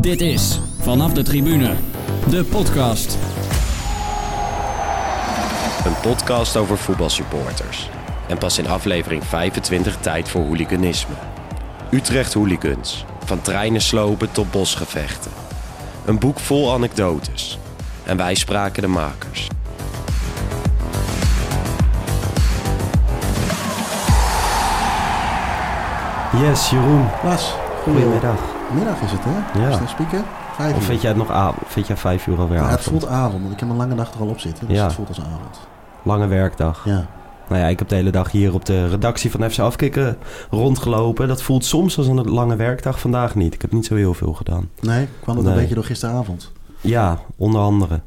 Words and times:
Dit 0.00 0.20
is 0.20 0.60
Vanaf 0.78 1.12
de 1.12 1.22
Tribune, 1.22 1.74
de 2.30 2.44
podcast. 2.44 3.18
Een 5.84 6.00
podcast 6.02 6.56
over 6.56 6.78
voetbalsupporters. 6.78 7.90
En 8.28 8.38
pas 8.38 8.58
in 8.58 8.68
aflevering 8.68 9.24
25 9.24 9.96
tijd 9.96 10.28
voor 10.28 10.42
hooliganisme. 10.42 11.14
Utrecht 11.90 12.34
Hooligans. 12.34 13.04
Van 13.24 13.40
treinen 13.40 13.80
slopen 13.80 14.32
tot 14.32 14.50
bosgevechten. 14.50 15.30
Een 16.04 16.18
boek 16.18 16.38
vol 16.38 16.72
anekdotes. 16.72 17.58
En 18.04 18.16
wij 18.16 18.34
spraken 18.34 18.82
de 18.82 18.88
makers. 18.88 19.48
Yes, 26.42 26.70
Jeroen. 26.70 27.08
Lars, 27.22 27.54
Goedemiddag. 27.82 28.59
Middag 28.74 29.00
is 29.02 29.10
het, 29.12 29.20
hè? 29.24 29.60
Ja. 29.60 29.78
Het? 29.78 30.24
Vijf 30.54 30.76
Of 30.76 30.84
vind 30.84 31.00
jij 31.00 31.10
het 31.10 31.18
nog 31.18 31.30
avond? 31.30 31.66
Vind 31.66 31.86
jij 31.86 31.96
vijf 31.96 32.26
uur 32.26 32.38
alweer 32.38 32.56
Ja, 32.58 32.62
het 32.68 32.78
avond? 32.78 32.84
voelt 33.00 33.06
avond, 33.12 33.40
want 33.42 33.52
ik 33.54 33.60
heb 33.60 33.68
een 33.68 33.76
lange 33.76 33.94
dag 33.94 34.12
er 34.14 34.20
al 34.20 34.26
op 34.26 34.38
zitten. 34.40 34.66
Dus 34.68 34.76
Ja. 34.76 34.84
het 34.84 34.92
voelt 34.92 35.08
als 35.08 35.20
avond. 35.20 35.60
Lange 36.02 36.26
werkdag. 36.26 36.82
Ja. 36.84 37.06
Nou 37.48 37.62
ja, 37.62 37.68
ik 37.68 37.78
heb 37.78 37.88
de 37.88 37.94
hele 37.94 38.10
dag 38.10 38.30
hier 38.30 38.54
op 38.54 38.64
de 38.64 38.88
redactie 38.88 39.30
van 39.30 39.50
FC 39.50 39.58
Afkikken 39.58 40.16
rondgelopen. 40.50 41.28
Dat 41.28 41.42
voelt 41.42 41.64
soms 41.64 41.98
als 41.98 42.06
een 42.06 42.30
lange 42.30 42.56
werkdag, 42.56 43.00
vandaag 43.00 43.34
niet. 43.34 43.54
Ik 43.54 43.62
heb 43.62 43.72
niet 43.72 43.86
zo 43.86 43.94
heel 43.94 44.14
veel 44.14 44.32
gedaan. 44.32 44.68
Nee, 44.80 45.08
kwam 45.22 45.36
het 45.36 45.44
Nee. 45.44 45.54
een 45.54 45.60
beetje 45.60 45.74
door 45.74 45.84
gisteravond. 45.84 46.52
Ja, 46.80 47.18
onder 47.36 47.60
andere. 47.60 48.00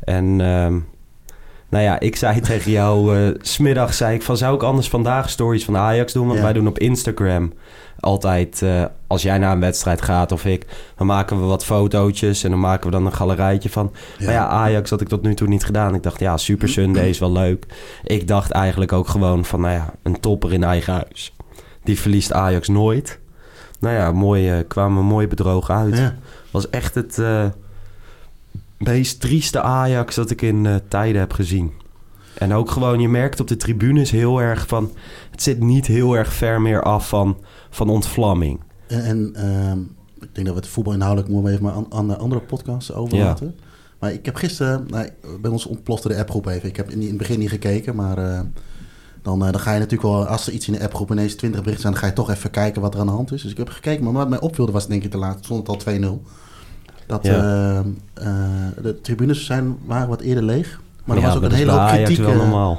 En 0.00 0.24
ehm, 0.40 0.78
nou 1.68 1.84
ja, 1.84 2.00
ik 2.00 2.16
zei 2.16 2.40
tegen 2.50 2.70
jou, 2.70 3.16
s 3.40 3.52
smiddag 3.52 3.94
zei 3.94 4.14
ik 4.14 4.22
van... 4.22 4.36
zou 4.36 4.54
ik 4.54 4.62
anders 4.62 4.88
vandaag 4.88 5.30
stories 5.30 5.64
van 5.64 5.76
Ajax 5.76 6.12
doen? 6.12 6.26
Want 6.26 6.38
Ja. 6.38 6.44
wij 6.44 6.52
doen 6.52 6.66
op 6.66 6.78
Instagram 6.78 7.52
altijd... 8.00 8.62
eh, 8.62 8.84
als 9.06 9.22
jij 9.22 9.38
naar 9.38 9.52
een 9.52 9.60
wedstrijd 9.60 10.02
gaat 10.02 10.32
of 10.32 10.44
ik... 10.44 10.66
dan 10.96 11.06
maken 11.06 11.40
we 11.40 11.46
wat 11.46 11.64
fotootjes 11.64 12.44
en 12.44 12.50
dan 12.50 12.60
maken 12.60 12.86
we 12.86 12.96
dan 12.96 13.06
een 13.06 13.12
galerijtje 13.12 13.70
van... 13.70 13.92
Ja. 14.18 14.24
Maar 14.24 14.34
ja, 14.34 14.46
Ajax 14.46 14.90
had 14.90 15.00
ik 15.00 15.08
tot 15.08 15.22
nu 15.22 15.34
toe 15.34 15.48
niet 15.48 15.64
gedaan. 15.64 15.94
Ik 15.94 16.02
dacht, 16.02 16.20
ja, 16.20 16.36
Super 16.36 16.68
Sunday 16.68 17.08
is 17.08 17.18
wel 17.18 17.32
leuk. 17.32 17.66
Ik 18.04 18.28
dacht 18.28 18.50
eigenlijk 18.50 18.92
ook 18.92 19.08
gewoon 19.08 19.44
van, 19.44 19.60
nou 19.60 19.72
ja, 19.72 19.92
een 20.02 20.20
topper 20.20 20.52
in 20.52 20.64
eigen 20.64 20.92
huis. 20.92 21.34
Die 21.84 22.00
verliest 22.00 22.32
Ajax 22.32 22.68
nooit. 22.68 23.18
Nou 23.80 23.94
ja, 23.94 24.12
mooi, 24.12 24.50
eh, 24.50 24.58
kwamen 24.68 24.98
we 24.98 25.04
mooi 25.04 25.26
bedrogen 25.26 25.74
uit. 25.74 25.96
Ja. 25.96 26.14
Was 26.50 26.70
echt 26.70 26.94
het 26.94 27.18
eh, 27.18 27.44
meest 28.78 29.20
trieste 29.20 29.60
Ajax 29.60 30.14
dat 30.14 30.30
ik 30.30 30.42
in 30.42 30.80
tijden 30.88 31.20
heb 31.20 31.32
gezien. 31.32 31.72
En 32.34 32.54
ook 32.54 32.70
gewoon, 32.70 33.00
je 33.00 33.08
merkt 33.08 33.40
op 33.40 33.48
de 33.48 33.56
tribunes 33.56 34.10
heel 34.10 34.40
erg 34.40 34.66
van... 34.66 34.92
Het 35.30 35.42
zit 35.42 35.60
niet 35.60 35.86
heel 35.86 36.16
erg 36.16 36.32
ver 36.32 36.60
meer 36.60 36.82
af 36.82 37.08
van, 37.08 37.36
van 37.74 37.88
ontvlamming. 37.90 38.60
En, 38.86 39.04
en 39.04 39.30
ehm, 39.34 39.78
ik 40.20 40.34
denk 40.34 40.46
dat 40.46 40.54
we 40.56 40.60
het 40.60 40.68
voetbal 40.68 40.92
inhoudelijk 40.92 41.32
moeten 41.32 41.50
even 41.52 41.64
maar 41.64 41.72
aan, 41.74 41.86
aan 41.90 42.08
de 42.08 42.16
andere 42.16 42.40
podcasts 42.40 42.92
overlaten. 42.92 43.54
Maar 43.98 44.12
ik 44.12 44.24
heb 44.24 44.34
gisteren, 44.34 44.86
nou, 44.88 45.08
bij 45.40 45.50
ons 45.50 45.66
ontplofte 45.66 46.08
de 46.08 46.16
appgroep 46.16 46.46
even. 46.46 46.68
Ik 46.68 46.76
heb 46.76 46.90
in, 46.90 47.00
in 47.00 47.08
het 47.08 47.16
begin 47.16 47.38
niet 47.38 47.48
gekeken, 47.48 47.94
maar 47.96 48.18
eh, 48.18 48.40
dan, 49.22 49.44
eh, 49.46 49.52
dan 49.52 49.60
ga 49.60 49.72
je 49.72 49.78
natuurlijk 49.78 50.10
wel, 50.10 50.26
als 50.26 50.46
er 50.46 50.52
iets 50.52 50.66
in 50.66 50.72
de 50.72 50.82
appgroep 50.82 51.10
ineens 51.10 51.34
20 51.34 51.60
berichten 51.60 51.80
zijn, 51.82 51.92
dan 51.92 52.02
ga 52.02 52.08
je 52.08 52.14
toch 52.14 52.30
even 52.30 52.50
kijken 52.50 52.82
wat 52.82 52.94
er 52.94 53.00
aan 53.00 53.06
de 53.06 53.12
hand 53.12 53.32
is. 53.32 53.42
Dus 53.42 53.50
ik 53.50 53.56
heb 53.56 53.68
gekeken, 53.68 54.04
maar 54.04 54.12
wat 54.12 54.28
mij 54.28 54.40
opviel 54.40 54.70
was 54.70 54.86
denk 54.86 55.04
ik 55.04 55.10
te 55.10 55.18
laat, 55.18 55.44
stond 55.44 55.66
het 55.66 55.86
al 55.86 55.92
2-0. 55.94 56.22
Dat 57.06 57.26
Ja. 57.26 57.32
eh, 57.32 57.78
eh, 57.78 57.84
de 58.82 59.00
tribunes 59.00 59.44
zijn, 59.46 59.76
waren 59.86 60.08
wat 60.08 60.20
eerder 60.20 60.44
leeg. 60.44 60.80
Maar 61.04 61.16
er 61.16 61.22
Ja, 61.22 61.28
was 61.28 61.36
ook 61.36 61.42
een 61.42 61.52
hele 61.52 61.70
hoop 61.70 61.88
kritiek. 61.88 62.24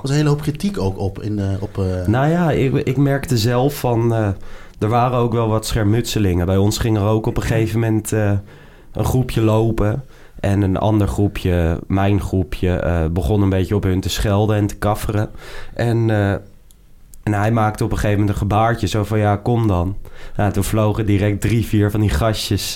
was 0.02 0.10
een 0.10 0.16
hele 0.16 0.30
hoop 0.30 0.42
kritiek 0.42 0.78
ook 0.80 1.00
op. 1.00 1.22
In, 1.22 1.40
eh, 1.40 1.48
op 1.60 1.82
Nou 2.06 2.30
ja, 2.30 2.52
ik, 2.52 2.74
ik 2.74 2.98
merkte 2.98 3.38
zelf 3.38 3.80
van... 3.80 4.14
er 4.80 4.88
waren 4.88 5.18
ook 5.18 5.34
wel 5.34 5.48
wat 5.48 5.66
schermutselingen. 5.66 6.46
Bij 6.46 6.58
ons 6.58 6.78
ging 6.78 6.98
er 6.98 7.04
ook 7.04 7.26
op 7.26 7.38
een 7.38 7.44
gegeven 7.44 7.80
moment 7.80 8.12
eh, 8.12 8.32
een 8.92 9.06
groepje 9.06 9.42
lopen. 9.42 10.04
En 10.40 10.62
een 10.62 10.78
ander 10.78 11.08
groepje, 11.08 11.80
mijn 11.88 12.22
groepje, 12.22 12.76
eh, 12.76 13.06
begon 13.06 13.42
een 13.42 13.50
beetje 13.50 13.76
op 13.76 13.84
hun 13.84 14.00
te 14.00 14.10
schelden 14.10 14.56
en 14.56 14.68
te 14.68 14.78
kafferen. 14.78 15.30
En, 15.74 16.10
eh, 16.10 16.32
en 17.24 17.34
hij 17.34 17.52
maakte 17.52 17.84
op 17.84 17.92
een 17.92 17.98
gegeven 17.98 18.20
moment 18.20 18.36
een 18.36 18.42
gebaartje. 18.42 18.88
Zo 18.88 19.04
van, 19.04 19.20
ja, 19.20 19.36
kom 19.36 19.68
dan. 19.68 19.98
Nou, 20.36 20.52
toen 20.52 20.64
vlogen 20.64 21.06
direct 21.06 21.42
drie, 21.42 21.66
vier 21.66 21.92
van 21.92 22.00
die 22.00 22.10
gastjes 22.10 22.74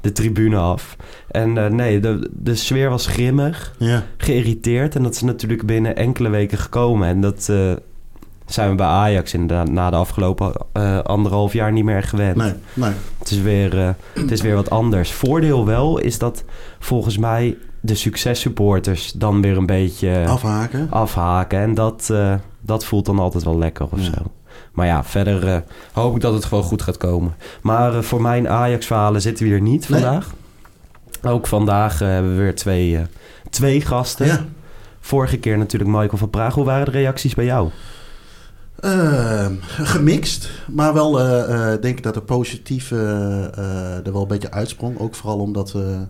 de 0.00 0.12
tribune 0.12 0.56
af. 0.56 0.96
En 1.30 1.76
nee, 1.76 2.00
de, 2.00 2.30
de 2.32 2.54
sfeer 2.54 2.90
was 2.90 3.06
grimmig 3.06 3.74
ja. 3.78 4.02
geïrriteerd. 4.16 4.94
En 4.94 5.02
dat 5.02 5.14
is 5.14 5.22
natuurlijk 5.22 5.66
binnen 5.66 5.96
enkele 5.96 6.28
weken 6.28 6.58
gekomen. 6.58 7.08
En 7.08 7.20
dat 7.20 7.52
zijn 8.46 8.68
we 8.70 8.74
bij 8.74 8.86
Ajax 8.86 9.34
inderdaad 9.34 9.70
na 9.70 9.90
de 9.90 9.96
afgelopen 9.96 10.52
eh, 10.72 10.98
anderhalf 10.98 11.52
jaar 11.52 11.72
niet 11.72 11.84
meer 11.84 12.02
gewend. 12.02 12.36
Nee, 12.36 12.52
nee. 12.74 12.92
Het, 13.18 13.30
is 13.30 13.38
weer, 13.40 13.78
eh, 13.80 13.88
het 14.14 14.30
is 14.30 14.40
weer 14.40 14.54
wat 14.54 14.70
anders. 14.70 15.12
Voordeel 15.12 15.66
wel 15.66 15.98
is 15.98 16.18
dat 16.18 16.44
volgens 16.78 17.18
mij 17.18 17.56
de 17.80 17.94
successupporters 17.94 19.12
dan 19.12 19.40
weer 19.42 19.56
een 19.56 19.66
beetje 19.66 20.24
Afhaken. 20.28 20.86
afhaken. 20.90 21.58
En 21.58 21.74
dat, 21.74 22.08
eh, 22.12 22.34
dat 22.60 22.84
voelt 22.84 23.06
dan 23.06 23.18
altijd 23.18 23.44
wel 23.44 23.58
lekker 23.58 23.86
of 23.90 23.98
Ja. 23.98 24.04
zo. 24.04 24.22
Maar 24.72 24.86
ja, 24.86 25.04
verder 25.04 25.64
hoop 25.92 26.14
ik 26.14 26.20
dat 26.20 26.32
het 26.34 26.44
gewoon 26.44 26.64
goed 26.64 26.82
gaat 26.82 26.96
komen. 26.96 27.34
Maar 27.62 28.02
voor 28.04 28.20
mijn 28.22 28.48
Ajax-verhalen 28.48 29.20
zitten 29.20 29.44
we 29.44 29.50
hier 29.50 29.60
niet 29.60 29.88
Nee. 29.88 30.00
vandaag. 30.00 30.32
Ook 31.22 31.46
vandaag 31.46 31.98
hebben 31.98 32.30
we 32.36 32.42
weer 32.42 32.54
twee, 32.54 32.98
twee 33.50 33.80
gasten. 33.80 34.26
Ja. 34.26 34.44
Vorige 35.00 35.36
keer 35.36 35.58
natuurlijk 35.58 35.90
Michael 35.90 36.16
van 36.18 36.30
Praag. 36.30 36.54
Hoe 36.54 36.64
waren 36.64 36.84
de 36.84 36.90
reacties 36.90 37.34
bij 37.34 37.44
jou? 37.44 37.68
Eh, 38.80 39.46
gemixt, 39.66 40.50
maar 40.70 40.94
wel 40.94 41.20
eh, 41.20 41.80
denk 41.80 41.96
ik 41.96 42.02
dat 42.02 42.14
de 42.14 42.22
positieve 42.22 42.96
eh, 43.54 44.06
er 44.06 44.12
wel 44.12 44.22
een 44.22 44.28
beetje 44.28 44.50
uitsprong. 44.50 44.98
Ook 44.98 45.14
vooral 45.14 45.38
omdat 45.38 45.72
we 45.72 46.06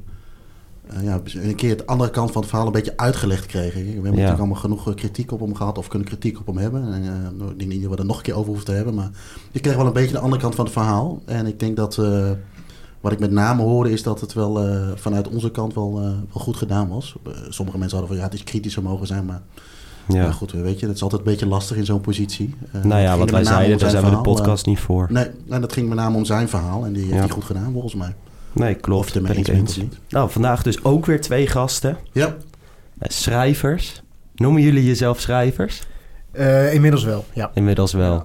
ja, 1.03 1.21
een 1.35 1.55
keer 1.55 1.77
de 1.77 1.87
andere 1.87 2.11
kant 2.11 2.33
van 2.33 2.41
het 2.41 2.51
verhaal 2.51 2.67
een 2.67 2.73
beetje 2.73 2.97
uitgelegd 2.97 3.47
kregen. 3.47 3.85
We 3.85 3.91
hebben 3.91 4.11
natuurlijk 4.11 4.39
allemaal 4.39 4.57
genoeg 4.57 4.95
kritiek 4.95 5.33
op 5.33 5.41
hem 5.41 5.55
gehad 5.55 5.79
of 5.79 5.89
kunnen 5.89 6.09
kritiek 6.09 6.39
op 6.39 6.47
hem 6.47 6.57
hebben. 6.57 6.93
En, 6.93 7.03
eh, 7.03 7.49
ik 7.51 7.59
denk 7.59 7.71
niet 7.71 7.83
dat 7.83 7.91
we 7.91 7.97
er 7.97 8.05
nog 8.05 8.17
een 8.17 8.23
keer 8.23 8.35
over 8.35 8.47
hoeven 8.47 8.65
te 8.65 8.73
hebben, 8.73 8.95
maar 8.95 9.11
je 9.53 9.61
kreeg 9.61 9.77
wel 9.77 9.87
een 9.87 9.93
beetje 9.93 10.13
de 10.13 10.19
andere 10.19 10.43
kant 10.43 10.55
van 10.55 10.65
het 10.65 10.75
verhaal. 10.75 11.23
En 11.25 11.47
ik 11.47 11.61
denk 11.61 11.77
dat 11.77 11.97
wat 13.01 13.13
ik 13.13 13.19
met 13.19 13.31
name 13.31 13.63
hoorde 13.63 13.91
is 13.91 14.03
dat 14.03 14.21
het 14.21 14.33
wel 14.33 14.67
vanuit 14.95 15.29
onze 15.29 15.51
kant 15.51 15.75
wel, 15.75 16.01
wel 16.01 16.25
goed 16.31 16.57
gedaan 16.57 16.89
was. 16.89 17.15
Sommige 17.49 17.79
mensen 17.79 17.99
hadden 17.99 18.17
van 18.17 18.25
ja, 18.25 18.31
het 18.31 18.41
is 18.41 18.45
kritischer 18.45 18.83
mogen 18.83 19.07
zijn, 19.07 19.25
maar 19.25 19.43
Ja. 20.09 20.23
ja. 20.23 20.31
goed, 20.31 20.53
weet 20.53 20.81
je, 20.81 20.87
het 20.87 20.95
is 20.97 21.03
altijd 21.03 21.21
een 21.21 21.27
beetje 21.31 21.47
lastig 21.47 21.77
in 21.77 21.85
zo'n 21.85 22.01
positie. 22.01 22.55
Eh, 22.73 22.83
nou 22.85 23.01
ja, 23.03 23.17
wat 23.17 23.31
wij 23.31 23.45
zeiden, 23.45 23.79
daar 23.79 23.91
zijn 23.91 24.03
we 24.03 24.09
de 24.11 24.17
verhaal, 24.17 24.35
podcast 24.35 24.67
niet 24.67 24.79
voor. 24.79 25.05
eh, 25.07 25.11
nee, 25.13 25.27
en 25.49 25.61
dat 25.61 25.73
ging 25.73 25.89
met 25.89 25.97
name 25.99 26.17
om 26.17 26.25
zijn 26.25 26.49
verhaal 26.49 26.85
en 26.85 26.93
die 26.93 27.05
heeft 27.05 27.19
hij 27.19 27.29
goed 27.29 27.45
gedaan 27.45 27.73
volgens 27.73 27.95
mij. 27.95 28.15
Nee, 28.53 28.75
klopt. 28.75 29.07
Of 29.07 29.13
je 29.13 29.19
het 29.19 29.23
ben 29.29 29.37
ermee 29.37 29.45
ik 29.55 29.61
eens 29.61 29.75
bent 29.77 29.77
eens. 29.85 29.93
of 29.93 29.99
niet. 30.01 30.13
Nou, 30.13 30.31
vandaag 30.31 30.63
dus 30.63 30.85
ook 30.85 31.07
weer 31.07 31.21
twee 31.21 31.47
gasten. 31.47 31.97
Ja, 32.13 32.27
Eh, 32.99 33.09
schrijvers. 33.11 34.03
Noemen 34.35 34.63
jullie 34.63 34.85
jezelf 34.85 35.21
schrijvers? 35.21 35.83
Eh, 36.33 36.75
inmiddels 36.75 37.05
wel, 37.05 37.25
ja. 37.33 37.51
Inmiddels 37.55 37.93
wel. 37.93 38.25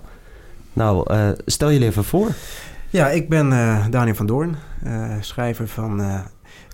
Nou, 0.73 1.13
eh, 1.13 1.29
stel 1.45 1.71
jullie 1.71 1.87
even 1.87 2.03
voor. 2.03 2.31
Ja, 2.89 3.09
ik 3.09 3.29
ben 3.29 3.51
eh, 3.53 3.85
Daniel 3.89 4.15
van 4.15 4.25
Doorn, 4.25 4.55
eh, 4.83 5.11
schrijver 5.19 5.67
van, 5.67 6.01
eh, 6.01 6.19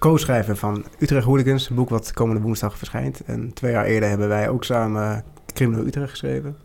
co-schrijver 0.10 0.58
van 0.58 0.86
Utrecht 1.00 1.26
Hooligans, 1.26 1.70
een 1.70 1.76
boek 1.76 1.90
wat 1.90 2.14
komende 2.14 2.42
woensdag 2.42 2.78
verschijnt. 2.78 3.22
En 3.26 3.54
twee 3.54 3.72
jaar 3.72 3.86
eerder 3.86 4.10
hebben 4.10 4.28
wij 4.28 4.50
ook 4.50 4.64
samen 4.64 5.24
Criminal 5.54 5.86
Utrecht 5.86 6.10
geschreven. 6.10 6.58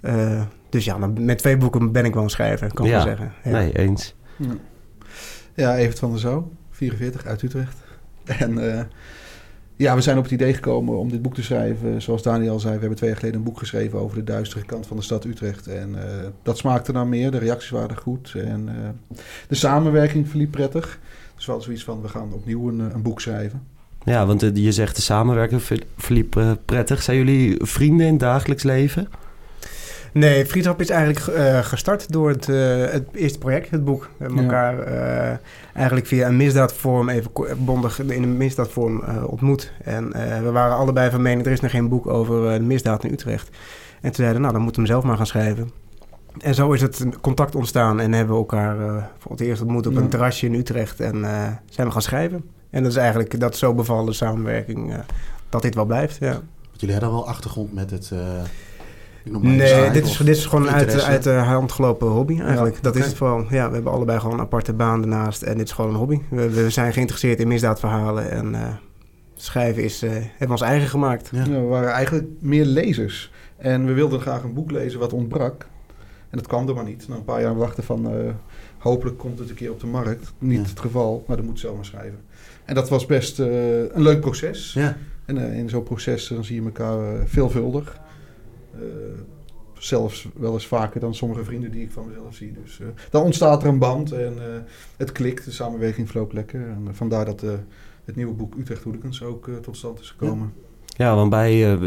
Eh, 0.00 0.42
dus 0.68 0.84
ja, 0.84 0.96
met 0.98 1.38
twee 1.38 1.56
boeken 1.56 1.92
ben 1.92 2.04
ik 2.04 2.14
wel 2.14 2.22
een 2.22 2.30
schrijver, 2.30 2.74
kan 2.74 2.84
ik 2.84 2.90
Ja. 2.90 2.96
wel 2.96 3.06
zeggen. 3.06 3.32
Ja. 3.44 3.50
Nee, 3.50 3.78
eens. 3.78 4.14
Ja. 4.36 4.54
Ja, 5.54 5.76
Evert 5.76 5.98
van 5.98 6.10
der 6.10 6.20
Zo, 6.20 6.52
44, 6.70 7.26
uit 7.26 7.42
Utrecht. 7.42 7.76
En 8.38 8.76
eh, 8.76 8.84
ja, 9.76 9.94
we 9.94 10.00
zijn 10.00 10.16
op 10.16 10.22
het 10.22 10.32
idee 10.32 10.54
gekomen 10.54 10.98
om 10.98 11.10
dit 11.10 11.22
boek 11.22 11.34
te 11.34 11.42
schrijven. 11.42 12.02
Zoals 12.02 12.22
Daniel 12.22 12.52
al 12.52 12.60
zei, 12.60 12.72
we 12.74 12.78
hebben 12.80 12.96
twee 12.98 13.10
jaar 13.10 13.18
geleden 13.18 13.38
een 13.40 13.46
boek 13.46 13.58
geschreven 13.58 13.98
over 13.98 14.16
de 14.16 14.24
duistere 14.24 14.64
kant 14.64 14.86
van 14.86 14.96
de 14.96 15.02
stad 15.02 15.24
Utrecht. 15.24 15.66
En 15.66 16.02
eh, 16.02 16.26
dat 16.42 16.58
smaakte 16.58 16.92
naar 16.92 17.06
meer, 17.06 17.30
de 17.30 17.38
reacties 17.38 17.70
waren 17.70 17.96
goed. 17.96 18.34
En 18.36 18.68
eh, 18.68 19.16
de 19.48 19.54
samenwerking 19.54 20.28
verliep 20.28 20.50
prettig. 20.50 20.98
Dus 21.40 21.48
we 21.48 21.54
hadden 21.54 21.62
zoiets 21.76 21.84
van, 21.84 22.02
we 22.02 22.08
gaan 22.08 22.32
opnieuw 22.32 22.68
een, 22.68 22.80
eh, 22.80 22.94
een 22.94 23.02
boek 23.02 23.20
schrijven. 23.20 23.62
Ja, 24.04 24.26
want 24.26 24.42
eh, 24.42 24.50
je 24.54 24.72
zegt 24.72 24.96
de 24.96 25.02
samenwerking 25.02 25.62
ver- 25.62 25.82
verliep 25.96 26.36
eh, 26.36 26.50
prettig. 26.64 27.02
Zijn 27.02 27.16
jullie 27.16 27.56
vrienden 27.58 28.06
in 28.06 28.12
het 28.12 28.20
dagelijks 28.20 28.62
leven? 28.62 29.08
Nee, 30.12 30.46
vriendschap 30.46 30.80
is 30.80 30.90
eigenlijk 30.90 31.26
eh, 31.36 31.58
gestart 31.58 32.12
door 32.12 32.28
het, 32.28 32.48
eh, 32.48 32.84
het 32.90 33.08
eerste 33.12 33.38
project, 33.38 33.70
het 33.70 33.84
boek. 33.84 34.02
We 34.16 34.24
hebben 34.24 34.36
Ja. 34.36 34.42
elkaar 34.44 34.78
eh, 34.78 35.36
eigenlijk 35.74 36.06
via 36.06 36.26
een 36.28 36.36
misdaadvorm, 36.36 37.08
even 37.08 37.30
bondig 37.58 38.00
in 38.00 38.22
een 38.22 38.36
misdaadvorm 38.36 39.02
eh, 39.02 39.24
ontmoet. 39.30 39.72
En 39.84 40.12
eh, 40.12 40.42
we 40.42 40.50
waren 40.50 40.76
allebei 40.76 41.10
van 41.10 41.22
mening, 41.22 41.46
er 41.46 41.52
is 41.52 41.60
nog 41.60 41.70
geen 41.70 41.88
boek 41.88 42.06
over 42.06 42.48
eh, 42.48 42.54
de 42.54 42.62
misdaad 42.64 43.04
in 43.04 43.12
Utrecht. 43.12 43.48
En 43.94 44.00
toen 44.00 44.14
zeiden 44.14 44.34
we, 44.36 44.40
nou, 44.42 44.52
dan 44.52 44.62
moeten 44.62 44.82
we 44.82 44.88
hem 44.88 44.96
zelf 44.96 45.08
maar 45.08 45.16
gaan 45.16 45.26
schrijven. 45.26 45.70
En 46.38 46.54
zo 46.54 46.72
is 46.72 46.80
het 46.80 47.06
contact 47.20 47.54
ontstaan 47.54 48.00
en 48.00 48.12
hebben 48.12 48.34
we 48.34 48.40
elkaar 48.40 48.80
eh, 48.80 49.04
voor 49.18 49.30
het 49.30 49.40
eerst 49.40 49.62
ontmoet 49.62 49.86
op 49.86 49.92
Ja. 49.92 49.98
een 50.00 50.08
terrasje 50.08 50.46
in 50.46 50.54
Utrecht. 50.54 51.00
En 51.00 51.24
eh, 51.24 51.46
zijn 51.70 51.86
we 51.86 51.92
gaan 51.92 52.02
schrijven. 52.02 52.44
En 52.70 52.82
dat 52.82 52.90
is 52.92 52.98
eigenlijk, 52.98 53.40
dat 53.40 53.52
is 53.52 53.58
zo 53.58 53.74
bevallen 53.74 54.06
de 54.06 54.12
samenwerking, 54.12 54.92
eh, 54.92 54.98
dat 55.48 55.62
dit 55.62 55.74
wel 55.74 55.84
blijft, 55.84 56.16
ja. 56.20 56.32
Want 56.32 56.80
jullie 56.80 56.94
hadden 56.94 57.12
wel 57.14 57.26
achtergrond 57.28 57.72
met 57.72 57.90
het, 57.90 58.10
eh, 58.12 58.18
Nee, 59.40 59.90
dit 59.90 60.06
is, 60.06 60.16
dit 60.16 60.36
is 60.36 60.46
gewoon 60.46 60.68
uit, 60.70 60.80
interesse. 60.80 61.08
uit 61.10 61.22
de 61.22 61.30
hand 61.30 61.72
gelopen 61.72 62.08
hobby 62.08 62.40
eigenlijk. 62.40 62.74
Ja, 62.74 62.80
dat 62.82 62.96
is 62.96 63.04
het 63.06 63.14
vooral. 63.14 63.44
Ja, 63.50 63.68
we 63.68 63.74
hebben 63.74 63.92
allebei 63.92 64.20
gewoon 64.20 64.34
een 64.34 64.40
aparte 64.40 64.72
baan 64.72 65.00
ernaast. 65.02 65.42
En 65.42 65.56
dit 65.56 65.66
is 65.66 65.72
gewoon 65.72 65.90
een 65.90 65.96
hobby. 65.96 66.20
We, 66.28 66.50
we 66.50 66.70
zijn 66.70 66.92
geïnteresseerd 66.92 67.40
in 67.40 67.48
misdaadverhalen. 67.48 68.30
En 68.30 68.54
eh, 68.54 68.60
schrijven 69.34 69.82
is, 69.84 70.02
eh, 70.02 70.10
hebben 70.10 70.26
we 70.38 70.48
ons 70.48 70.60
eigen 70.60 70.88
gemaakt. 70.88 71.28
Ja. 71.32 71.38
Ja, 71.44 71.50
we 71.50 71.60
waren 71.66 71.90
eigenlijk 71.90 72.28
meer 72.40 72.64
lezers. 72.64 73.32
En 73.56 73.86
we 73.86 73.92
wilden 73.92 74.20
graag 74.20 74.42
een 74.42 74.54
boek 74.54 74.70
lezen 74.70 74.98
wat 74.98 75.12
ontbrak. 75.12 75.66
En 76.30 76.38
dat 76.38 76.46
kwam 76.46 76.68
er 76.68 76.74
maar 76.74 76.84
niet. 76.84 77.08
Na 77.08 77.14
een 77.16 77.24
paar 77.24 77.40
jaar 77.40 77.56
wachten 77.56 77.84
van... 77.84 78.06
eh, 78.14 78.32
hopelijk 78.78 79.18
komt 79.18 79.38
het 79.38 79.48
een 79.48 79.54
keer 79.54 79.70
op 79.70 79.80
de 79.80 79.86
markt. 79.86 80.32
Niet 80.38 80.60
Ja. 80.62 80.68
het 80.68 80.80
geval, 80.80 81.24
maar 81.26 81.36
dan 81.36 81.46
moet 81.46 81.58
zelf 81.58 81.74
maar 81.74 81.84
schrijven. 81.84 82.18
En 82.64 82.74
dat 82.74 82.88
was 82.88 83.06
best 83.06 83.40
eh, 83.40 83.78
een 83.78 84.02
leuk 84.02 84.20
proces. 84.20 84.72
Ja, 84.72 84.96
En 85.24 85.38
eh, 85.38 85.58
in 85.58 85.68
zo'n 85.68 85.82
proces 85.82 86.28
dan 86.28 86.44
zie 86.44 86.54
je 86.60 86.62
elkaar 86.64 87.26
veelvuldig. 87.28 87.98
Zelfs 89.78 90.28
wel 90.36 90.52
eens 90.52 90.66
vaker 90.66 91.00
dan 91.00 91.14
sommige 91.14 91.44
vrienden 91.44 91.70
die 91.70 91.82
ik 91.82 91.90
van 91.90 92.06
mezelf 92.08 92.34
zie. 92.34 92.52
Dus 92.64 92.80
dan 93.10 93.22
ontstaat 93.22 93.62
er 93.62 93.68
een 93.68 93.78
band 93.78 94.12
en 94.12 94.34
het 94.96 95.12
klikt. 95.12 95.44
De 95.44 95.50
samenwerking 95.50 96.08
verloopt 96.10 96.32
lekker. 96.32 96.60
En 96.60 96.88
vandaar 96.92 97.24
dat 97.24 97.40
het 98.04 98.16
nieuwe 98.16 98.32
boek 98.34 98.54
Utrecht 98.58 98.82
Hooligans 98.82 99.22
ook 99.22 99.50
tot 99.62 99.76
stand 99.76 100.00
is 100.00 100.10
gekomen. 100.10 100.52
Ja, 100.86 101.14
want 101.14 101.30
bij, 101.30 101.78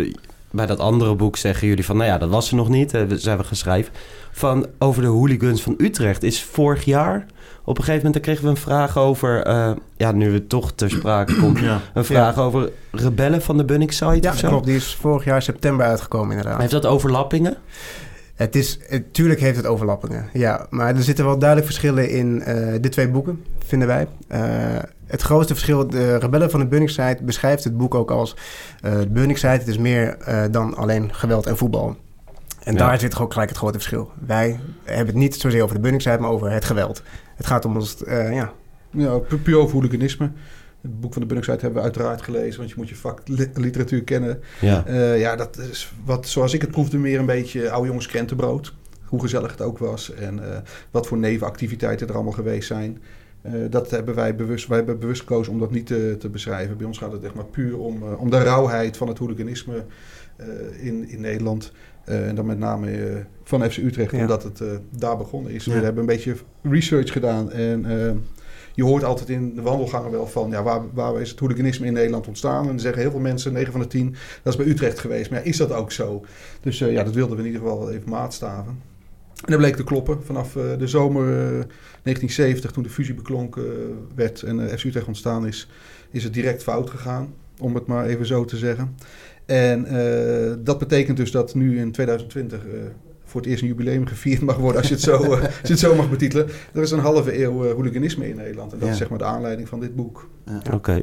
bij 0.53 0.65
dat 0.65 0.79
andere 0.79 1.15
boek 1.15 1.37
zeggen 1.37 1.67
jullie 1.67 1.85
van... 1.85 1.97
nou 1.97 2.09
ja, 2.09 2.17
dat 2.17 2.29
was 2.29 2.49
er 2.49 2.55
nog 2.55 2.69
niet, 2.69 2.93
eh, 2.93 3.03
we 3.03 3.17
zijn 3.17 3.37
we 3.37 3.43
geschreven. 3.43 3.93
Van 4.31 4.67
over 4.79 5.01
de 5.01 5.07
hooligans 5.07 5.61
van 5.61 5.73
Utrecht 5.77 6.23
is 6.23 6.43
vorig 6.43 6.85
jaar... 6.85 7.25
op 7.63 7.77
een 7.77 7.83
gegeven 7.83 7.95
moment 7.95 8.13
daar 8.13 8.23
kregen 8.23 8.43
we 8.43 8.49
een 8.49 8.57
vraag 8.57 8.97
over... 8.97 9.43
eh, 9.43 9.71
ja, 9.97 10.11
nu 10.11 10.33
het 10.33 10.49
toch 10.49 10.71
ter 10.71 10.89
sprake 10.89 11.35
komt... 11.35 11.59
ja. 11.59 11.81
een 11.93 12.05
vraag 12.05 12.37
over 12.37 12.71
rebellen 12.91 13.41
van 13.41 13.57
de 13.57 13.65
Bunnik 13.65 13.91
site 13.91 14.17
Ja, 14.21 14.31
of 14.31 14.37
zo. 14.37 14.47
klopt. 14.47 14.65
Die 14.65 14.75
is 14.75 14.95
vorig 14.99 15.23
jaar 15.25 15.41
september 15.41 15.85
uitgekomen 15.85 16.35
inderdaad. 16.37 16.59
Heeft 16.59 16.71
dat 16.71 16.85
overlappingen? 16.85 17.57
Het 18.35 18.55
is, 18.55 18.79
natuurlijk 18.89 19.39
heeft 19.39 19.57
het 19.57 19.65
overlappingen, 19.65 20.29
ja. 20.33 20.67
Maar 20.69 20.95
er 20.95 21.03
zitten 21.03 21.25
wel 21.25 21.37
duidelijk 21.37 21.69
verschillen 21.69 22.09
in 22.09 22.41
eh, 22.41 22.55
de 22.81 22.89
twee 22.89 23.09
boeken, 23.09 23.43
vinden 23.65 23.87
wij. 23.87 24.07
Eh, 24.27 24.41
het 25.13 25.21
grootste 25.21 25.53
verschil, 25.53 25.87
de 25.87 26.15
Rebellen 26.17 26.49
van 26.51 26.59
de 26.59 26.67
Bunningside 26.67 27.17
beschrijft 27.23 27.63
het 27.63 27.77
boek 27.77 27.95
ook 27.95 28.11
als... 28.11 28.35
eh 28.81 28.99
de 28.99 29.07
Bunningside, 29.09 29.51
het 29.53 29.67
is 29.67 29.77
meer 29.77 30.17
eh, 30.17 30.43
dan 30.51 30.75
alleen 30.75 31.13
geweld 31.13 31.45
en 31.45 31.57
voetbal. 31.57 31.95
En 32.63 32.73
Ja. 32.73 32.79
daar 32.79 32.99
zit 32.99 33.19
ook 33.19 33.31
gelijk 33.31 33.49
het 33.49 33.57
grote 33.59 33.73
verschil. 33.77 34.11
Wij 34.25 34.59
hebben 34.83 35.05
het 35.07 35.15
niet 35.15 35.35
zozeer 35.35 35.63
over 35.63 35.75
de 35.75 35.81
Bunningside, 35.81 36.17
maar 36.19 36.29
over 36.29 36.51
het 36.51 36.65
geweld. 36.65 37.01
Het 37.35 37.45
gaat 37.45 37.65
om 37.65 37.75
ons, 37.75 38.03
eh, 38.03 38.33
ja, 38.33 38.51
Ja, 38.91 39.17
pu- 39.17 39.37
puur 39.37 39.57
over 39.57 39.73
hooliganisme. 39.73 40.31
Het 40.81 40.99
boek 40.99 41.13
van 41.13 41.21
de 41.21 41.27
Bunningside 41.27 41.59
hebben 41.61 41.77
we 41.79 41.83
uiteraard 41.85 42.21
gelezen, 42.21 42.57
want 42.57 42.69
je 42.69 42.75
moet 42.77 42.89
je 42.89 42.95
vak 42.95 43.21
li- 43.25 43.51
literatuur 43.53 44.03
kennen. 44.03 44.39
Ja. 44.61 44.85
Eh, 44.85 45.19
ja, 45.19 45.35
dat 45.35 45.57
is 45.57 45.93
wat, 46.05 46.27
zoals 46.27 46.53
ik 46.53 46.61
het 46.61 46.71
proefde, 46.71 46.97
meer 46.97 47.19
een 47.19 47.25
beetje 47.25 47.69
oude 47.71 47.87
jongens 47.87 48.07
krentenbrood. 48.07 48.73
Hoe 49.05 49.21
gezellig 49.21 49.51
het 49.51 49.61
ook 49.61 49.77
was 49.77 50.13
en 50.13 50.51
eh, 50.53 50.57
wat 50.91 51.07
voor 51.07 51.17
nevenactiviteiten 51.17 52.07
er 52.07 52.13
allemaal 52.13 52.33
geweest 52.33 52.67
zijn. 52.67 53.01
Eh, 53.43 53.51
dat 53.69 53.91
hebben 53.91 54.15
wij 54.15 54.35
bewust, 54.35 54.67
wij 54.67 54.77
hebben 54.77 54.99
bewust 54.99 55.19
gekozen 55.19 55.53
om 55.53 55.59
dat 55.59 55.71
niet 55.71 55.85
te, 55.85 56.15
te 56.19 56.29
beschrijven. 56.29 56.77
Bij 56.77 56.85
ons 56.85 56.97
gaat 56.97 57.11
het 57.11 57.23
echt 57.23 57.33
maar 57.33 57.45
puur 57.45 57.77
om, 57.77 58.03
eh, 58.03 58.19
om 58.21 58.29
de 58.29 58.43
rauwheid 58.43 58.97
van 58.97 59.07
het 59.07 59.17
hooliganisme 59.17 59.83
eh, 60.35 60.47
in, 60.85 61.09
in 61.09 61.21
Nederland. 61.21 61.71
En 62.03 62.35
dan 62.35 62.45
met 62.45 62.57
name 62.57 63.25
van 63.43 63.71
FC 63.71 63.77
Utrecht, 63.77 64.11
Ja. 64.11 64.19
omdat 64.21 64.43
het 64.43 64.61
daar 64.89 65.17
begonnen 65.17 65.51
is. 65.51 65.65
Ja. 65.65 65.73
We 65.73 65.83
hebben 65.83 66.01
een 66.01 66.07
beetje 66.07 66.35
research 66.61 67.11
gedaan 67.11 67.51
en 67.51 67.85
je 68.73 68.83
hoort 68.83 69.03
altijd 69.03 69.29
in 69.29 69.55
de 69.55 69.61
wandelgangen 69.61 70.11
wel 70.11 70.27
van... 70.27 70.49
Ja, 70.49 70.63
waar, 70.63 70.81
waar 70.93 71.21
is 71.21 71.29
het 71.29 71.39
hooliganisme 71.39 71.85
in 71.85 71.93
Nederland 71.93 72.27
ontstaan? 72.27 72.61
En 72.61 72.67
dan 72.67 72.79
zeggen 72.79 73.01
heel 73.01 73.11
veel 73.11 73.19
mensen, 73.19 73.53
9 73.53 73.71
van 73.71 73.81
de 73.81 73.87
10, 73.87 74.15
dat 74.43 74.53
is 74.53 74.59
bij 74.59 74.67
Utrecht 74.67 74.99
geweest. 74.99 75.29
Maar 75.29 75.39
ja, 75.39 75.45
is 75.45 75.57
dat 75.57 75.71
ook 75.71 75.91
zo? 75.91 76.25
Dus 76.61 76.79
ja, 76.79 77.03
dat 77.03 77.13
wilden 77.13 77.37
we 77.37 77.43
in 77.43 77.51
ieder 77.51 77.61
geval 77.61 77.91
even 77.91 78.09
maatstaven. 78.09 78.79
En 79.45 79.51
dat 79.51 79.57
bleek 79.57 79.75
te 79.75 79.83
kloppen. 79.83 80.23
Vanaf 80.23 80.55
eh, 80.55 80.63
de 80.77 80.87
zomer 80.87 81.23
eh, 81.23 81.65
1970, 82.03 82.71
toen 82.71 82.83
de 82.83 82.89
fusie 82.89 83.13
beklonken 83.13 83.63
eh, 83.63 83.69
werd 84.15 84.41
en 84.41 84.59
eh, 84.59 84.77
FC 84.77 84.83
Utrecht 84.83 85.07
ontstaan 85.07 85.47
is... 85.47 85.69
is 86.11 86.23
het 86.23 86.33
direct 86.33 86.63
fout 86.63 86.89
gegaan, 86.89 87.33
om 87.59 87.75
het 87.75 87.85
maar 87.85 88.05
even 88.05 88.25
zo 88.25 88.45
te 88.45 88.57
zeggen. 88.57 88.95
En 89.45 89.85
eh, 89.85 90.53
dat 90.59 90.79
betekent 90.79 91.17
dus 91.17 91.31
dat 91.31 91.55
nu 91.55 91.79
in 91.79 91.91
2020 91.91 92.65
eh, 92.65 92.71
voor 93.33 93.41
het 93.41 93.49
eerst 93.49 93.61
een 93.61 93.67
jubileum 93.69 94.05
gevierd 94.07 94.41
mag 94.41 94.57
worden, 94.57 94.77
als 94.81 94.87
je 94.89 94.93
het 94.93 95.03
zo, 95.03 95.21
eh, 95.23 95.29
als 95.41 95.41
je 95.63 95.67
het 95.67 95.79
zo 95.79 95.95
mag 95.95 96.09
betitelen. 96.09 96.47
Er 96.73 96.81
is 96.81 96.91
een 96.91 96.99
halve 96.99 97.39
eeuw 97.43 97.65
eh, 97.65 97.71
hooliganisme 97.73 98.29
in 98.29 98.35
Nederland. 98.35 98.73
En 98.73 98.77
dat 98.79 98.87
Ja. 98.87 98.93
is 98.93 98.99
zeg 98.99 99.09
maar 99.09 99.17
de 99.17 99.23
aanleiding 99.23 99.67
van 99.69 99.79
dit 99.79 99.95
boek. 99.95 100.29
Oké. 100.73 101.01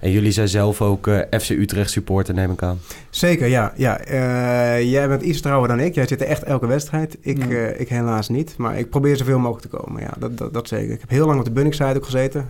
En 0.00 0.10
jullie 0.10 0.30
zijn 0.32 0.48
zelf 0.48 0.82
ook 0.82 1.06
eh, 1.06 1.40
FC 1.40 1.50
Utrecht 1.50 1.90
supporter, 1.90 2.34
neem 2.34 2.50
ik 2.50 2.62
aan. 2.62 2.78
Zeker, 3.10 3.46
ja. 3.46 3.72
ja. 3.76 3.98
Eh, 4.00 4.90
jij 4.90 5.08
bent 5.08 5.22
iets 5.22 5.40
trouwer 5.40 5.68
dan 5.68 5.80
ik. 5.80 5.94
Jij 5.94 6.06
zit 6.06 6.20
er 6.20 6.26
echt 6.26 6.42
elke 6.42 6.66
wedstrijd. 6.66 7.16
Ik, 7.20 7.38
Ja. 7.38 7.48
eh, 7.48 7.80
ik 7.80 7.88
helaas 7.88 8.28
niet. 8.28 8.54
Maar 8.56 8.78
ik 8.78 8.90
probeer 8.90 9.16
zoveel 9.16 9.38
mogelijk 9.38 9.70
te 9.70 9.76
komen. 9.76 10.02
Ja, 10.02 10.10
dat, 10.18 10.38
dat, 10.38 10.52
dat 10.52 10.68
zeker. 10.68 10.92
Ik 10.94 11.00
heb 11.00 11.10
heel 11.10 11.26
lang 11.26 11.38
op 11.38 11.44
de 11.44 11.50
Bunningside 11.50 11.96
ook 11.96 12.04
gezeten. 12.04 12.46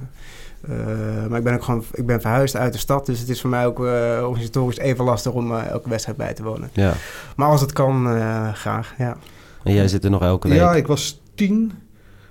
Eh, 0.69 1.27
maar 1.29 1.39
ik 1.39 1.45
ben 1.45 1.55
ook 1.55 1.63
gewoon 1.63 1.85
ik 1.93 2.07
ben 2.07 2.21
verhuisd 2.21 2.57
uit 2.57 2.73
de 2.73 2.79
stad. 2.79 3.07
Dus 3.07 3.21
het 3.21 3.29
is 3.29 3.41
voor 3.41 3.51
mij 3.51 3.67
ook 3.67 3.79
eh, 3.79 4.19
organisatorisch 4.23 4.79
even 4.79 5.05
lastig 5.05 5.33
om 5.33 5.53
eh, 5.53 5.67
elke 5.67 5.89
wedstrijd 5.89 6.19
bij 6.19 6.35
te 6.35 6.43
wonen. 6.43 6.71
Ja. 6.73 6.95
Maar 7.37 7.49
als 7.49 7.61
het 7.61 7.73
kan, 7.73 8.09
eh, 8.09 8.53
graag. 8.53 8.95
Ja. 8.99 9.17
En 9.63 9.75
jij 9.75 9.89
zit 9.89 10.05
er 10.05 10.11
nog 10.11 10.23
elke 10.23 10.49
week. 10.49 10.59
Ja, 10.59 10.75
ik 10.75 10.87
was 10.87 11.21
tien 11.35 11.73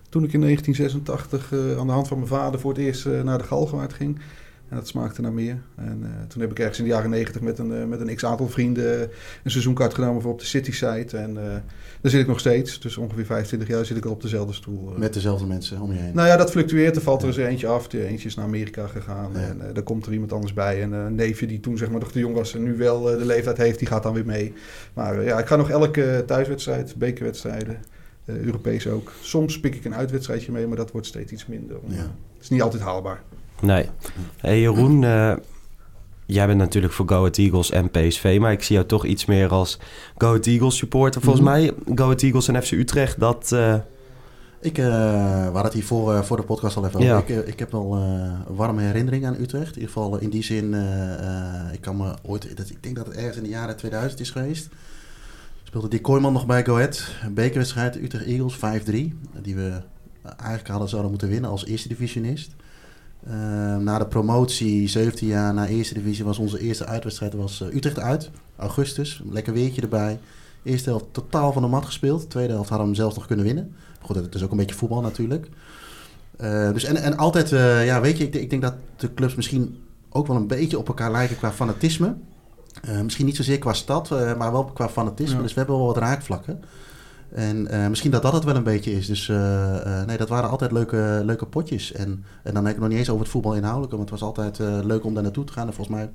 toen 0.10 0.24
ik 0.24 0.34
in 0.34 0.42
1986 0.42 1.52
eh, 1.52 1.80
aan 1.80 1.88
de 1.88 1.94
hand 1.94 2.08
van 2.08 2.18
mijn 2.18 2.30
vader 2.30 2.60
voor 2.60 2.72
het 2.72 2.80
eerst 2.80 3.06
naar 3.24 3.38
de 3.38 3.44
Galgenwaard 3.44 3.94
ging. 3.94 4.20
En 4.70 4.76
dat 4.76 4.88
smaakte 4.88 5.22
naar 5.22 5.34
meer. 5.34 5.58
En 5.76 6.00
eh, 6.04 6.28
toen 6.28 6.42
heb 6.42 6.52
ik 6.52 6.60
ergens 6.60 6.78
in 6.78 6.84
de 6.84 6.90
jaren 6.90 7.10
90 7.10 7.42
met 7.42 7.60
een, 7.60 7.74
eh, 7.74 7.86
met 7.86 8.00
een 8.02 8.16
x-aantal 8.16 8.50
vrienden 8.50 9.02
een 9.44 9.52
seizoenkaart 9.52 9.94
genomen 9.94 10.22
voor 10.22 10.32
op 10.32 10.40
de 10.40 10.46
City 10.46 10.72
site. 10.72 11.18
En 11.18 11.38
eh, 11.38 11.44
daar 12.02 12.12
zit 12.12 12.22
ik 12.22 12.28
nog 12.28 12.40
steeds. 12.40 12.80
Dus 12.80 12.98
ongeveer 12.98 13.26
25 13.26 13.68
jaar 13.68 13.86
zit 13.86 13.98
ik 13.98 14.06
al 14.06 14.12
op 14.12 14.22
dezelfde 14.22 14.54
stoel. 14.54 14.92
eh. 14.94 14.98
Met 14.98 15.14
dezelfde 15.14 15.46
mensen 15.46 15.82
om 15.82 15.92
je 15.94 16.00
heen. 16.00 16.16
Nou 16.16 16.28
ja, 16.28 16.38
dat 16.38 16.52
fluctueert. 16.52 16.96
Er 16.96 17.02
valt 17.02 17.22
er 17.22 17.28
eens 17.28 17.38
eentje 17.38 17.68
af. 17.68 17.94
Eentje 17.94 18.28
is 18.28 18.36
naar 18.36 18.46
Amerika 18.46 18.88
gegaan. 18.88 19.32
Ja. 19.34 19.40
En 19.40 19.62
daar 19.74 19.84
komt 19.84 20.06
er 20.06 20.14
iemand 20.14 20.34
anders 20.34 20.54
bij. 20.54 20.82
En 20.82 20.92
een 20.92 21.16
neefje 21.16 21.48
die 21.48 21.60
toen 21.60 21.78
zeg 21.78 21.90
maar 21.90 22.00
nog 22.00 22.12
te 22.12 22.20
jong 22.20 22.36
was 22.36 22.56
en 22.56 22.64
nu 22.64 22.78
wel 22.78 23.02
de 23.02 23.26
leeftijd 23.26 23.58
heeft, 23.58 23.80
die 23.80 23.88
gaat 23.88 24.04
dan 24.04 24.14
weer 24.14 24.26
mee. 24.26 24.54
Maar 24.94 25.24
ja, 25.24 25.40
ik 25.40 25.46
ga 25.48 25.56
nog 25.56 25.70
elke 25.70 26.24
thuiswedstrijd, 26.28 26.96
bekerwedstrijden, 26.96 27.78
Europees 28.26 28.88
ook. 28.88 29.12
Soms 29.22 29.60
pik 29.60 29.76
ik 29.76 29.86
een 29.86 29.96
uitwedstrijdje 29.96 30.52
mee, 30.52 30.68
maar 30.68 30.78
dat 30.78 30.92
wordt 30.92 31.08
steeds 31.08 31.32
iets 31.32 31.46
minder. 31.46 31.78
Ja. 31.86 31.96
Het 31.98 32.42
is 32.42 32.50
niet 32.50 32.62
altijd 32.62 32.82
haalbaar. 32.82 33.24
Nee. 33.62 33.86
Hey 34.38 34.60
Jeroen, 34.60 35.02
uh, 35.02 35.34
jij 36.26 36.48
bent 36.48 36.60
natuurlijk 36.60 36.94
voor 36.94 37.08
Go 37.08 37.18
Ahead 37.18 37.38
Eagles 37.38 37.72
en 37.72 37.90
PSV, 37.92 38.38
maar 38.42 38.52
ik 38.52 38.64
zie 38.64 38.76
jou 38.76 38.88
toch 38.88 39.06
iets 39.06 39.26
meer 39.26 39.50
als 39.50 39.80
Go 40.18 40.28
Ahead 40.28 40.46
Eagles 40.46 40.78
supporter. 40.78 41.22
Volgens 41.22 41.46
mm 41.46 41.52
-hmm. 41.52 41.62
mij, 41.62 41.96
Go 41.96 42.04
Ahead 42.04 42.22
Eagles 42.22 42.48
en 42.48 42.64
FC 42.64 42.72
Utrecht, 42.72 43.20
dat... 43.20 43.50
Uh... 43.54 43.76
Ik, 44.62 44.78
uh, 44.78 44.86
we 44.86 45.44
hadden 45.44 45.64
het 45.64 45.74
hier 45.74 45.84
voor, 45.84 46.14
uh, 46.14 46.22
voor 46.22 46.38
de 46.38 46.44
podcast 46.44 46.76
al 46.76 46.86
even 46.86 47.00
over. 47.00 47.12
Ja. 47.12 47.40
Ik, 47.40 47.48
ik, 47.48 47.60
heb 47.60 47.72
wel 47.72 47.98
uh, 47.98 48.32
warme 48.48 48.82
herinneringen 48.82 49.30
aan 49.30 49.42
Utrecht. 49.42 49.76
In 49.76 49.82
ieder 49.82 49.94
geval 49.94 50.18
in 50.18 50.30
die 50.30 50.44
zin, 50.44 50.74
ik 51.74 51.82
kan 51.82 51.98
me 51.98 52.14
ooit... 52.22 52.58
Dat, 52.58 52.70
ik 52.70 52.84
denk 52.84 52.96
dat 52.96 53.06
het 53.06 53.16
ergens 53.16 53.38
in 53.38 53.44
de 53.44 53.50
jaren 53.50 53.78
2000 53.78 54.20
is 54.20 54.30
geweest. 54.30 54.70
Speelde 55.64 55.88
die 55.88 56.02
Kooiman 56.02 56.34
nog 56.34 56.46
bij 56.46 56.66
Go 56.66 56.74
Ahead. 56.74 57.08
Een 57.24 57.34
bekerwedstrijd, 57.34 57.96
Utrecht 57.96 58.26
Eagles 58.26 58.56
5-3. 58.56 58.60
Die 59.42 59.56
we 59.56 59.82
eigenlijk 60.22 60.68
hadden 60.68 60.90
zouden 60.90 61.12
moeten 61.12 61.30
winnen 61.30 61.50
als 61.50 61.66
eerste 61.66 61.88
divisionist. 61.88 62.52
Uh, 63.28 63.34
na 63.78 63.98
de 63.98 64.08
promotie, 64.08 64.88
17 64.88 65.28
jaar 65.28 65.54
na 65.54 65.68
eerste 65.68 65.94
divisie, 65.94 66.26
was 66.26 66.38
onze 66.38 66.60
eerste 66.60 66.86
uitwedstrijd 66.86 67.34
was, 67.34 67.62
uh, 67.62 67.76
Utrecht 67.76 68.00
uit. 68.00 68.30
Augustus, 68.56 69.22
lekker 69.30 69.54
weertje 69.54 69.82
erbij. 69.82 70.20
Eerste 70.64 70.90
helft 70.90 71.06
totaal 71.12 71.54
van 71.54 71.62
de 71.62 71.68
mat 71.68 71.86
gespeeld. 71.86 72.30
Tweede 72.30 72.54
helft 72.54 72.70
hadden 72.70 72.88
we 72.88 72.94
hem 72.94 73.02
zelfs 73.02 73.16
nog 73.16 73.28
kunnen 73.28 73.46
winnen. 73.46 73.76
Goed, 74.02 74.16
het 74.16 74.36
is 74.36 74.44
ook 74.44 74.52
een 74.52 74.58
beetje 74.58 74.76
voetbal 74.76 75.02
natuurlijk. 75.02 75.50
Uh, 76.42 76.72
dus 76.74 76.84
en, 76.84 76.96
en 76.96 77.18
altijd, 77.18 77.50
ja, 77.86 78.02
weet 78.02 78.18
je, 78.18 78.24
ik, 78.24 78.34
ik, 78.36 78.50
denk 78.50 78.62
dat 78.62 78.74
de 78.96 79.14
clubs 79.14 79.36
misschien 79.36 79.84
ook 80.10 80.28
wel 80.28 80.36
een 80.36 80.48
beetje 80.48 80.78
op 80.78 80.88
elkaar 80.88 81.12
lijken 81.12 81.38
qua 81.38 81.52
fanatisme. 81.52 82.16
misschien 83.04 83.26
niet 83.26 83.36
zozeer 83.36 83.60
qua 83.60 83.74
stad, 83.74 84.10
maar 84.10 84.52
wel 84.52 84.66
qua 84.66 84.90
fanatisme. 84.90 85.36
Ja. 85.36 85.42
Dus 85.42 85.54
we 85.54 85.60
hebben 85.60 85.78
wel 85.78 85.86
wat 85.86 85.98
raakvlakken. 85.98 86.64
En 87.32 87.68
uh, 87.72 87.88
misschien 87.88 88.12
dat 88.12 88.22
dat 88.22 88.34
het 88.34 88.44
wel 88.44 88.56
een 88.56 88.64
beetje 88.64 88.92
is. 88.92 89.08
Dus 89.08 89.28
uh, 89.28 89.38
uh, 89.38 90.06
nee, 90.06 90.18
dat 90.18 90.30
waren 90.30 90.50
altijd 90.50 90.72
leuke, 90.72 91.22
leuke 91.24 91.46
potjes. 91.46 91.92
En, 91.92 92.24
en 92.44 92.54
dan 92.54 92.66
heb 92.66 92.74
ik 92.74 92.80
nog 92.80 92.90
niet 92.90 92.98
eens 92.98 93.10
over 93.10 93.22
het 93.22 93.32
voetbal 93.32 93.56
inhoudelijk. 93.56 93.92
Want 93.92 94.10
het 94.10 94.20
was 94.20 94.30
altijd 94.30 94.60
leuk 94.86 95.06
om 95.06 95.14
daar 95.14 95.24
naartoe 95.24 95.44
te 95.44 95.54
gaan. 95.54 95.68
En 95.68 95.74
volgens 95.74 95.98
mij 95.98 96.10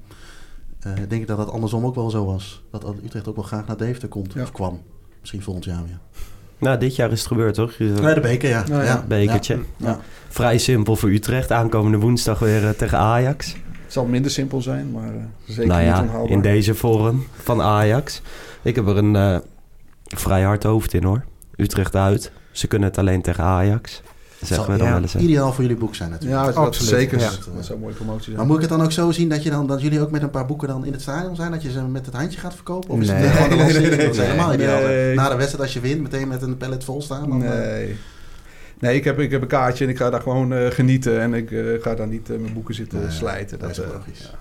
denk 1.09 1.23
ik 1.23 1.27
dat 1.27 1.37
dat 1.37 1.51
andersom 1.51 1.85
ook 1.85 1.95
wel 1.95 2.11
zo 2.11 2.25
was. 2.25 2.63
Dat 2.71 2.95
Utrecht 3.05 3.29
ook 3.29 3.37
wel 3.37 3.45
graag 3.45 3.67
naar 3.67 3.77
Deventer 3.77 4.09
komt. 4.09 4.33
Ja. 4.33 4.43
Of 4.43 4.53
kwam. 4.53 4.81
Misschien 5.21 5.43
volgend 5.43 5.65
jaar 5.65 5.83
weer. 5.87 5.99
Nou, 6.59 6.79
dit 6.79 6.97
jaar 6.97 7.11
is 7.11 7.19
het 7.19 7.29
gebeurd, 7.29 7.55
toch? 7.55 7.79
Nee, 7.79 8.15
de 8.15 8.21
beker, 8.21 8.49
ja. 8.49 8.65
ja, 8.69 8.83
ja. 8.83 9.05
Bekertje. 9.09 9.59
Ja. 9.77 10.01
Vrij 10.29 10.59
simpel 10.59 10.97
voor 10.97 11.09
Utrecht. 11.09 11.53
Aankomende 11.53 11.99
woensdag 11.99 12.39
weer 12.39 12.77
tegen 12.77 12.99
Ajax. 12.99 13.53
Het 13.83 13.93
zal 13.93 14.05
minder 14.05 14.31
simpel 14.31 14.63
zijn, 14.63 14.91
maar 14.91 15.13
zeker 15.47 15.67
nou 15.67 15.83
ja, 15.83 16.01
niet 16.01 16.09
onhaalbaar. 16.09 16.31
in 16.31 16.41
deze 16.41 16.75
vorm 16.75 17.27
van 17.43 17.63
Ajax. 17.63 18.23
Ik 18.63 18.75
heb 18.75 18.87
er 18.87 18.97
een 18.97 19.43
vrij 20.19 20.43
hard 20.43 20.63
hoofd 20.63 20.95
in 20.95 21.05
hoor. 21.05 21.25
Utrecht 21.57 21.97
uit. 21.97 22.31
Ze 22.51 22.67
kunnen 22.67 22.89
het 22.89 22.99
alleen 22.99 23.23
tegen 23.23 23.45
Ajax. 23.45 24.03
zeggen 24.41 24.73
we 24.73 24.79
dan 24.79 24.87
ja, 24.87 24.93
wel 24.93 25.03
eens. 25.03 25.15
Ideaal 25.17 25.53
voor 25.53 25.63
jullie 25.63 25.79
boek 25.79 25.95
zijn 25.95 26.11
natuurlijk. 26.11 26.41
Ja, 26.41 26.47
dat, 26.47 26.55
Absoluut, 26.57 26.91
zeker. 26.91 27.19
ja. 27.21 27.31
Dat 27.55 27.65
zou 27.65 27.75
een 27.75 27.81
mooie 27.81 27.95
promotie 27.95 28.25
zijn. 28.25 28.37
Maar 28.37 28.47
moet 28.47 28.55
ik 28.57 28.61
het 28.63 28.71
dan 28.71 28.83
ook 28.83 28.93
zo 28.93 29.11
zien 29.11 29.29
dat, 29.29 29.43
je 29.43 29.51
dan, 29.51 29.67
dat 29.67 29.81
jullie 29.83 30.01
ook 30.01 30.11
met 30.11 30.23
een 30.23 30.31
paar 30.31 30.47
boeken 30.47 30.69
dan 30.69 30.85
in 30.85 30.93
het 30.93 31.01
stadion 31.03 31.37
zijn? 31.37 31.51
Dat 31.51 31.63
je 31.63 31.71
ze 31.71 31.83
met 31.83 32.07
het 32.07 32.15
handje 32.15 32.39
gaat 32.41 32.55
verkopen? 32.55 32.91
Of 32.91 33.01
is 33.01 33.09
Nee. 33.09 33.17
het 33.17 33.31
gewoon 33.37 33.51
een 33.51 33.57
Nee, 33.57 33.65
lancering? 33.67 33.89
nee, 33.89 33.97
nee, 33.97 34.07
Dat 34.07 34.15
is 34.15 34.21
nee. 34.21 34.27
helemaal 34.31 34.55
ideaal. 34.55 35.15
Na 35.15 35.29
de 35.29 35.37
wedstrijd 35.37 35.63
als 35.65 35.73
je 35.73 35.81
wint, 35.81 36.01
meteen 36.03 36.29
met 36.29 36.43
een 36.43 36.57
pallet 36.57 36.85
vol 36.85 37.03
staan. 37.03 37.29
Dan, 37.29 37.45
eh, 37.45 37.51
Nee. 37.51 37.97
Nee, 38.79 38.97
ik 38.97 39.05
heb, 39.05 39.19
ik 39.19 39.31
heb 39.31 39.43
een 39.43 39.49
kaartje 39.49 39.85
en 39.85 39.91
ik 39.91 39.97
ga 39.97 40.11
daar 40.11 40.21
gewoon 40.21 40.53
eh, 40.53 40.71
genieten. 40.71 41.21
En 41.21 41.35
ik 41.35 41.51
eh, 41.51 41.59
ga 41.81 41.95
daar 41.95 42.07
niet 42.09 42.31
eh, 42.31 42.39
mijn 42.39 42.53
boeken 42.53 42.75
zitten 42.75 42.99
Nee, 43.01 43.11
slijten. 43.11 43.59
dat 43.59 43.71
is 43.71 43.79
eh, 43.81 43.89
logisch. 43.93 44.19
ja. 44.33 44.39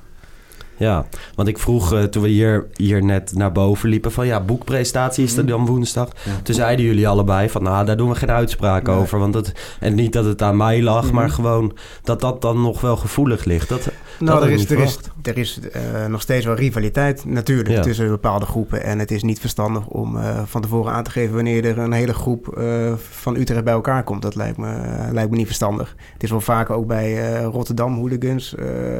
Ja, 0.77 1.05
want 1.35 1.47
ik 1.47 1.57
vroeg 1.59 1.93
eh, 1.93 2.03
toen 2.03 2.23
we 2.23 2.29
hier, 2.29 2.65
hier 2.75 3.03
net 3.03 3.31
naar 3.35 3.51
boven 3.51 3.89
liepen 3.89 4.11
van 4.11 4.25
ja, 4.27 4.39
boekpresentatie 4.41 5.23
is 5.23 5.37
er 5.37 5.45
dan 5.45 5.65
woensdag. 5.65 6.09
Ja. 6.25 6.31
Toen 6.43 6.55
zeiden 6.55 6.85
jullie 6.85 7.07
allebei 7.07 7.49
van 7.49 7.63
nou, 7.63 7.85
daar 7.85 7.97
doen 7.97 8.09
we 8.09 8.15
geen 8.15 8.31
uitspraak 8.31 8.87
Nee. 8.87 8.95
over. 8.95 9.19
Want 9.19 9.33
het, 9.33 9.51
en 9.79 9.95
niet 9.95 10.13
dat 10.13 10.25
het 10.25 10.41
aan 10.41 10.57
mij 10.57 10.81
lag, 10.81 11.05
Mhm. 11.05 11.13
maar 11.15 11.29
gewoon 11.29 11.77
dat 12.03 12.21
dat 12.21 12.41
dan 12.41 12.61
nog 12.61 12.81
wel 12.81 12.95
gevoelig 12.97 13.45
ligt. 13.45 13.69
Dat, 13.69 13.89
Nou, 14.19 14.31
had 14.39 14.43
er 14.43 14.51
is, 14.51 14.69
er 14.69 14.79
is, 14.79 14.99
er 15.21 15.37
is 15.37 15.59
eh, 15.71 15.81
nog 16.05 16.21
steeds 16.21 16.45
wel 16.45 16.55
rivaliteit 16.55 17.25
natuurlijk 17.25 17.69
Ja. 17.69 17.81
tussen 17.81 18.07
bepaalde 18.09 18.45
groepen. 18.45 18.83
En 18.83 18.99
het 18.99 19.11
is 19.11 19.23
niet 19.23 19.39
verstandig 19.39 19.87
om 19.87 20.17
eh, 20.17 20.39
van 20.45 20.61
tevoren 20.61 20.93
aan 20.93 21.03
te 21.03 21.11
geven 21.11 21.35
wanneer 21.35 21.65
er 21.65 21.77
een 21.77 21.91
hele 21.91 22.13
groep 22.13 22.61
van 23.09 23.35
Utrecht 23.35 23.63
bij 23.63 23.73
elkaar 23.73 24.03
komt. 24.03 24.21
Dat 24.21 24.35
lijkt 24.35 24.57
me, 24.57 24.75
lijkt 25.11 25.29
me 25.29 25.37
niet 25.37 25.45
verstandig. 25.45 25.95
Het 26.13 26.23
is 26.23 26.29
wel 26.29 26.41
vaker 26.41 26.75
ook 26.75 26.87
bij 26.87 27.41
Rotterdam 27.43 27.95
Hooligans 27.95 28.53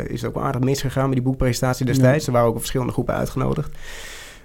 is 0.08 0.22
het 0.22 0.26
ook 0.30 0.36
wel 0.36 0.44
aardig 0.44 0.62
misgegaan 0.62 1.04
met 1.06 1.14
die 1.14 1.22
boekpresentatie 1.24 1.62
destijds. 1.68 2.28
Er 2.28 2.32
waren 2.34 2.48
ook 2.48 2.58
verschillende 2.58 2.94
groepen 2.94 3.16
uitgenodigd. 3.16 3.70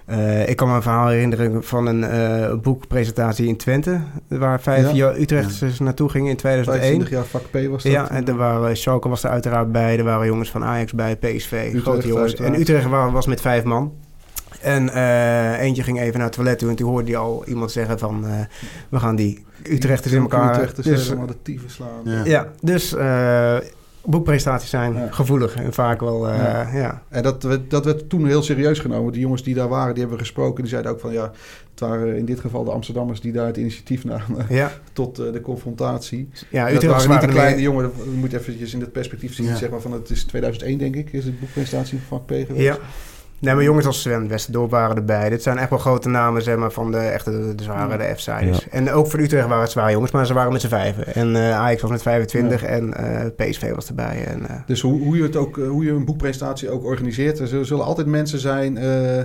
Eh, 0.05 0.47
ik 0.49 0.55
kan 0.55 0.67
me 0.69 0.75
een 0.75 0.81
verhaal 0.81 1.07
herinneren 1.07 1.63
van 1.63 1.85
een 1.85 2.03
eh, 2.03 2.53
boekpresentatie 2.61 3.47
in 3.47 3.57
Twente. 3.57 3.99
Waar 4.27 4.61
vijf 4.61 4.85
Ja. 4.85 4.93
jaar 4.93 5.15
Utrechters 5.19 5.79
naartoe 5.79 6.09
gingen 6.09 6.29
in 6.29 6.37
2001. 6.37 6.81
25 6.81 7.09
jaar 7.09 7.25
vak 7.25 7.41
P 7.51 7.69
was 7.69 7.83
dat. 7.83 7.91
Ja, 7.91 8.09
en 8.09 8.27
er 8.27 8.35
waren, 8.35 8.77
Schalke 8.77 9.09
was 9.09 9.23
er 9.23 9.29
uiteraard 9.29 9.71
bij. 9.71 9.97
Er 9.97 10.03
waren 10.03 10.25
jongens 10.27 10.49
van 10.51 10.63
Ajax 10.63 10.93
bij, 10.93 11.15
PSV, 11.15 11.81
grote 11.81 12.07
jongens. 12.07 12.27
uiteraard. 12.27 12.53
En 12.55 12.61
Utrecht 12.61 12.85
wa- 12.85 13.11
was 13.11 13.27
met 13.27 13.41
vijf 13.41 13.63
man. 13.63 13.93
En 14.61 14.89
eh, 14.89 15.59
eentje 15.59 15.83
ging 15.83 15.99
even 15.99 16.13
naar 16.17 16.25
het 16.27 16.35
toilet 16.35 16.59
toe 16.59 16.69
en 16.69 16.75
toen 16.75 16.89
hoorde 16.89 17.11
hij 17.11 17.19
al 17.19 17.43
iemand 17.47 17.71
zeggen 17.71 17.99
van... 17.99 18.25
eh, 18.27 18.31
we 18.89 18.99
gaan 18.99 19.15
die 19.15 19.45
Utrechters 19.63 20.13
in 20.13 20.21
elkaar... 20.21 20.51
Utrechters 20.53 20.87
dus, 20.87 21.03
helemaal 21.03 21.27
de 21.27 21.41
tyfus 21.41 21.73
slaan. 21.73 22.01
Ja. 22.03 22.21
ja, 22.25 22.47
dus 22.61 22.95
eh, 22.95 23.55
boekpresentaties 24.05 24.69
zijn 24.69 24.93
Ja. 24.93 25.07
gevoelig 25.11 25.55
en 25.55 25.73
vaak 25.73 25.99
wel... 25.99 26.27
eh, 26.29 26.37
Ja. 26.37 26.69
ja. 26.77 27.03
En 27.09 27.23
dat, 27.23 27.43
werd- 27.43 27.69
dat 27.69 27.85
werd 27.85 28.09
toen 28.09 28.27
heel 28.27 28.41
serieus 28.43 28.79
genomen. 28.79 29.11
Die 29.11 29.21
jongens 29.21 29.43
die 29.43 29.55
daar 29.55 29.67
waren, 29.67 29.89
die 29.93 29.99
hebben 29.99 30.17
we 30.17 30.23
gesproken. 30.23 30.61
Die 30.61 30.71
zeiden 30.71 30.91
ook 30.91 30.99
van 30.99 31.11
ja, 31.11 31.31
het 31.71 31.79
waren 31.79 32.17
in 32.17 32.25
dit 32.25 32.39
geval 32.39 32.63
de 32.63 32.71
Amsterdammers 32.71 33.21
die 33.21 33.31
daar 33.31 33.45
het 33.45 33.57
initiatief 33.57 34.03
namen 34.05 34.45
Ja, 34.49 34.71
tot 34.93 35.19
eh, 35.19 35.31
de 35.31 35.41
confrontatie. 35.41 36.29
ja 36.49 36.65
dat 36.65 36.73
Utrecht 36.83 37.05
waren 37.05 37.11
niet 37.19 37.21
de 37.29 37.35
kleine 37.35 37.61
jongen. 37.61 37.91
Je 38.03 38.17
moet 38.17 38.33
eventjes 38.33 38.73
in 38.73 38.79
het 38.81 38.91
perspectief 38.91 39.33
zien. 39.33 39.55
Zeg 39.57 39.69
maar 39.69 39.81
van 39.81 39.91
het 39.93 40.09
is 40.09 40.23
2001 40.23 40.77
denk 40.77 40.95
ik, 40.95 41.13
is 41.13 41.25
het 41.25 41.39
boekpresentatie 41.39 41.99
van 42.07 42.17
vak 42.17 42.25
P 42.25 42.45
geweest. 42.47 42.63
Ja. 42.63 42.77
Nee, 43.41 43.53
maar 43.55 43.63
jongens 43.63 43.85
als 43.85 44.01
Sven 44.01 44.27
Westerdorp 44.27 44.71
waren 44.71 44.95
erbij. 44.95 45.29
Dit 45.29 45.43
zijn 45.43 45.57
echt 45.57 45.69
wel 45.69 45.79
grote 45.79 46.09
namen, 46.09 46.41
zeg 46.41 46.55
maar, 46.57 46.71
van 46.71 46.91
de 46.91 46.97
echte 46.97 47.31
de, 47.31 47.55
de 47.55 47.63
zware, 47.63 47.97
de 47.97 48.13
F-siders. 48.15 48.69
En 48.69 48.91
ook 48.91 49.07
voor 49.07 49.19
Utrecht 49.19 49.47
waren 49.47 49.61
het 49.63 49.71
zware 49.71 49.91
jongens, 49.91 50.11
maar 50.11 50.25
ze 50.25 50.33
waren 50.33 50.51
met 50.51 50.61
z'n 50.61 50.67
vijven. 50.67 51.13
En 51.15 51.35
eh 51.35 51.59
Ajax 51.59 51.81
was 51.81 51.91
met 51.91 52.01
25 52.01 52.63
en 52.63 52.93
eh, 52.93 53.25
PSV 53.49 53.71
was 53.75 53.87
erbij. 53.87 54.23
En, 54.27 54.47
eh, 54.49 54.55
Dus 54.65 54.81
hoe, 54.81 55.01
hoe, 55.01 55.17
je 55.17 55.23
het 55.23 55.35
ook, 55.35 55.55
hoe 55.55 55.83
je 55.83 55.91
een 55.91 56.05
boekpresentatie 56.05 56.69
ook 56.69 56.83
organiseert, 56.85 57.39
er 57.39 57.47
zullen, 57.47 57.65
zullen 57.65 57.85
altijd 57.85 58.07
mensen 58.07 58.39
zijn 58.39 58.77
eh, 58.77 59.23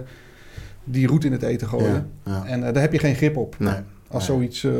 die 0.84 1.06
roet 1.06 1.24
in 1.24 1.32
het 1.32 1.42
eten 1.42 1.68
gooien. 1.68 2.10
Ja, 2.24 2.32
ja. 2.32 2.42
En 2.46 2.60
daar 2.60 2.82
heb 2.82 2.92
je 2.92 2.98
geen 2.98 3.14
grip 3.14 3.36
op. 3.36 3.54
nee. 3.58 3.74
Als 4.10 4.28
Nee. 4.28 4.36
zoiets 4.36 4.64
eh, 4.64 4.72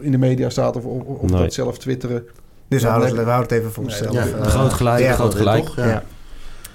in 0.00 0.10
de 0.10 0.18
media 0.18 0.48
staat 0.48 0.76
of, 0.76 0.84
of, 0.84 1.02
of 1.02 1.30
Nee. 1.30 1.40
dat 1.42 1.52
zelf 1.52 1.78
twitteren. 1.78 2.24
Dus 2.68 2.82
we 2.82 2.88
houden, 2.88 3.08
het, 3.08 3.18
we 3.24 3.30
houden 3.30 3.48
het 3.50 3.58
even 3.60 3.72
voor 3.72 3.84
Nee, 3.84 3.92
onszelf. 4.08 4.14
ja, 4.30 4.36
Eh, 4.38 4.46
groot 4.46 4.72
gelijk, 4.72 5.00
ja, 5.04 5.12
groot 5.12 5.34
gelijk. 5.34 5.64
Toch? 5.64 5.76
Ja. 5.76 5.86
Ja. 5.86 6.02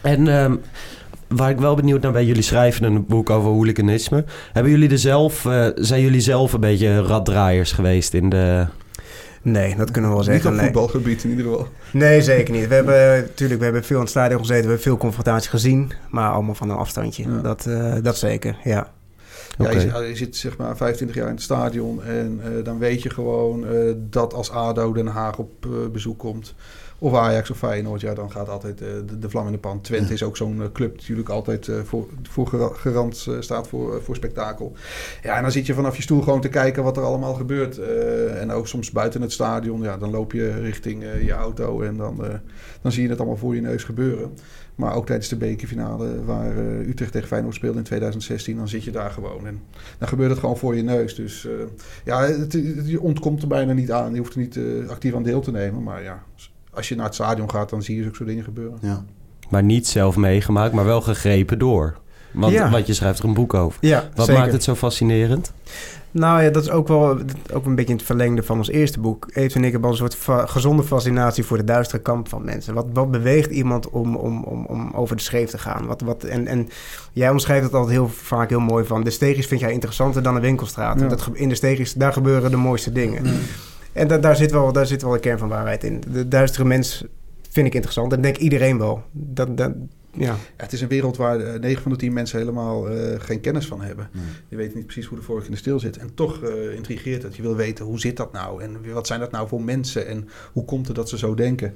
En 0.02 0.28
ehm, 0.28 0.56
waar 1.30 1.50
ik 1.50 1.60
wel 1.60 1.76
benieuwd 1.76 2.02
naar 2.02 2.12
ben, 2.12 2.26
jullie 2.26 2.42
schrijven 2.42 2.84
een 2.84 3.06
boek 3.06 3.30
over 3.30 3.50
hooliganisme. 3.50 4.24
Hebben 4.54 4.72
jullie 4.72 4.90
er 4.90 4.98
zelf, 4.98 5.46
eh, 5.46 5.68
zijn 5.76 6.02
jullie 6.02 6.22
zelf 6.22 6.54
een 6.54 6.60
beetje 6.60 7.02
raddraaiers 7.02 7.72
geweest 7.72 8.14
in 8.14 8.30
de... 8.30 8.66
Nee, 9.42 9.76
dat 9.76 9.92
kunnen 9.92 10.10
we 10.10 10.16
wel 10.16 10.26
Niet 10.26 10.34
zeggen. 10.34 10.50
op 10.50 10.56
Nee. 10.56 10.66
voetbalgebied 10.66 11.24
in 11.24 11.30
ieder 11.30 11.46
geval. 11.46 11.68
nee, 11.94 12.22
zeker 12.22 12.54
niet. 12.54 12.68
We 12.68 12.74
hebben 12.74 13.22
natuurlijk 13.22 13.58
we 13.60 13.66
hebben 13.66 13.84
veel 13.84 13.96
in 13.96 14.02
het 14.02 14.12
stadion 14.12 14.40
gezeten, 14.40 14.62
we 14.64 14.68
hebben 14.68 14.84
veel 14.86 14.98
confrontaties 14.98 15.50
gezien, 15.50 15.92
maar 16.10 16.32
allemaal 16.32 16.56
van 16.56 16.70
een 16.70 16.78
afstandje. 16.78 17.24
Ja. 17.24 17.42
Dat, 17.42 17.66
eh, 17.66 17.94
dat 18.02 18.18
zeker, 18.18 18.58
ja. 18.64 18.92
Ja, 19.58 19.70
je, 19.72 19.80
zit- 19.80 19.92
je 20.08 20.16
zit 20.16 20.36
zeg 20.36 20.58
maar 20.58 20.78
25 20.78 21.16
jaar 21.18 21.28
in 21.28 21.34
het 21.34 21.42
stadion 21.44 22.04
en 22.04 22.40
eh, 22.44 22.50
dan 22.64 22.80
weet 22.80 23.02
je 23.04 23.10
gewoon 23.10 23.68
eh, 23.68 23.74
dat 24.10 24.34
als 24.34 24.52
ADO 24.52 24.94
Den 24.94 25.08
Haag 25.08 25.38
op 25.38 25.66
eh, 25.66 25.72
bezoek 25.92 26.20
komt, 26.20 26.56
of 27.00 27.14
Ajax 27.14 27.50
of 27.50 27.58
Feyenoord, 27.58 28.02
ja, 28.02 28.14
dan 28.14 28.32
gaat 28.32 28.50
altijd 28.50 28.82
eh, 28.82 28.88
de, 29.06 29.20
de 29.20 29.30
vlam 29.30 29.46
in 29.46 29.52
de 29.52 29.58
pan. 29.58 29.82
Twente 29.82 30.08
Ja. 30.08 30.14
is 30.14 30.24
ook 30.24 30.38
zo'n 30.38 30.62
eh, 30.62 30.68
club 30.74 30.90
die 30.92 31.00
natuurlijk 31.00 31.30
altijd 31.30 31.68
eh, 31.68 31.76
voor, 31.84 32.08
voor 32.30 32.72
garant 32.76 33.28
staat 33.40 33.68
voor, 33.68 34.04
voor 34.04 34.16
spektakel. 34.16 34.74
Ja, 35.24 35.36
en 35.36 35.42
dan 35.42 35.52
zit 35.52 35.66
je 35.66 35.74
vanaf 35.74 35.96
je 35.96 36.02
stoel 36.02 36.22
gewoon 36.22 36.42
te 36.42 36.50
kijken 36.50 36.84
wat 36.84 36.98
er 36.98 37.04
allemaal 37.04 37.34
gebeurt. 37.34 37.78
En 38.34 38.52
ook 38.52 38.68
soms 38.68 38.92
buiten 38.92 39.22
het 39.22 39.32
stadion, 39.32 39.82
ja, 39.82 39.98
dan 39.98 40.10
loop 40.10 40.32
je 40.32 40.52
richting 40.60 41.04
je 41.22 41.32
auto 41.32 41.82
en 41.82 41.98
dan, 41.98 42.24
dan 42.82 42.92
zie 42.92 43.04
je 43.04 43.10
het 43.10 43.18
allemaal 43.18 43.38
voor 43.38 43.56
je 43.56 43.62
neus 43.62 43.84
gebeuren. 43.84 44.34
Maar 44.76 44.96
ook 44.96 45.06
tijdens 45.06 45.28
de 45.30 45.36
bekerfinale 45.38 46.24
waar 46.26 46.58
Utrecht 46.58 47.12
tegen 47.12 47.28
Feyenoord 47.28 47.56
speelde 47.56 47.78
in 47.78 47.84
2016, 47.84 48.56
dan 48.58 48.68
zit 48.68 48.84
je 48.84 48.92
daar 48.92 49.12
gewoon. 49.12 49.48
En 49.48 49.62
dan 49.98 50.08
gebeurt 50.08 50.30
het 50.30 50.40
gewoon 50.40 50.58
voor 50.58 50.76
je 50.76 50.84
neus. 50.84 51.16
Dus 51.16 51.48
ja, 52.06 52.22
het, 52.22 52.54
het- 52.54 52.90
je 52.90 53.02
ontkomt 53.02 53.42
er 53.42 53.48
bijna 53.48 53.74
niet 53.74 53.92
aan. 53.92 54.14
Je 54.14 54.20
hoeft 54.20 54.34
er 54.34 54.40
niet 54.40 54.60
actief 54.88 55.16
aan 55.16 55.24
deel 55.24 55.42
te 55.42 55.52
nemen. 55.52 55.84
Maar 55.84 56.04
ja, 56.04 56.24
als 56.74 56.90
je 56.90 56.96
naar 56.96 57.06
het 57.06 57.14
stadion 57.16 57.50
gaat, 57.50 57.70
dan 57.70 57.82
zie 57.84 57.96
je 57.96 58.02
zulke 58.02 58.16
soort 58.18 58.30
dingen 58.30 58.44
gebeuren. 58.44 58.78
Ja. 58.82 59.04
Maar 59.50 59.64
niet 59.64 59.88
zelf 59.88 60.16
meegemaakt, 60.16 60.74
maar 60.74 60.86
wel 60.86 61.02
gegrepen 61.02 61.60
door. 61.60 61.98
Want, 62.32 62.54
Ja. 62.54 62.70
want 62.70 62.88
je 62.88 62.94
schrijft 62.94 63.20
er 63.20 63.26
een 63.26 63.34
boek 63.34 63.54
over. 63.54 63.78
Ja, 63.82 64.10
Wat 64.16 64.26
zeker. 64.26 64.42
maakt 64.42 64.54
het 64.54 64.64
zo 64.64 64.76
fascinerend? 64.76 65.52
Nou 66.12 66.44
ja, 66.44 66.50
dat 66.50 66.64
is 66.64 66.70
ook 66.70 66.88
wel 66.88 67.18
ook 67.54 67.66
een 67.66 67.76
beetje 67.76 67.92
in 67.92 67.98
het 67.98 68.06
verlengde 68.06 68.44
van 68.44 68.58
ons 68.58 68.70
eerste 68.70 69.00
boek. 69.00 69.26
Eve 69.34 69.56
en 69.56 69.64
ik 69.64 69.72
hebben 69.72 69.90
al 69.90 69.96
een 69.96 70.02
soort 70.02 70.16
fa- 70.16 70.46
gezonde 70.46 70.84
fascinatie 70.84 71.44
voor 71.44 71.58
de 71.58 71.64
duistere 71.64 72.02
kant 72.02 72.30
van 72.30 72.46
mensen. 72.46 72.74
Wat, 72.74 72.86
wat 72.94 73.12
beweegt 73.12 73.52
iemand 73.52 73.90
om, 73.90 74.16
om, 74.16 74.44
om, 74.44 74.66
om 74.66 74.92
over 74.96 75.16
de 75.16 75.22
schreef 75.22 75.50
te 75.50 75.58
gaan? 75.58 75.86
Wat, 75.86 76.02
wat, 76.02 76.24
en, 76.24 76.48
en 76.48 76.70
jij 77.14 77.30
omschrijft 77.30 77.64
het 77.66 77.74
altijd 77.74 77.92
heel 77.96 78.10
vaak 78.10 78.50
heel 78.50 78.60
mooi 78.60 78.86
van... 78.86 79.04
de 79.04 79.10
steegjes 79.10 79.46
vind 79.48 79.60
jij 79.62 79.72
interessanter 79.72 80.24
dan 80.24 80.36
een 80.36 80.42
winkelstraat. 80.42 81.00
Ja. 81.00 81.08
Dat, 81.08 81.30
in 81.34 81.50
de 81.50 81.56
steegjes, 81.56 81.94
daar 81.94 82.14
gebeuren 82.14 82.52
de 82.52 82.58
mooiste 82.58 82.92
dingen. 82.92 83.26
En 83.94 84.08
da- 84.08 84.18
daar, 84.18 84.36
zit 84.36 84.52
wel, 84.52 84.72
daar 84.74 84.86
zit 84.88 85.02
wel 85.02 85.14
een 85.14 85.20
kern 85.20 85.38
van 85.38 85.50
waarheid 85.50 85.84
in. 85.84 86.04
De 86.12 86.28
duistere 86.28 86.66
mens 86.66 87.06
vind 87.50 87.68
ik 87.68 87.74
interessant. 87.74 88.14
En 88.14 88.22
denk 88.22 88.38
iedereen 88.38 88.78
wel. 88.78 89.04
Dat, 89.12 89.58
dat, 89.58 89.72
ja. 90.12 90.36
Het 90.58 90.74
is 90.74 90.82
een 90.82 90.88
wereld 90.88 91.18
waar 91.18 91.40
eh, 91.40 91.60
9 91.60 91.82
van 91.82 91.92
de 91.92 91.98
10 91.98 92.14
mensen 92.14 92.40
helemaal 92.40 92.90
eh, 92.90 93.20
geen 93.20 93.42
kennis 93.42 93.66
van 93.66 93.82
hebben. 93.82 94.10
Nee. 94.12 94.24
Die 94.50 94.58
weten 94.58 94.78
niet 94.78 94.86
precies 94.86 95.06
hoe 95.06 95.18
de 95.18 95.24
vork 95.24 95.46
in 95.46 95.52
de 95.52 95.58
steel 95.58 95.80
zit. 95.80 95.98
En 95.98 96.14
toch 96.14 96.44
eh, 96.44 96.76
intrigeert 96.76 97.24
het. 97.24 97.36
Je 97.36 97.42
wil 97.42 97.56
weten 97.56 97.86
hoe 97.86 98.00
zit 98.00 98.18
dat 98.18 98.32
nou? 98.32 98.64
En 98.64 98.94
wat 98.94 99.08
zijn 99.08 99.20
dat 99.20 99.32
nou 99.32 99.48
voor 99.48 99.62
mensen? 99.62 100.08
En 100.08 100.30
hoe 100.52 100.66
komt 100.66 100.88
het 100.88 100.96
dat 100.96 101.10
ze 101.10 101.18
zo 101.18 101.34
denken? 101.36 101.74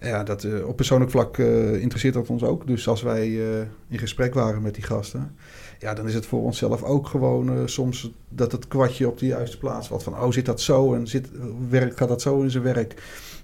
Ja, 0.00 0.22
dat, 0.22 0.44
eh, 0.44 0.68
op 0.68 0.76
persoonlijk 0.76 1.10
vlak 1.10 1.38
eh, 1.38 1.80
interesseert 1.80 2.14
dat 2.14 2.28
ons 2.28 2.42
ook. 2.42 2.66
Dus 2.66 2.88
als 2.88 3.02
wij 3.02 3.22
eh, 3.22 3.60
in 3.88 3.98
gesprek 3.98 4.34
waren 4.34 4.62
met 4.62 4.74
die 4.74 4.84
gasten... 4.84 5.36
Ja, 5.78 5.94
dan 5.94 6.06
is 6.08 6.14
het 6.14 6.26
voor 6.26 6.42
onszelf 6.42 6.82
ook 6.82 7.06
gewoon 7.06 7.48
eh, 7.50 7.54
soms 7.64 8.10
dat 8.28 8.52
het 8.52 8.68
kwartje 8.68 9.08
op 9.08 9.18
de 9.18 9.26
juiste 9.26 9.58
plaats 9.58 9.88
valt. 9.88 10.02
Van, 10.02 10.20
oh, 10.20 10.32
zit 10.32 10.46
dat 10.46 10.60
zo? 10.60 10.94
En 10.94 11.06
zit, 11.06 11.28
werk, 11.68 11.96
gaat 11.96 12.08
dat 12.08 12.22
zo 12.22 12.40
in 12.40 12.50
zijn 12.50 12.62
werk? 12.62 12.94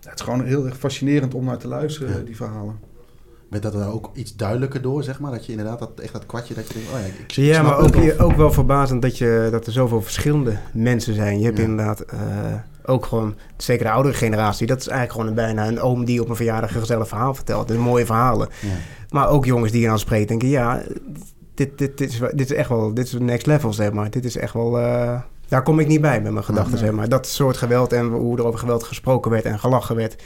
Ja, 0.01 0.11
het 0.11 0.19
is 0.19 0.25
gewoon 0.25 0.45
heel 0.45 0.67
erg 0.67 0.79
fascinerend 0.79 1.35
om 1.35 1.45
naar 1.45 1.59
te 1.59 1.69
luisteren, 1.69 2.13
Ja. 2.13 2.19
eh, 2.19 2.25
die 2.27 2.37
verhalen. 2.37 2.79
Werd 3.49 3.63
dat 3.65 3.75
er 3.75 3.93
ook 3.93 4.11
iets 4.15 4.37
duidelijker 4.37 4.83
door, 4.83 5.03
zeg 5.03 5.21
maar? 5.21 5.31
Dat 5.31 5.47
je 5.47 5.51
inderdaad 5.53 5.79
dat, 5.79 5.91
echt 6.01 6.13
dat 6.13 6.27
kwartje, 6.27 6.55
dat 6.55 6.67
je 6.69 6.75
denkt, 6.75 6.89
oh 6.93 6.99
ja, 7.01 7.07
ik, 7.07 7.15
ik 7.19 7.31
Ja, 7.31 7.63
maar 7.63 7.77
het 7.77 7.87
ook, 7.87 7.95
wel. 7.95 8.05
je- 8.05 8.19
ook 8.19 8.37
wel 8.37 8.53
verbazend 8.53 9.03
dat, 9.03 9.19
je, 9.19 9.49
dat 9.51 9.67
er 9.67 9.73
zoveel 9.73 10.03
verschillende 10.03 10.57
mensen 10.73 11.15
zijn. 11.15 11.39
Je 11.39 11.45
hebt 11.45 11.59
Ja. 11.59 11.65
inderdaad 11.65 12.01
eh, 12.01 12.19
ook 12.85 13.07
gewoon, 13.07 13.35
zeker 13.57 13.85
de 13.85 13.91
oudere 13.93 14.15
generatie, 14.15 14.67
dat 14.67 14.81
is 14.81 14.89
eigenlijk 14.89 15.13
gewoon 15.21 15.29
een, 15.39 15.45
bijna 15.55 15.69
een 15.69 15.81
oom 15.81 16.05
die 16.05 16.21
op 16.23 16.29
een 16.29 16.37
verjaardag 16.37 16.75
een 16.75 16.81
gezellig 16.81 17.09
verhaal 17.09 17.35
vertelt. 17.35 17.69
Dus 17.69 17.77
mooie 17.77 18.07
verhalen. 18.07 18.49
Ja. 18.61 18.69
Maar 19.11 19.29
ook 19.29 19.45
jongens 19.45 19.73
die 19.73 19.81
je 19.81 19.87
dan 19.87 19.99
spreekt 19.99 20.29
denken, 20.29 20.49
ja, 20.49 20.83
dit, 21.55 21.79
dit, 21.79 21.99
dit, 21.99 22.11
is, 22.11 22.19
dit 22.19 22.51
is 22.51 22.57
echt 22.57 22.69
wel, 22.69 22.95
dit 22.95 23.07
is 23.07 23.13
next 23.13 23.47
level, 23.47 23.73
zeg 23.73 23.93
maar. 23.93 24.11
Dit 24.11 24.25
is 24.25 24.37
echt 24.37 24.53
wel, 24.55 24.79
eh, 24.79 25.21
daar 25.49 25.63
kom 25.63 25.79
ik 25.79 25.87
niet 25.87 26.01
bij 26.01 26.21
met 26.23 26.33
mijn 26.33 26.45
gedachten, 26.45 26.73
Nee. 26.73 26.81
zeg 26.83 26.93
maar. 26.93 27.09
Dat 27.09 27.27
soort 27.27 27.57
geweld 27.57 27.93
en 27.93 28.07
hoe 28.07 28.37
er 28.39 28.47
over 28.47 28.59
geweld 28.59 28.83
gesproken 28.83 29.31
werd 29.31 29.45
en 29.45 29.59
gelachen 29.59 29.97
werd. 29.97 30.23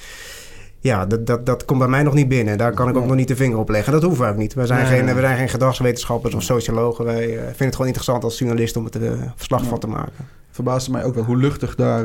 Ja, 0.81 1.07
dat, 1.07 1.27
dat, 1.27 1.47
dat 1.47 1.65
komt 1.65 1.79
bij 1.79 1.89
mij 1.89 2.03
nog 2.03 2.15
niet 2.15 2.29
binnen. 2.29 2.59
Daar 2.59 2.73
kan 2.75 2.89
ik 2.89 2.95
ook 2.95 3.01
Nee. 3.01 3.09
nog 3.09 3.17
niet 3.19 3.29
de 3.29 3.37
vinger 3.37 3.59
op 3.59 3.69
leggen. 3.69 3.93
Dat 3.93 4.03
hoeven 4.03 4.25
we 4.25 4.31
ook 4.31 4.37
niet. 4.37 4.55
We 4.55 4.67
zijn, 4.67 4.89
Nee. 4.89 4.99
geen, 5.05 5.15
we 5.15 5.21
zijn 5.21 5.37
geen 5.37 5.49
gedragswetenschappers 5.49 6.35
of 6.35 6.43
sociologen. 6.43 7.05
Wij 7.05 7.23
eh, 7.37 7.43
vinden 7.43 7.57
het 7.67 7.73
gewoon 7.73 7.87
interessant 7.87 8.25
als 8.25 8.39
journalist 8.39 8.77
om 8.77 8.85
het 8.85 8.97
eh, 8.97 9.13
verslag 9.37 9.65
van 9.65 9.79
te 9.79 9.87
maken. 9.87 10.13
verbaasde 10.51 10.91
mij 10.91 11.05
ook 11.05 11.15
wel 11.15 11.25
hoe 11.25 11.37
luchtig 11.37 11.75
daar 11.75 12.05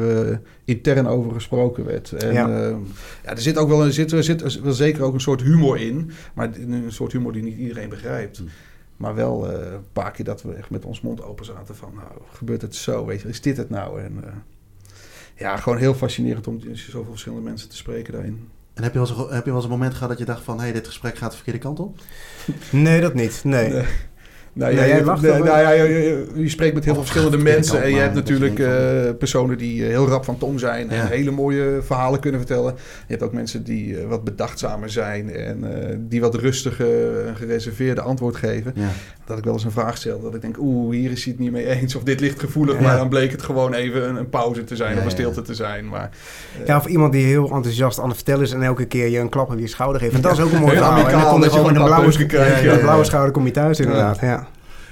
intern 0.65 1.07
over 1.07 1.31
gesproken 1.31 1.85
werd. 1.85 2.11
En, 2.11 2.33
Ja. 2.33 2.47
ja. 2.47 2.57
ja, 3.23 3.29
er 3.29 3.41
zit 3.41 3.57
ook 3.57 3.67
wel, 3.69 3.83
er 3.85 3.93
zit, 3.93 4.11
er 4.11 4.23
zit 4.23 4.61
wel 4.61 4.73
zeker 4.73 5.03
ook 5.03 5.13
een 5.13 5.21
soort 5.21 5.41
humor 5.41 5.77
in, 5.81 6.11
maar 6.33 6.49
een 6.55 6.83
soort 6.87 7.11
humor 7.11 7.31
die 7.33 7.43
niet 7.43 7.57
iedereen 7.57 7.89
begrijpt. 7.89 8.37
Hm. 8.37 8.43
Maar 9.01 9.15
wel 9.15 9.51
eh, 9.51 9.71
een 9.71 9.91
paar 9.93 10.11
keer 10.11 10.25
dat 10.25 10.41
we 10.41 10.53
echt 10.53 10.69
met 10.69 10.85
ons 10.85 11.01
mond 11.01 11.23
open 11.23 11.45
zaten 11.45 11.75
van, 11.75 11.93
nou, 11.95 12.21
gebeurt 12.33 12.61
het 12.61 12.75
zo, 12.75 13.05
weet 13.05 13.21
je, 13.21 13.27
is 13.27 13.41
dit 13.41 13.57
het 13.57 13.69
nou? 13.69 14.01
En, 14.01 14.23
eh, 14.23 14.33
ja, 15.35 15.57
gewoon 15.57 15.77
heel 15.77 15.93
fascinerend 15.93 16.47
om 16.47 16.59
zoveel 16.73 17.05
verschillende 17.09 17.43
mensen 17.43 17.69
te 17.69 17.75
spreken 17.75 18.13
daarin. 18.13 18.49
En 18.73 18.83
heb 18.83 18.93
je, 18.93 18.99
wel 18.99 19.07
eens, 19.07 19.33
heb 19.33 19.43
je 19.43 19.49
wel 19.49 19.55
eens 19.55 19.63
een 19.63 19.69
moment 19.69 19.93
gehad 19.93 20.09
dat 20.09 20.17
je 20.17 20.25
dacht 20.25 20.43
van... 20.43 20.57
hé, 20.57 20.63
hey, 20.63 20.71
dit 20.71 20.87
gesprek 20.87 21.17
gaat 21.17 21.29
de 21.29 21.35
verkeerde 21.35 21.59
kant 21.59 21.79
op? 21.79 21.99
Nee, 22.71 23.01
dat 23.01 23.13
niet. 23.13 23.43
Nee. 23.43 23.69
Nee. 23.69 23.85
Nou, 24.53 24.73
Nee, 24.73 24.81
ja, 24.81 24.87
jij 24.87 24.97
je, 24.97 25.03
lacht 25.05 25.21
nou, 25.21 25.43
wel. 25.43 25.57
ja, 25.59 25.69
je, 25.71 25.83
je- 25.83 26.41
je 26.41 26.49
spreekt 26.49 26.73
met 26.73 26.83
heel 26.83 26.93
veel 26.93 27.01
Of 27.03 27.09
verschillende 27.09 27.43
mensen. 27.43 27.83
En 27.83 27.89
je 27.89 27.99
hebt 27.99 28.13
natuurlijk 28.13 28.59
eh, 28.59 28.69
personen 29.19 29.57
die 29.57 29.83
eh, 29.83 29.89
heel 29.89 30.07
rap 30.07 30.25
van 30.25 30.37
tong 30.37 30.59
zijn. 30.59 30.89
En 30.89 30.95
Ja. 30.97 31.05
hele 31.05 31.31
mooie 31.31 31.79
verhalen 31.81 32.19
kunnen 32.19 32.39
vertellen. 32.39 32.73
Je 32.75 33.05
hebt 33.07 33.23
ook 33.23 33.33
mensen 33.33 33.63
die 33.63 33.97
eh, 33.99 34.07
wat 34.07 34.23
bedachtzamer 34.23 34.89
zijn. 34.89 35.33
En 35.35 35.89
eh, 35.89 35.95
die 35.99 36.21
wat 36.21 36.35
rustiger 36.35 36.87
gereserveerde 37.35 38.01
antwoord 38.01 38.35
geven. 38.35 38.71
Ja. 38.75 38.87
Dat 39.25 39.37
ik 39.37 39.43
wel 39.43 39.53
eens 39.53 39.63
een 39.63 39.71
vraag 39.71 39.97
stel. 39.97 40.21
Dat 40.21 40.35
ik 40.35 40.41
denk, 40.41 40.55
oeh, 40.59 40.95
hier 40.95 41.11
is 41.11 41.23
hij 41.23 41.33
het 41.33 41.41
niet 41.41 41.51
mee 41.51 41.67
eens. 41.67 41.95
Of 41.95 42.03
dit 42.03 42.19
ligt 42.19 42.39
gevoelig. 42.39 42.75
Ja. 42.75 42.81
Maar 42.81 42.97
dan 42.97 43.09
bleek 43.09 43.31
het 43.31 43.41
gewoon 43.41 43.73
even 43.73 44.09
een, 44.09 44.15
een 44.15 44.29
pauze 44.29 44.63
te 44.63 44.75
zijn. 44.75 44.89
Ja, 44.91 44.97
of 44.97 45.03
een 45.03 45.09
ja. 45.09 45.15
stilte 45.15 45.41
te 45.41 45.53
zijn. 45.53 45.87
Maar, 45.87 46.09
Ja, 46.65 46.77
of 46.77 46.85
iemand 46.85 47.11
die 47.13 47.25
heel 47.25 47.49
enthousiast 47.51 47.99
aan 47.99 48.07
het 48.07 48.15
vertellen 48.15 48.41
is 48.43 48.51
en 48.51 48.63
elke 48.63 48.85
keer 48.85 49.07
je 49.07 49.19
een 49.19 49.29
klap 49.29 49.51
op 49.51 49.59
je 49.59 49.67
schouder 49.67 50.01
geeft. 50.01 50.13
En 50.15 50.21
dat 50.21 50.31
is 50.31 50.39
ook 50.43 50.51
een 50.51 50.59
mooi 50.59 50.71
Heel 50.71 50.81
verhaal. 50.83 51.05
En 51.05 51.11
dan 51.11 51.29
kom 51.29 51.43
je 51.43 51.49
gewoon 51.49 51.75
een 51.75 51.83
blauwe, 51.83 52.79
blauwe 52.79 53.03
schouder 53.03 53.31
kom 53.31 53.45
je 53.45 53.51
thuis 53.51 53.79
inderdaad. 53.79 54.19
Ja. 54.21 54.40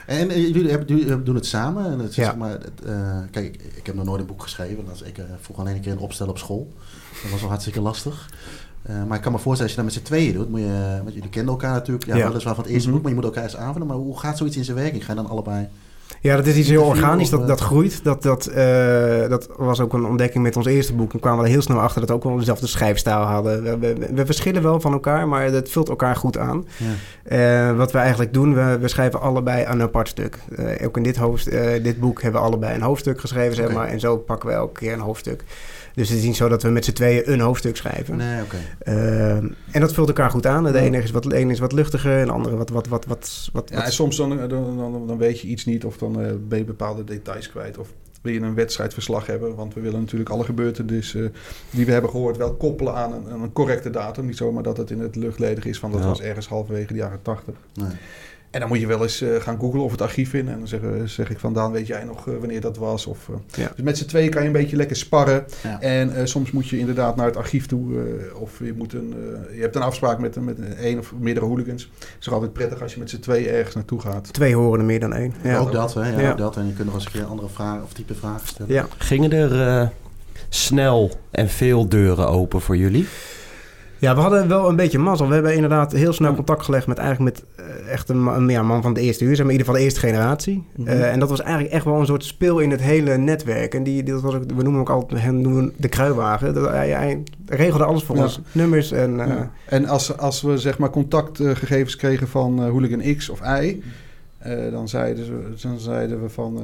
En 0.09 0.29
eh, 0.29 0.37
jullie, 0.47 0.69
hebben, 0.69 0.87
jullie 0.87 1.07
hebben- 1.07 1.25
doen 1.25 1.35
het 1.35 1.45
samen. 1.45 1.85
En 1.85 1.99
het 1.99 2.15
Ja. 2.15 2.23
zeg 2.23 2.35
maar, 2.35 2.49
het, 2.51 2.81
eh, 2.85 3.17
kijk, 3.31 3.55
ik, 3.75 3.85
heb 3.85 3.95
nog 3.95 4.05
nooit 4.05 4.19
een 4.21 4.27
boek 4.27 4.41
geschreven. 4.43 4.85
Is, 4.93 5.01
ik 5.01 5.17
eh, 5.17 5.23
vroeg 5.39 5.59
alleen 5.59 5.75
een 5.75 5.81
keer 5.81 5.91
een 5.91 5.97
opstel 5.97 6.27
op 6.27 6.37
school. 6.37 6.73
Dat 7.21 7.31
was 7.31 7.39
wel 7.39 7.49
hartstikke 7.49 7.81
lastig. 7.81 8.29
Maar 9.07 9.17
ik 9.17 9.23
kan 9.23 9.31
me 9.31 9.37
voorstellen, 9.39 9.61
als 9.61 9.71
je 9.71 9.75
dat 9.75 9.85
met 9.85 9.93
z'n 9.93 10.01
tweeën 10.01 10.33
doet, 10.33 10.49
moet 10.49 10.59
je, 10.59 10.99
want 11.03 11.13
jullie 11.13 11.29
kennen 11.29 11.51
elkaar 11.53 11.73
natuurlijk, 11.73 12.05
ja, 12.05 12.15
Ja. 12.15 12.27
weliswaar 12.27 12.55
van 12.55 12.63
het 12.63 12.73
eerste 12.73 12.87
Mhm. 12.87 12.95
boek, 12.97 13.05
maar 13.05 13.15
je 13.15 13.17
moet 13.21 13.27
elkaar 13.29 13.43
eens 13.43 13.57
aanvullen. 13.57 13.87
Maar 13.87 13.97
hoe 13.97 14.19
gaat 14.19 14.37
zoiets 14.37 14.57
in 14.57 14.63
zijn 14.63 14.77
werking? 14.77 15.05
Ga 15.05 15.11
je 15.13 15.17
dan 15.21 15.29
allebei? 15.29 15.67
Ja, 16.21 16.35
dat 16.35 16.45
is 16.45 16.55
iets 16.55 16.69
heel 16.69 16.83
organisch, 16.83 17.23
of, 17.23 17.29
dat, 17.29 17.41
eh? 17.41 17.47
dat 17.47 17.59
groeit. 17.59 18.03
Dat, 18.03 18.23
dat, 18.23 18.45
eh, 18.45 19.29
dat 19.29 19.49
was 19.57 19.79
ook 19.79 19.93
een 19.93 20.05
ontdekking 20.05 20.43
met 20.43 20.55
ons 20.57 20.65
eerste 20.65 20.93
boek. 20.93 21.11
We 21.11 21.19
kwamen 21.19 21.45
er 21.45 21.51
heel 21.51 21.61
snel 21.61 21.79
achter 21.79 21.99
dat 21.99 22.09
we 22.09 22.15
ook 22.15 22.23
wel 22.23 22.37
dezelfde 22.37 22.67
schrijfstijl 22.67 23.21
hadden. 23.21 23.63
We, 23.63 23.77
we, 23.77 24.09
we 24.13 24.25
verschillen 24.25 24.61
wel 24.61 24.79
van 24.79 24.93
elkaar, 24.93 25.27
maar 25.27 25.51
dat 25.51 25.69
vult 25.69 25.89
elkaar 25.89 26.15
goed 26.15 26.37
aan. 26.37 26.67
Ja. 26.77 27.69
Eh, 27.69 27.77
wat 27.77 27.91
we 27.91 27.97
eigenlijk 27.97 28.33
doen, 28.33 28.53
we, 28.53 28.77
we 28.79 28.87
schrijven 28.87 29.21
allebei 29.21 29.65
een 29.65 29.81
apart 29.81 30.07
stuk. 30.07 30.37
Ook 30.83 30.97
in 30.97 31.03
dit, 31.03 31.17
hoofd, 31.17 31.51
dit 31.83 31.99
boek 31.99 32.21
hebben 32.21 32.41
we 32.41 32.47
allebei 32.47 32.75
een 32.75 32.81
hoofdstuk 32.81 33.19
geschreven, 33.19 33.55
zeg 33.55 33.73
maar. 33.73 33.87
En 33.87 33.99
zo 33.99 34.17
pakken 34.17 34.49
we 34.49 34.55
elke 34.55 34.79
keer 34.79 34.93
een 34.93 34.99
hoofdstuk. 34.99 35.43
Dus 35.99 36.09
het 36.09 36.17
is 36.17 36.23
niet 36.25 36.35
zo 36.35 36.49
dat 36.49 36.63
we 36.63 36.69
met 36.69 36.85
z'n 36.85 36.91
tweeën 36.91 37.31
een 37.31 37.39
hoofdstuk 37.39 37.77
schrijven. 37.77 38.17
Nee, 38.17 38.41
oké. 38.43 38.57
Eh, 38.79 39.35
en 39.35 39.79
dat 39.79 39.93
vult 39.93 40.07
elkaar 40.07 40.29
goed 40.29 40.45
aan. 40.45 40.63
De 40.63 40.69
Ja. 40.69 40.75
ene 40.79 40.97
is 41.03 41.11
wat, 41.11 41.31
ene 41.31 41.51
is 41.51 41.59
wat 41.59 41.71
luchtiger 41.71 42.19
en 42.19 42.25
de 42.25 42.31
andere 42.31 42.55
wat... 42.55 42.69
wat, 42.69 42.87
wat, 42.87 43.05
wat, 43.05 43.49
wat, 43.53 43.69
Ja, 43.69 43.85
en 43.85 43.91
soms 43.91 44.15
dan, 44.17 44.29
dan, 44.37 44.47
dan, 44.77 45.07
dan 45.07 45.17
weet 45.17 45.39
je 45.39 45.47
iets 45.47 45.65
niet 45.65 45.85
of 45.85 45.97
dan 45.97 46.21
eh, 46.21 46.31
ben 46.47 46.57
je 46.57 46.63
bepaalde 46.63 47.03
details 47.03 47.49
kwijt. 47.49 47.77
Of 47.77 47.87
wil 48.21 48.33
je 48.33 48.39
een 48.39 48.53
wedstrijdverslag 48.55 49.25
hebben. 49.25 49.55
Want 49.55 49.73
we 49.73 49.81
willen 49.81 49.99
natuurlijk 49.99 50.29
alle 50.29 50.43
gebeurtenissen 50.43 51.33
die 51.69 51.85
we 51.85 51.91
hebben 51.91 52.09
gehoord 52.09 52.37
wel 52.37 52.53
koppelen 52.53 52.93
aan 52.95 53.13
een, 53.13 53.31
aan 53.31 53.41
een 53.41 53.53
correcte 53.53 53.89
datum. 53.89 54.25
Niet 54.25 54.37
zomaar 54.37 54.63
dat 54.63 54.77
het 54.77 54.91
in 54.91 54.99
het 54.99 55.15
luchtledig 55.15 55.65
is 55.65 55.79
van 55.79 55.91
dat 55.91 56.01
Ja. 56.01 56.07
was 56.07 56.21
ergens 56.21 56.47
halverwege 56.47 56.93
de 56.93 56.99
jaren 56.99 57.21
tachtig. 57.21 57.55
Nee. 57.73 57.87
En 58.51 58.59
dan 58.59 58.69
moet 58.69 58.79
je 58.79 58.87
wel 58.87 59.01
eens 59.01 59.21
eh, 59.21 59.35
gaan 59.35 59.59
googlen 59.59 59.83
of 59.83 59.91
het 59.91 60.01
archief 60.01 60.29
vinden. 60.29 60.53
En 60.53 60.59
dan 60.59 60.67
zeg, 60.67 60.79
zeg 61.05 61.29
ik 61.29 61.39
van 61.39 61.53
Daan, 61.53 61.71
weet 61.71 61.87
jij 61.87 62.03
nog 62.03 62.27
eh, 62.27 62.33
wanneer 62.39 62.61
dat 62.61 62.77
was? 62.77 63.05
Of, 63.05 63.29
eh, 63.29 63.35
Ja. 63.63 63.71
Dus 63.75 63.83
met 63.85 63.97
z'n 63.97 64.05
tweeën 64.05 64.29
kan 64.29 64.41
je 64.41 64.47
een 64.47 64.53
beetje 64.53 64.75
lekker 64.75 64.95
sparren. 64.95 65.45
Ja. 65.63 65.81
En 65.81 66.15
eh, 66.15 66.25
soms 66.25 66.51
moet 66.51 66.67
je 66.67 66.77
inderdaad 66.79 67.15
naar 67.15 67.25
het 67.25 67.35
archief 67.37 67.65
toe. 67.65 67.93
eh, 67.99 68.41
of 68.41 68.59
je, 68.63 68.73
moet 68.77 68.93
een, 68.93 69.13
eh, 69.49 69.55
je 69.55 69.61
hebt 69.61 69.75
een 69.75 69.81
afspraak 69.81 70.19
met, 70.19 70.35
met 70.45 70.57
een 70.79 70.99
of 70.99 71.13
meerdere 71.19 71.45
hooligans. 71.45 71.91
Het 71.99 72.15
is 72.19 72.29
altijd 72.29 72.53
prettig 72.53 72.81
als 72.81 72.93
je 72.93 72.99
met 72.99 73.09
z'n 73.09 73.19
tweeën 73.19 73.49
ergens 73.49 73.75
naartoe 73.75 74.01
gaat. 74.01 74.33
Twee 74.33 74.55
horen 74.55 74.79
er 74.79 74.85
meer 74.85 74.99
dan 74.99 75.13
één. 75.13 75.33
Ja. 75.43 75.57
ook 75.57 75.71
dat, 75.71 75.93
hè? 75.93 76.09
Ja, 76.11 76.19
Ja. 76.19 76.31
Ook 76.31 76.37
dat. 76.37 76.57
En 76.57 76.67
je 76.67 76.73
kunt 76.73 76.85
nog 76.85 76.95
eens 76.95 77.05
een 77.05 77.11
keer 77.11 77.25
andere 77.25 77.49
vraag 77.49 77.83
of 77.83 77.93
type 77.93 78.15
vragen 78.15 78.47
stellen. 78.47 78.73
Ja. 78.73 78.87
Gingen 78.97 79.31
er 79.31 79.67
eh, 79.81 79.87
snel 80.49 81.11
en 81.31 81.49
veel 81.49 81.87
deuren 81.89 82.27
open 82.27 82.61
voor 82.61 82.77
jullie? 82.77 83.07
Ja, 83.99 84.15
we 84.15 84.21
hadden 84.21 84.47
wel 84.47 84.69
een 84.69 84.75
beetje 84.75 84.97
mazzel. 84.99 85.27
We 85.27 85.33
hebben 85.33 85.53
inderdaad 85.53 85.91
heel 85.91 86.13
snel 86.13 86.35
contact 86.35 86.63
gelegd 86.63 86.87
met 86.87 86.97
eigenlijk 86.97 87.35
met 87.35 87.65
eh, 87.67 87.91
echt 87.91 88.09
een, 88.09 88.23
ma- 88.23 88.35
een 88.35 88.49
ja, 88.49 88.63
man 88.63 88.81
van 88.81 88.93
de 88.93 89.01
eerste 89.01 89.23
uur, 89.23 89.35
zeg 89.35 89.45
maar 89.45 89.53
in 89.53 89.59
ieder 89.59 89.65
geval 89.65 89.79
de 89.79 89.85
eerste 89.85 89.99
generatie. 90.07 90.63
Mhm. 90.75 90.87
Eh, 90.87 91.11
en 91.11 91.19
dat 91.19 91.29
was 91.29 91.41
eigenlijk 91.41 91.73
echt 91.73 91.85
wel 91.85 91.99
een 91.99 92.05
soort 92.05 92.23
speel 92.23 92.59
in 92.59 92.71
het 92.71 92.81
hele 92.81 93.17
netwerk. 93.17 93.73
En 93.73 93.83
die, 93.83 94.03
dat 94.03 94.21
was 94.21 94.33
ook, 94.35 94.41
we 94.43 94.47
noemen 94.53 94.71
hem 94.71 94.79
ook 94.81 94.89
altijd 94.89 95.21
hem 95.21 95.41
noemen 95.41 95.73
de 95.77 95.87
kruiwagen. 95.87 96.53
Dat, 96.53 96.69
hij, 96.69 96.89
hij 96.89 97.23
regelde 97.45 97.83
alles 97.85 98.03
voor 98.03 98.15
Ja. 98.15 98.21
ons. 98.23 98.41
Nummers 98.51 98.91
en... 98.91 99.19
eh, 99.19 99.27
Ja. 99.27 99.51
En 99.65 99.85
als, 99.85 100.17
als 100.17 100.41
we 100.41 100.57
zeg 100.57 100.77
maar 100.77 100.89
contactgegevens 100.89 101.95
kregen 101.95 102.27
van 102.27 102.63
hooligan 102.69 103.15
X 103.15 103.29
of 103.29 103.39
Y, 103.61 103.81
eh, 104.37 104.71
dan, 104.71 104.87
zeiden 104.87 105.25
ze, 105.25 105.33
dan 105.61 105.79
zeiden 105.79 106.21
we 106.21 106.29
van 106.29 106.61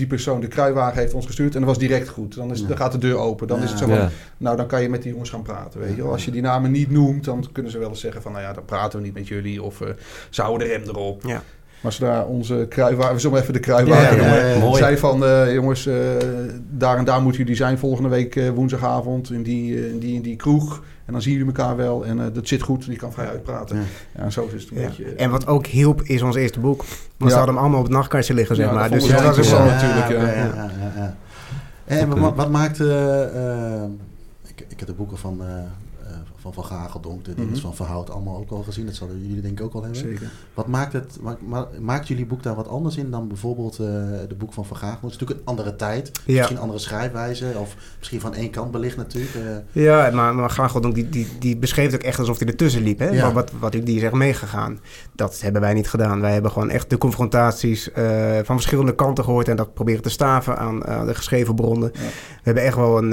die 0.00 0.08
persoon, 0.08 0.40
de 0.40 0.46
kruiwagen 0.48 0.98
heeft 0.98 1.14
ons 1.14 1.26
gestuurd 1.26 1.54
en 1.54 1.60
dat 1.60 1.68
was 1.68 1.78
direct 1.78 2.08
goed. 2.08 2.34
Dan, 2.34 2.50
is, 2.50 2.60
Ja. 2.60 2.66
dan 2.66 2.76
gaat 2.76 2.92
de 2.92 2.98
deur 2.98 3.16
open. 3.16 3.46
Dan 3.48 3.58
Ja. 3.58 3.64
is 3.64 3.70
het 3.70 3.78
zo 3.78 3.86
van, 3.86 3.94
Ja. 3.94 4.08
nou 4.36 4.56
dan 4.56 4.66
kan 4.66 4.82
je 4.82 4.88
met 4.88 5.02
die 5.02 5.10
jongens 5.12 5.30
gaan 5.30 5.42
praten. 5.42 5.80
Weet 5.80 5.96
je 5.96 6.02
wel. 6.02 6.12
Als 6.12 6.24
je 6.24 6.30
die 6.30 6.42
namen 6.42 6.70
niet 6.70 6.90
noemt, 6.90 7.24
dan 7.24 7.46
kunnen 7.52 7.72
ze 7.72 7.78
wel 7.78 7.88
eens 7.88 8.00
zeggen 8.00 8.22
van, 8.22 8.32
nou 8.32 8.44
ja, 8.44 8.52
dan 8.52 8.64
praten 8.64 8.98
we 8.98 9.04
niet 9.04 9.14
met 9.14 9.28
jullie 9.28 9.62
of 9.62 9.80
eh 9.80 9.88
ze 10.30 10.42
houden 10.42 10.68
de 10.68 10.74
rem 10.74 10.82
erop. 10.88 11.22
Ja. 11.26 11.42
Maar 11.80 11.92
zodra 11.92 12.22
onze 12.24 12.66
kruiwagen, 12.68 13.14
we 13.14 13.20
zullen 13.20 13.40
even 13.40 13.52
de 13.52 13.60
kruiwagen 13.60 14.16
Ja, 14.16 14.22
noemen, 14.22 14.38
ja, 14.38 14.46
ja, 14.46 14.54
ja. 14.54 14.58
Mooi. 14.58 14.76
zei 14.78 14.96
van, 14.96 15.24
eh, 15.24 15.52
jongens, 15.54 15.86
eh, 15.86 15.94
daar 16.70 16.96
en 16.98 17.04
daar 17.04 17.22
moeten 17.22 17.40
jullie 17.40 17.56
zijn 17.56 17.78
volgende 17.78 18.08
week 18.08 18.40
woensdagavond 18.54 19.30
in 19.30 19.42
die, 19.42 19.88
in 19.90 19.98
die 19.98 20.14
in 20.14 20.22
die 20.22 20.36
kroeg. 20.36 20.82
En 21.10 21.16
dan 21.16 21.24
zien 21.24 21.32
jullie 21.38 21.54
elkaar 21.54 21.76
wel 21.76 22.04
en 22.04 22.20
eh, 22.20 22.26
dat 22.32 22.48
zit 22.48 22.62
goed 22.62 22.84
en 22.86 22.90
je 22.92 22.96
kan 22.98 23.12
vrij 23.12 23.28
uitpraten. 23.28 23.84
Ja. 24.18 24.30
Zo 24.30 24.48
is 24.54 24.62
het 24.62 24.70
een 24.70 24.80
ja. 24.80 24.86
beetje... 24.86 25.04
eh, 25.04 25.24
En 25.24 25.30
wat 25.30 25.46
ook 25.46 25.66
hielp 25.66 26.02
is 26.02 26.22
ons 26.22 26.36
eerste 26.36 26.60
boek. 26.60 26.78
Want 26.78 26.90
Ja. 27.18 27.28
ze 27.28 27.34
hadden 27.34 27.54
hem 27.54 27.58
allemaal 27.62 27.78
op 27.80 27.84
het 27.86 27.94
nachtkastje 27.94 28.34
liggen, 28.34 28.56
zeg 28.56 28.66
Ja, 28.66 28.72
maar. 28.72 28.90
dat 28.90 29.00
Dus 29.00 29.08
dat 29.08 29.36
was 29.36 29.50
wel 29.50 29.62
wel... 29.62 29.70
natuurlijk, 29.72 30.08
ja. 30.08 30.16
oké, 30.16 30.32
ja, 30.32 30.70
ja, 30.80 30.92
ja. 30.96 31.16
En 31.84 32.18
wat, 32.20 32.34
wat 32.34 32.50
maakt... 32.50 32.80
eh, 32.80 33.82
ik, 34.46 34.64
ik 34.68 34.78
heb 34.78 34.86
de 34.88 34.94
boeken 34.94 35.18
van, 35.18 35.40
van 36.40 36.52
Van 36.54 36.64
Gageldonk, 36.64 37.24
de 37.24 37.34
dingen 37.34 37.50
Mhm. 37.50 37.60
van 37.60 37.74
Verhout, 37.74 38.10
allemaal 38.10 38.36
ook 38.36 38.50
al 38.50 38.62
gezien. 38.62 38.86
Dat 38.86 38.94
zullen 38.94 39.20
jullie 39.26 39.42
denk 39.42 39.58
ik 39.58 39.64
ook 39.64 39.74
al 39.74 39.82
hebben. 39.82 39.98
Zeker. 40.00 40.30
Wat 40.54 40.66
maakt, 40.66 40.92
het, 40.92 41.18
ma- 41.20 41.36
ma- 41.46 41.68
maakt 41.80 42.08
jullie 42.08 42.26
boek 42.26 42.42
daar 42.42 42.54
wat 42.54 42.68
anders 42.68 42.96
in 42.96 43.10
dan 43.10 43.28
bijvoorbeeld 43.28 43.72
eh, 43.72 43.86
de 44.28 44.34
boek 44.38 44.52
van 44.52 44.64
Van? 44.66 44.78
Het 44.80 44.96
is 44.96 45.02
natuurlijk 45.02 45.40
een 45.40 45.46
andere 45.46 45.76
tijd, 45.76 46.10
Ja. 46.26 46.34
misschien 46.36 46.56
een 46.56 46.62
andere 46.62 46.78
schrijfwijze, 46.80 47.46
of 47.60 47.74
misschien 47.98 48.20
van 48.20 48.34
één 48.34 48.50
kant 48.50 48.70
belicht 48.70 48.96
natuurlijk. 48.96 49.34
eh. 49.34 49.82
Ja, 49.82 50.10
maar, 50.12 50.34
maar 50.34 50.50
Gageldonk 50.50 50.94
die, 50.94 51.08
die, 51.08 51.26
die 51.38 51.56
beschreef 51.56 51.86
het 51.86 51.94
ook 51.94 52.06
echt 52.06 52.18
alsof 52.18 52.38
hij 52.38 52.48
ertussen 52.48 52.82
liep. 52.82 52.98
Hè? 52.98 53.08
Ja. 53.08 53.22
Maar 53.24 53.32
wat, 53.32 53.50
wat, 53.58 53.72
die 53.72 53.96
is 53.96 54.02
echt 54.02 54.12
meegegaan. 54.12 54.78
Dat 55.12 55.40
hebben 55.40 55.60
wij 55.60 55.74
niet 55.74 55.88
gedaan. 55.88 56.20
Wij 56.20 56.32
hebben 56.32 56.50
gewoon 56.50 56.70
echt 56.70 56.90
de 56.90 56.98
confrontaties 56.98 57.92
eh, 57.92 58.04
van 58.42 58.54
verschillende 58.56 58.94
kanten 58.94 59.24
gehoord... 59.24 59.48
en 59.48 59.56
dat 59.56 59.74
proberen 59.74 60.02
te 60.02 60.08
staven 60.10 60.58
aan 60.58 60.78
de 61.06 61.14
geschreven 61.14 61.54
bronnen. 61.54 61.90
Ja. 61.94 62.00
We 62.00 62.40
hebben 62.42 62.62
echt 62.62 62.76
wel 62.76 62.98
een, 62.98 63.10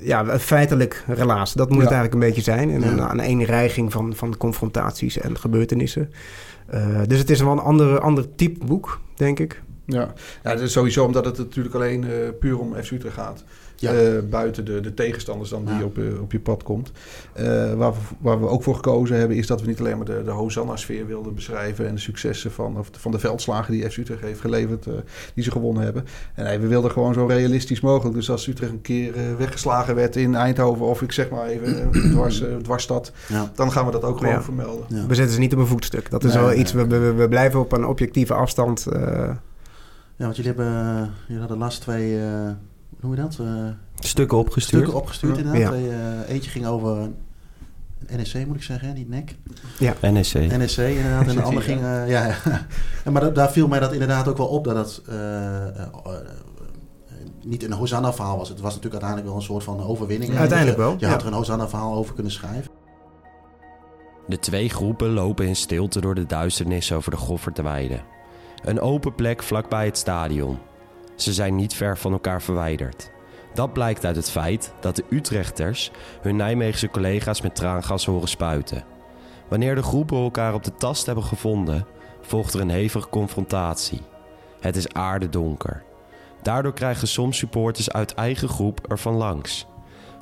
ja, 0.00 0.20
een 0.28 0.40
feitelijk 0.40 1.04
relaas. 1.06 1.52
Dat 1.52 1.68
moet 1.68 1.82
het 1.82 1.90
eigenlijk 1.92 2.14
een 2.14 2.20
beetje 2.26 2.42
zijn. 2.42 2.70
En 2.70 3.10
een, 3.10 3.20
eenreiging 3.20 3.92
van, 3.92 4.14
van 4.14 4.36
confrontaties 4.36 5.18
en 5.18 5.38
gebeurtenissen. 5.38 6.10
Eh, 6.66 7.00
dus 7.06 7.18
het 7.18 7.30
is 7.30 7.40
wel 7.40 7.52
een 7.52 7.58
andere, 7.58 8.00
ander 8.00 8.34
type 8.34 8.64
boek, 8.64 9.00
denk 9.14 9.38
ik. 9.38 9.62
Ja. 9.86 10.12
ja, 10.42 10.52
dat 10.52 10.60
is 10.60 10.72
sowieso 10.72 11.04
omdat 11.04 11.24
het 11.24 11.38
natuurlijk 11.38 11.74
alleen 11.74 12.04
eh, 12.04 12.10
puur 12.40 12.58
om 12.58 12.74
FC 12.74 12.90
Utrecht 12.90 13.14
gaat. 13.14 13.44
Ja. 13.82 13.92
Eh, 13.92 14.18
buiten 14.30 14.64
de, 14.64 14.80
de 14.80 14.94
tegenstanders 14.94 15.50
dan 15.50 15.64
die 15.64 15.74
Ja. 15.74 15.84
op, 15.84 15.98
eh, 15.98 16.20
op 16.20 16.32
je 16.32 16.40
pad 16.40 16.62
komt. 16.62 16.92
Eh, 17.32 17.44
waar, 17.74 17.92
we, 17.92 17.98
waar 18.18 18.40
we 18.40 18.46
ook 18.48 18.62
voor 18.62 18.74
gekozen 18.74 19.16
hebben, 19.16 19.36
is 19.36 19.46
dat 19.46 19.60
we 19.60 19.66
niet 19.66 19.80
alleen 19.80 19.96
maar 19.96 20.06
de, 20.06 20.22
de 20.24 20.30
Hosanna-sfeer 20.30 21.06
wilden 21.06 21.34
beschrijven 21.34 21.86
en 21.88 21.94
de 21.94 22.00
successen 22.00 22.52
van, 22.52 22.78
of 22.78 22.88
van 22.92 23.10
de 23.12 23.18
veldslagen 23.18 23.72
die 23.72 23.90
FC 23.90 23.96
Utrecht 23.96 24.20
heeft 24.20 24.40
geleverd, 24.40 24.86
eh, 24.86 24.92
die 25.34 25.44
ze 25.44 25.50
gewonnen 25.50 25.82
hebben. 25.82 26.04
En 26.34 26.44
nee, 26.44 26.58
we 26.58 26.66
wilden 26.66 26.90
gewoon 26.90 27.14
zo 27.14 27.26
realistisch 27.26 27.80
mogelijk. 27.80 28.14
Dus 28.14 28.30
als 28.30 28.46
Utrecht 28.46 28.72
een 28.72 28.80
keer 28.80 29.16
eh, 29.16 29.22
weggeslagen 29.38 29.94
werd 29.94 30.16
in 30.16 30.34
Eindhoven, 30.34 30.86
of 30.86 31.02
ik 31.02 31.12
zeg 31.12 31.30
maar 31.30 31.46
even 31.46 31.90
dwars, 32.12 32.42
dwarsstad, 32.62 33.12
ja. 33.28 33.50
dan 33.54 33.72
gaan 33.72 33.86
we 33.86 33.92
dat 33.92 34.02
ook 34.04 34.18
gewoon 34.18 34.32
Ja. 34.32 34.42
vermelden. 34.42 34.84
Ja. 34.88 35.06
We 35.06 35.14
zetten 35.14 35.34
ze 35.34 35.40
niet 35.40 35.52
op 35.52 35.58
een 35.58 35.66
voetstuk. 35.66 36.10
Dat 36.10 36.24
is 36.24 36.32
Nee, 36.32 36.42
wel 36.42 36.50
nee, 36.50 36.58
iets, 36.58 36.72
we, 36.72 36.86
we, 36.86 37.12
we 37.12 37.28
blijven 37.28 37.60
op 37.60 37.72
een 37.72 37.86
objectieve 37.86 38.34
afstand... 38.34 38.86
eh, 38.86 39.00
ja, 40.16 40.24
want 40.24 40.36
jullie, 40.36 40.52
hebben, 40.56 41.10
jullie 41.26 41.40
hadden 41.40 41.58
laatst 41.58 41.80
twee, 41.80 42.18
eh, 42.20 42.24
hoe 42.24 42.54
noem 43.02 43.14
je 43.14 43.20
dat? 43.20 43.38
Eh, 43.40 43.46
Stukken 43.94 44.38
opgestuurd? 44.38 44.82
stukken 44.82 45.00
opgestuurd 45.00 45.36
Ja. 45.36 45.42
inderdaad. 45.42 45.78
Ja. 45.80 46.22
Eh, 46.24 46.34
eentje 46.34 46.50
ging 46.50 46.66
over 46.66 47.10
NEC 48.16 48.46
moet 48.46 48.56
ik 48.56 48.62
zeggen, 48.62 48.88
hè, 48.88 48.94
niet 48.94 49.08
NEC. 49.08 49.36
NEC. 50.00 50.32
NEC 50.34 50.76
inderdaad. 50.76 51.26
En 51.26 51.34
de 51.36 51.42
ander 51.50 51.62
ging... 51.62 51.80
eh, 51.80 52.08
ja, 52.10 52.26
ja. 52.26 52.34
ja, 53.04 53.10
maar 53.12 53.22
da- 53.22 53.30
daar 53.30 53.50
viel 53.50 53.68
mij 53.68 53.80
dat 53.80 53.92
inderdaad 53.92 54.28
ook 54.28 54.36
wel 54.36 54.46
op 54.46 54.64
dat 54.64 54.76
het 54.76 55.02
eh, 55.08 55.16
eh, 55.66 55.82
eh, 56.04 56.12
niet 57.42 57.62
een 57.64 57.72
Hosanna-verhaal 57.72 58.36
was. 58.38 58.48
Het 58.48 58.60
was 58.60 58.74
natuurlijk 58.74 59.02
uiteindelijk 59.02 59.28
wel 59.28 59.36
een 59.36 59.46
soort 59.46 59.64
van 59.64 59.86
overwinning. 59.86 60.36
Uiteindelijk 60.36 60.78
wel, 60.78 60.90
Je 60.92 60.96
ja. 60.98 61.08
had 61.08 61.20
er 61.20 61.26
een 61.26 61.32
Hosanna-verhaal 61.32 61.94
over 61.94 62.14
kunnen 62.14 62.32
schrijven. 62.32 62.70
De 64.26 64.38
twee 64.38 64.68
groepen 64.68 65.08
lopen 65.10 65.46
in 65.46 65.56
stilte 65.56 66.00
door 66.00 66.14
de 66.14 66.26
duisternis 66.26 66.92
over 66.92 67.10
de 67.10 67.16
Goffertweide. 67.16 68.00
Een 68.64 68.80
open 68.80 69.14
plek 69.14 69.42
vlakbij 69.42 69.84
het 69.86 69.98
stadion. 69.98 70.58
Ze 71.22 71.32
zijn 71.32 71.56
niet 71.56 71.74
ver 71.74 71.98
van 71.98 72.12
elkaar 72.12 72.42
verwijderd. 72.42 73.10
Dat 73.54 73.72
blijkt 73.72 74.04
uit 74.04 74.16
het 74.16 74.30
feit 74.30 74.72
dat 74.80 74.96
de 74.96 75.04
Utrechters 75.08 75.90
hun 76.20 76.36
Nijmeegse 76.36 76.88
collega's 76.88 77.40
met 77.40 77.54
traangas 77.54 78.04
horen 78.04 78.28
spuiten. 78.28 78.84
Wanneer 79.48 79.74
de 79.74 79.82
groepen 79.82 80.16
elkaar 80.16 80.54
op 80.54 80.64
de 80.64 80.74
tast 80.74 81.06
hebben 81.06 81.24
gevonden, 81.24 81.86
volgt 82.20 82.54
er 82.54 82.60
een 82.60 82.70
hevige 82.70 83.08
confrontatie. 83.08 84.00
Het 84.60 84.76
is 84.76 84.92
aardedonker. 84.92 85.82
Daardoor 86.42 86.72
krijgen 86.72 87.08
soms 87.08 87.38
supporters 87.38 87.90
uit 87.90 88.14
eigen 88.14 88.48
groep 88.48 88.86
ervan 88.86 89.14
langs. 89.14 89.66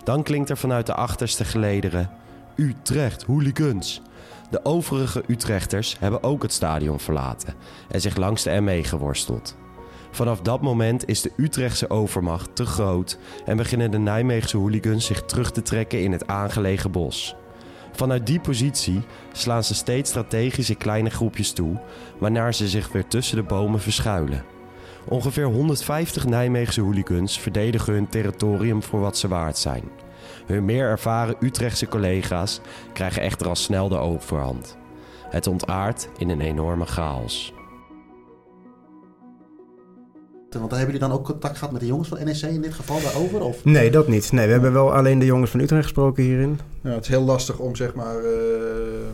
Dan 0.04 0.22
klinkt 0.22 0.50
er 0.50 0.58
vanuit 0.58 0.86
de 0.86 0.94
achterste 0.94 1.44
gelederen: 1.44 2.10
Utrecht, 2.56 3.22
hooligans. 3.22 4.02
De 4.50 4.64
overige 4.64 5.24
Utrechters 5.26 5.96
hebben 5.98 6.22
ook 6.22 6.42
het 6.42 6.52
stadion 6.52 7.00
verlaten 7.00 7.54
en 7.88 8.00
zich 8.00 8.16
langs 8.16 8.42
de 8.42 8.60
ME 8.60 8.84
geworsteld. 8.84 9.56
Vanaf 10.10 10.40
dat 10.40 10.60
moment 10.60 11.08
is 11.08 11.22
de 11.22 11.32
Utrechtse 11.36 11.90
overmacht 11.90 12.56
te 12.56 12.66
groot 12.66 13.18
en 13.44 13.56
beginnen 13.56 13.90
de 13.90 13.98
Nijmeegse 13.98 14.56
hooligans 14.56 15.06
zich 15.06 15.22
terug 15.22 15.50
te 15.52 15.62
trekken 15.62 16.02
in 16.02 16.12
het 16.12 16.26
aangelegen 16.26 16.90
bos. 16.90 17.34
Vanuit 17.92 18.26
die 18.26 18.40
positie 18.40 19.02
slaan 19.32 19.64
ze 19.64 19.74
steeds 19.74 20.10
strategisch 20.10 20.70
in 20.70 20.76
kleine 20.76 21.10
groepjes 21.10 21.52
toe, 21.52 21.80
waarna 22.18 22.52
ze 22.52 22.68
zich 22.68 22.92
weer 22.92 23.06
tussen 23.06 23.36
de 23.36 23.42
bomen 23.42 23.80
verschuilen. 23.80 24.44
Ongeveer 25.08 25.44
150 25.44 26.26
Nijmeegse 26.26 26.80
hooligans 26.80 27.40
verdedigen 27.40 27.92
hun 27.92 28.08
territorium 28.08 28.82
voor 28.82 29.00
wat 29.00 29.18
ze 29.18 29.28
waard 29.28 29.58
zijn. 29.58 29.82
Hun 30.46 30.64
meer 30.64 30.88
ervaren 30.88 31.36
Utrechtse 31.40 31.88
collega's 31.88 32.60
krijgen 32.92 33.22
echter 33.22 33.48
al 33.48 33.56
snel 33.56 33.88
de 33.88 33.96
overhand. 33.96 34.76
Het 35.28 35.46
ontaart 35.46 36.08
in 36.18 36.28
een 36.28 36.40
enorme 36.40 36.86
chaos. 36.86 37.52
Want 40.58 40.70
hebben 40.70 40.92
jullie 40.92 41.08
dan 41.08 41.18
ook 41.18 41.24
contact 41.24 41.58
gehad 41.58 41.72
met 41.72 41.80
de 41.80 41.86
jongens 41.86 42.08
van 42.08 42.24
NEC 42.24 42.42
in 42.42 42.62
dit 42.62 42.74
geval 42.74 43.00
daarover? 43.00 43.40
Of? 43.40 43.64
Nee, 43.64 43.90
dat 43.90 44.08
niet. 44.08 44.32
Nee, 44.32 44.46
we 44.46 44.52
hebben 44.52 44.72
wel 44.72 44.92
alleen 44.94 45.18
de 45.18 45.24
jongens 45.24 45.50
van 45.50 45.60
Utrecht 45.60 45.82
gesproken 45.82 46.22
hierin. 46.22 46.60
Ja, 46.82 46.90
het 46.90 47.02
is 47.02 47.08
heel 47.08 47.22
lastig 47.22 47.58
om 47.58 47.76
zeg 47.76 47.94
maar 47.94 48.16
eh, 48.24 48.30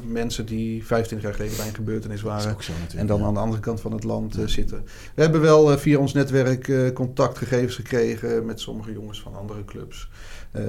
mensen 0.06 0.46
die 0.46 0.86
25 0.86 1.28
jaar 1.28 1.36
geleden 1.36 1.56
bij 1.56 1.66
een 1.66 1.74
gebeurtenis 1.74 2.22
Dat 2.22 2.30
is 2.30 2.36
waren 2.36 2.52
ook 2.52 2.62
zo 2.62 2.72
natuurlijk. 2.72 3.00
en 3.00 3.06
dan 3.06 3.20
ja. 3.20 3.26
aan 3.26 3.34
de 3.34 3.40
andere 3.40 3.60
kant 3.60 3.80
van 3.80 3.92
het 3.92 4.04
land 4.04 4.36
eh, 4.36 4.46
zitten. 4.46 4.84
We 5.14 5.22
hebben 5.22 5.40
wel 5.40 5.72
eh, 5.72 5.78
via 5.78 5.98
ons 5.98 6.12
netwerk 6.12 6.68
eh, 6.68 6.92
contactgegevens 6.92 7.74
gekregen 7.74 8.46
met 8.46 8.60
sommige 8.60 8.92
jongens 8.92 9.20
van 9.20 9.36
andere 9.36 9.64
clubs. 9.64 10.08
Eh, 10.56 10.62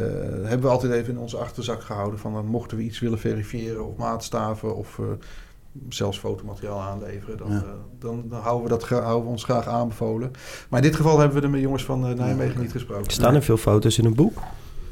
hebben 0.44 0.62
we 0.62 0.68
altijd 0.68 0.94
even 0.94 1.14
in 1.14 1.20
onze 1.20 1.38
achterzak 1.38 1.82
gehouden 1.82 2.20
van 2.20 2.34
dan 2.34 2.46
mochten 2.46 2.78
we 2.78 2.84
iets 2.84 3.00
willen 3.00 3.20
verifiëren 3.20 3.86
of 3.86 3.96
maatstaven 3.96 4.76
of 4.76 5.00
eh, 5.00 5.06
zelfs 5.90 6.20
fotomateriaal 6.20 6.80
aanleveren. 6.82 7.38
Dan, 7.38 7.52
Ja. 7.52 7.56
eh, 7.58 7.64
dan, 8.00 8.24
dan 8.30 8.40
houden, 8.42 8.64
we 8.64 8.70
dat, 8.70 8.90
houden 8.90 9.24
we 9.24 9.30
ons 9.30 9.44
graag 9.44 9.68
aanbevolen. 9.68 10.32
Maar 10.70 10.80
in 10.84 10.88
dit 10.88 10.96
geval 10.96 11.20
hebben 11.20 11.42
we 11.42 11.50
de 11.52 11.60
jongens 11.60 11.84
van 11.86 12.08
eh, 12.08 12.14
Nijmegen 12.14 12.62
niet 12.62 12.72
gesproken. 12.72 13.12
Staan 13.12 13.36
er 13.36 13.44
veel 13.44 13.58
foto's 13.58 13.98
in 13.98 14.06
een 14.06 14.16
boek? 14.16 14.40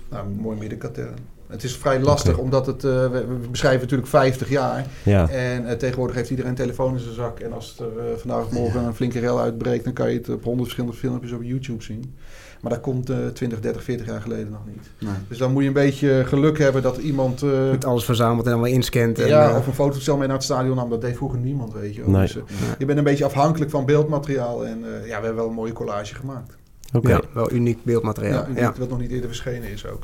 Nou, 0.10 0.26
een 0.28 0.36
mooi 0.36 0.58
middenkatern. 0.58 1.16
Het 1.48 1.64
is 1.64 1.76
vrij 1.78 2.00
lastig, 2.02 2.38
omdat 2.38 2.66
het, 2.66 2.84
eh, 2.84 2.92
we, 2.92 3.26
we 3.28 3.48
beschrijven 3.52 3.82
natuurlijk 3.82 4.10
50 4.10 4.50
jaar. 4.50 4.86
Ja. 5.04 5.30
En 5.30 5.68
eh, 5.68 5.76
tegenwoordig 5.78 6.16
heeft 6.16 6.30
iedereen 6.30 6.52
een 6.52 6.58
telefoon 6.58 6.94
in 6.94 7.00
zijn 7.00 7.14
zak. 7.16 7.40
En 7.40 7.54
als 7.54 7.80
er 7.80 8.00
eh, 8.12 8.18
vandaag 8.18 8.46
of 8.46 8.52
morgen 8.52 8.84
een 8.84 8.96
flinke 8.96 9.20
rel 9.20 9.40
uitbreekt, 9.40 9.84
dan 9.84 9.94
kan 9.94 10.10
je 10.12 10.18
het 10.18 10.30
op 10.30 10.44
honderd 10.44 10.64
verschillende 10.64 10.98
filmpjes 10.98 11.32
op 11.32 11.44
YouTube 11.44 11.84
zien. 11.84 12.16
Maar 12.62 12.72
dat 12.74 12.82
komt 12.84 13.10
eh 13.10 13.18
20, 13.34 13.60
30, 13.60 13.84
40 13.84 14.06
jaar 14.08 14.22
geleden 14.22 14.50
nog 14.52 14.66
niet. 14.66 14.90
Nee. 15.00 15.14
Dus 15.28 15.38
dan 15.38 15.52
moet 15.52 15.62
je 15.62 15.68
een 15.68 15.74
beetje 15.74 16.24
geluk 16.26 16.58
hebben 16.58 16.82
dat 16.82 16.98
iemand. 16.98 17.42
eh, 17.42 17.70
Met 17.72 17.86
alles 17.86 18.06
verzameld 18.06 18.46
en 18.46 18.52
allemaal 18.52 18.72
inscant. 18.72 19.20
En, 19.20 19.28
ja, 19.28 19.58
of 19.58 19.68
een 19.68 19.74
fototoestel 19.74 20.18
mee 20.18 20.28
naar 20.28 20.36
het 20.36 20.46
stadion 20.46 20.76
nam. 20.76 20.90
Dat 20.90 21.02
deed 21.02 21.16
vroeger 21.16 21.40
niemand, 21.40 21.74
weet 21.74 21.96
je. 21.96 22.04
Nee. 22.06 22.22
Dus, 22.22 22.38
je 22.78 22.86
bent 22.86 22.98
een 22.98 23.04
beetje 23.04 23.26
afhankelijk 23.26 23.72
van 23.72 23.86
beeldmateriaal. 23.86 24.66
En 24.66 24.84
eh, 24.86 24.92
ja, 25.08 25.20
we 25.20 25.26
hebben 25.26 25.36
wel 25.36 25.48
een 25.48 25.54
mooie 25.54 25.74
collage 25.74 26.16
gemaakt. 26.16 26.56
Oké. 26.94 27.10
ja, 27.10 27.22
wel 27.34 27.52
uniek 27.52 27.84
beeldmateriaal. 27.84 28.46
Ja, 28.56 28.62
Ja, 28.62 28.74
Wat 28.80 28.90
nog 28.90 29.00
niet 29.00 29.12
eerder 29.12 29.28
verschenen 29.30 29.70
is 29.72 29.86
ook. 29.88 30.04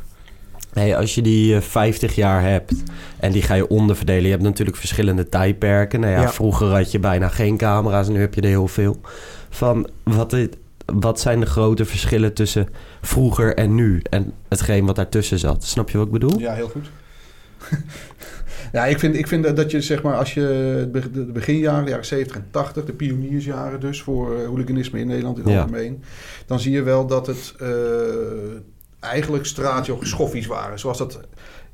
Hey, 0.74 0.98
als 0.98 1.16
je 1.16 1.22
die 1.22 1.56
eh, 1.56 1.62
50 1.62 2.16
jaar 2.16 2.44
hebt 2.44 2.72
en 3.20 3.32
die 3.32 3.42
ga 3.42 3.54
je 3.54 3.68
onderverdelen. 3.68 4.24
Je 4.24 4.30
hebt 4.32 4.44
natuurlijk 4.44 4.78
verschillende 4.78 5.30
tijdperken. 5.30 6.00
Nou 6.00 6.12
ja, 6.14 6.22
Ja. 6.22 6.30
Vroeger 6.32 6.68
had 6.68 6.92
je 6.92 7.00
bijna 7.00 7.28
geen 7.28 7.58
camera's 7.58 8.08
en 8.08 8.14
nu 8.14 8.20
heb 8.20 8.34
je 8.34 8.42
er 8.42 8.48
heel 8.48 8.68
veel. 8.68 9.00
Van 9.50 9.90
wat, 10.04 10.36
wat 10.86 11.20
zijn 11.20 11.40
de 11.40 11.46
grote 11.46 11.86
verschillen 11.86 12.34
tussen 12.34 12.68
vroeger 13.02 13.56
en 13.56 13.76
nu? 13.76 14.02
En 14.10 14.34
hetgeen 14.50 14.86
wat 14.86 14.96
daartussen 14.96 15.40
zat. 15.40 15.64
Snap 15.64 15.90
je 15.90 15.98
wat 15.98 16.06
ik 16.08 16.12
bedoel? 16.14 16.40
Ja, 16.40 16.54
heel 16.54 16.70
goed. 16.70 16.90
ja, 18.72 18.86
ik 18.86 19.00
vind, 19.00 19.16
ik 19.16 19.28
vind 19.28 19.44
dat- 19.44 19.56
dat 19.56 19.72
je, 19.72 19.82
zeg 19.82 20.02
maar, 20.04 20.16
als 20.18 20.34
je 20.34 20.42
de 21.14 21.26
beginjaren, 21.34 21.84
de 21.84 21.90
jaren 21.90 22.06
70 22.06 22.36
en 22.36 22.46
80, 22.52 22.86
de 22.86 22.94
pioniersjaren 22.94 23.80
dus 23.80 24.02
voor 24.02 24.36
eh, 24.40 24.46
hooliganisme 24.48 25.00
in 25.00 25.08
Nederland 25.08 25.38
in 25.38 25.44
het 25.44 25.54
Ja. 25.54 25.62
algemeen, 25.62 26.04
dan 26.46 26.60
zie 26.60 26.72
je 26.72 26.82
wel 26.82 27.08
dat 27.08 27.28
het 27.28 27.54
eh, 27.60 27.68
eigenlijk 29.02 29.46
straatje 29.46 29.98
schoffies 30.00 30.48
waren. 30.48 30.80
Zoals 30.80 30.98
dat 30.98 31.20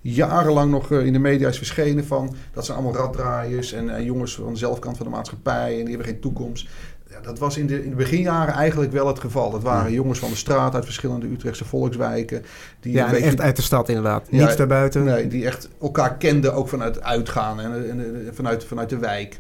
jarenlang 0.01 0.71
nog 0.71 0.91
eh, 0.91 1.05
in 1.05 1.13
de 1.13 1.19
media 1.19 1.47
is 1.47 1.57
verschenen 1.57 2.05
van, 2.05 2.35
dat 2.53 2.65
zijn 2.65 2.77
allemaal 2.77 3.01
raddraaiers 3.01 3.73
en, 3.73 3.89
en 3.89 4.03
jongens 4.03 4.35
van 4.35 4.53
de 4.53 4.59
zelfkant 4.59 4.97
van 4.97 5.05
de 5.05 5.11
maatschappij 5.11 5.69
en 5.71 5.85
die 5.85 5.87
hebben 5.87 6.05
geen 6.05 6.19
toekomst. 6.19 6.67
Ja, 7.09 7.21
dat 7.21 7.39
was 7.39 7.57
in 7.57 7.67
de, 7.67 7.83
in 7.83 7.89
de 7.89 7.95
beginjaren 7.95 8.53
eigenlijk 8.53 8.91
wel 8.91 9.07
het 9.07 9.19
geval. 9.19 9.51
Dat 9.51 9.63
waren 9.63 9.91
jongens 9.91 10.19
van 10.19 10.29
de 10.29 10.35
straat 10.35 10.75
uit 10.75 10.85
verschillende 10.85 11.27
Utrechtse 11.27 11.65
volkswijken. 11.65 12.43
Die 12.79 12.93
ja 12.93 13.09
beetje 13.09 13.25
echt 13.25 13.41
uit 13.41 13.55
de 13.55 13.61
stad 13.61 13.89
inderdaad. 13.89 14.27
Ja, 14.29 14.43
Niets 14.43 14.55
daarbuiten. 14.55 15.03
Nee, 15.03 15.27
die 15.27 15.45
echt 15.45 15.69
elkaar 15.81 16.17
kenden, 16.17 16.53
ook 16.53 16.67
vanuit 16.67 16.95
het 16.95 17.03
uitgaan 17.03 17.59
en, 17.59 17.89
en, 17.89 17.99
en 17.99 18.35
vanuit, 18.35 18.65
vanuit 18.65 18.89
de 18.89 18.97
wijk. 18.97 19.39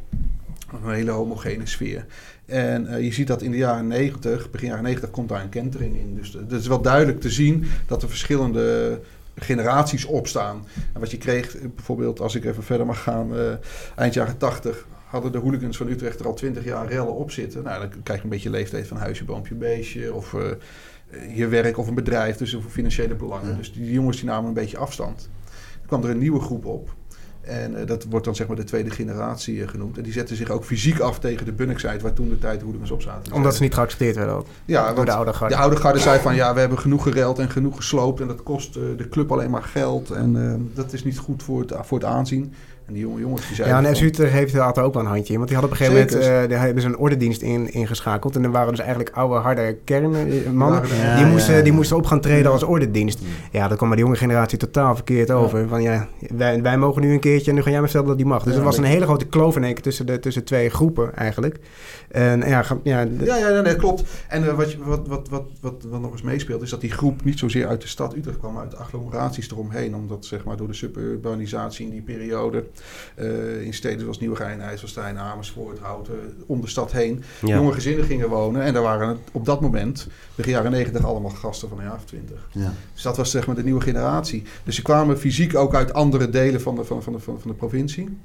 Een 0.83 0.93
hele 0.93 1.11
homogene 1.11 1.65
sfeer. 1.65 2.05
En 2.47 2.87
eh, 2.87 3.03
je 3.03 3.13
ziet 3.13 3.27
dat 3.27 3.41
in 3.41 3.51
de 3.51 3.57
jaren 3.57 3.87
90, 3.87 4.49
begin 4.51 4.67
jaren 4.67 4.83
90, 4.83 5.11
komt 5.11 5.29
daar 5.29 5.41
een 5.41 5.49
kentering 5.49 5.95
in. 5.95 6.15
Dus 6.15 6.33
het 6.33 6.51
is 6.51 6.67
wel 6.67 6.81
duidelijk 6.81 7.21
te 7.21 7.29
zien 7.29 7.65
dat 7.87 8.01
er 8.01 8.09
verschillende 8.09 8.99
generaties 9.39 10.05
opstaan. 10.05 10.65
En 10.93 10.99
wat 10.99 11.11
je 11.11 11.17
kreeg, 11.17 11.57
eh, 11.57 11.65
bijvoorbeeld 11.75 12.19
als 12.19 12.35
ik 12.35 12.45
even 12.45 12.63
verder 12.63 12.85
mag 12.85 13.03
gaan, 13.03 13.35
eh, 13.35 13.53
eind 13.95 14.13
jaren 14.13 14.37
80 14.37 14.87
hadden 15.05 15.31
de 15.31 15.37
hooligans 15.37 15.77
van 15.77 15.87
Utrecht 15.87 16.19
er 16.19 16.25
al 16.25 16.33
20 16.33 16.63
jaar 16.63 16.87
rellen 16.87 17.15
op 17.15 17.31
zitten. 17.31 17.63
Nou, 17.63 17.79
dan 17.79 18.03
krijg 18.03 18.19
je 18.19 18.25
een 18.25 18.31
beetje 18.31 18.49
leeftijd 18.49 18.87
van 18.87 18.97
huisje, 18.97 19.25
boompje, 19.25 19.55
beestje 19.55 20.13
of 20.13 20.33
eh, 20.33 21.37
je 21.37 21.47
werk 21.47 21.77
of 21.77 21.87
een 21.87 21.95
bedrijf, 21.95 22.37
dus 22.37 22.53
voor 22.53 22.61
financiële 22.61 23.15
belangen. 23.15 23.49
Ja. 23.49 23.55
Dus 23.55 23.73
die 23.73 23.91
jongens 23.91 24.17
die 24.17 24.25
namen 24.25 24.47
een 24.47 24.53
beetje 24.53 24.77
afstand. 24.77 25.29
Er 25.81 25.87
kwam 25.87 26.03
er 26.03 26.09
een 26.09 26.17
nieuwe 26.17 26.39
groep 26.39 26.65
op. 26.65 26.95
En 27.47 27.75
eh, 27.75 27.87
dat 27.87 28.05
wordt 28.09 28.25
dan 28.25 28.35
zeg 28.35 28.47
maar 28.47 28.55
de 28.55 28.63
tweede 28.63 28.89
generatie 28.89 29.61
eh, 29.61 29.67
genoemd. 29.67 29.97
En 29.97 30.03
die 30.03 30.13
zetten 30.13 30.35
zich 30.35 30.49
ook 30.49 30.63
fysiek 30.63 30.99
af 30.99 31.19
tegen 31.19 31.45
de 31.45 31.51
Bunnickside, 31.51 31.99
waar 32.01 32.13
toen 32.13 32.29
de 32.29 32.37
tijd 32.39 32.61
hooligans 32.61 32.91
op 32.91 33.01
zaten. 33.01 33.33
Omdat 33.33 33.55
ze 33.55 33.61
niet 33.61 33.73
geaccepteerd 33.73 34.15
werden 34.15 34.35
ook. 34.35 34.45
ja, 34.65 34.85
door 34.85 34.95
want 34.95 35.07
de 35.07 35.13
oude 35.13 35.33
garde. 35.33 35.55
de 35.55 35.61
oude 35.61 35.75
garde 35.75 35.99
zei 35.99 36.19
van 36.19 36.35
ja, 36.35 36.53
we 36.53 36.59
hebben 36.59 36.79
genoeg 36.79 37.03
gereld 37.03 37.39
en 37.39 37.49
genoeg 37.49 37.75
gesloopt. 37.75 38.21
En 38.21 38.27
dat 38.27 38.43
kost 38.43 38.75
eh, 38.75 38.83
de 38.97 39.09
club 39.09 39.31
alleen 39.31 39.49
maar 39.49 39.63
geld. 39.63 40.09
En 40.09 40.51
eh, 40.51 40.75
dat 40.75 40.93
is 40.93 41.03
niet 41.03 41.17
goed 41.17 41.43
voor 41.43 41.59
het, 41.59 41.73
voor 41.81 41.97
het 41.97 42.07
aanzien. 42.07 42.53
En 42.87 42.93
die 42.93 43.01
jonge 43.01 43.19
jongens 43.19 43.47
die 43.47 43.55
zeiden... 43.55 43.81
Ja, 43.81 43.89
en 43.89 43.95
FC 43.95 44.01
Utrecht 44.01 44.31
heeft 44.33 44.53
had 44.55 44.77
er 44.77 44.83
ook 44.83 44.93
wel 44.93 45.03
een 45.03 45.09
handje 45.09 45.33
in. 45.33 45.39
Want 45.39 45.49
die 45.49 45.57
hadden 45.59 45.75
op 45.75 45.81
een 45.81 45.85
gegeven 45.87 46.09
Zeker. 46.09 46.27
moment 46.27 46.43
eh, 46.43 46.49
daar 46.49 46.65
hebben 46.65 46.81
ze 46.81 46.87
een 46.87 46.97
ordendienst 46.97 47.41
in, 47.41 47.73
ingeschakeld. 47.73 48.35
En 48.35 48.43
er 48.43 48.51
waren 48.51 48.69
dus 48.69 48.79
eigenlijk 48.79 49.09
oude, 49.15 49.35
harde 49.35 49.77
kernmannen. 49.83 50.81
Er- 50.81 50.95
Ja, 50.95 51.15
die, 51.15 51.25
moesten, 51.25 51.55
ja. 51.55 51.61
die 51.61 51.71
moesten 51.71 51.97
op 51.97 52.05
gaan 52.05 52.21
treden 52.21 52.51
als 52.51 52.63
ordendienst. 52.63 53.19
Ja, 53.51 53.67
dat 53.67 53.77
kwam 53.77 53.87
bij 53.89 53.97
de 53.97 54.03
jonge 54.03 54.15
generatie 54.17 54.57
totaal 54.57 54.95
verkeerd 54.95 55.31
over. 55.31 55.67
Van 55.67 55.81
ja, 55.81 56.07
wij, 56.35 56.61
wij 56.61 56.77
mogen 56.77 57.01
nu 57.01 57.11
een 57.13 57.19
keertje 57.19 57.49
en 57.49 57.55
nu 57.55 57.63
ga 57.63 57.69
jij 57.69 57.77
me 57.79 57.83
vertellen 57.85 58.07
dat 58.07 58.17
die 58.17 58.25
mag. 58.25 58.43
Dus 58.43 58.55
er 58.55 58.63
was 58.63 58.77
een 58.77 58.83
hele 58.83 59.05
grote 59.05 59.25
kloof 59.25 59.55
in 59.55 59.63
één 59.63 59.73
keer 59.73 59.83
tussen, 59.83 60.05
de, 60.05 60.19
tussen 60.19 60.43
twee 60.43 60.69
groepen 60.69 61.15
eigenlijk. 61.15 61.59
En 62.07 62.39
ja, 62.39 62.63
ja, 62.83 63.07
Ja, 63.23 63.37
ja, 63.37 63.61
nee, 63.61 63.75
klopt. 63.75 64.03
En 64.27 64.47
eh, 64.47 64.53
wat, 64.55 64.75
wat, 64.75 65.07
wat, 65.07 65.29
wat, 65.29 65.45
wat, 65.61 65.85
wat 65.89 66.01
nog 66.01 66.11
eens 66.11 66.21
meespeelt, 66.21 66.61
is 66.61 66.69
dat 66.69 66.81
die 66.81 66.91
groep 66.91 67.23
niet 67.23 67.39
zozeer 67.39 67.67
uit 67.67 67.81
de 67.81 67.87
stad 67.87 68.15
Utrecht 68.15 68.37
kwam, 68.39 68.53
maar 68.53 68.61
uit 68.61 68.71
de 68.71 68.77
agglomeraties 68.77 69.51
eromheen. 69.51 69.95
Omdat 69.95 70.25
zeg 70.25 70.43
maar, 70.43 70.57
door 70.57 70.67
de 70.67 70.73
suburbanisatie 70.73 71.85
in 71.85 71.91
die 71.91 72.01
periode 72.01 72.65
eh, 73.15 73.61
in 73.61 73.73
steden 73.73 73.99
zoals 73.99 74.19
Nieuwegein, 74.19 74.61
IJsselstein, 74.61 75.17
Amersfoort, 75.17 75.79
Houten, 75.79 76.15
om 76.45 76.61
de 76.61 76.67
stad 76.67 76.91
heen, 76.91 77.23
Ja. 77.41 77.55
jonge 77.55 77.73
gezinnen 77.73 78.05
gingen 78.05 78.29
wonen. 78.29 78.61
En 78.61 78.73
daar 78.73 78.83
waren 78.83 79.07
het 79.07 79.17
op 79.31 79.45
dat 79.45 79.61
moment, 79.61 80.07
begin 80.35 80.51
jaren 80.53 80.71
negentig, 80.71 81.05
allemaal 81.05 81.31
gasten 81.31 81.69
van 81.69 81.77
een 81.77 81.83
jaar 81.83 81.95
of 81.95 82.05
twintig. 82.05 82.47
Ja. 82.51 82.73
Dus 82.93 83.01
dat 83.01 83.17
was 83.17 83.31
zeg 83.31 83.45
maar 83.47 83.55
de 83.55 83.63
nieuwe 83.63 83.81
generatie. 83.81 84.43
Dus 84.63 84.75
ze 84.75 84.81
kwamen 84.81 85.17
fysiek 85.19 85.55
ook 85.55 85.75
uit 85.75 85.93
andere 85.93 86.29
delen 86.29 86.61
van 86.61 86.75
de, 86.75 86.83
van, 86.83 87.03
van 87.03 87.13
de, 87.13 87.19
van, 87.19 87.41
van 87.41 87.51
de 87.51 87.57
provincie. 87.57 88.17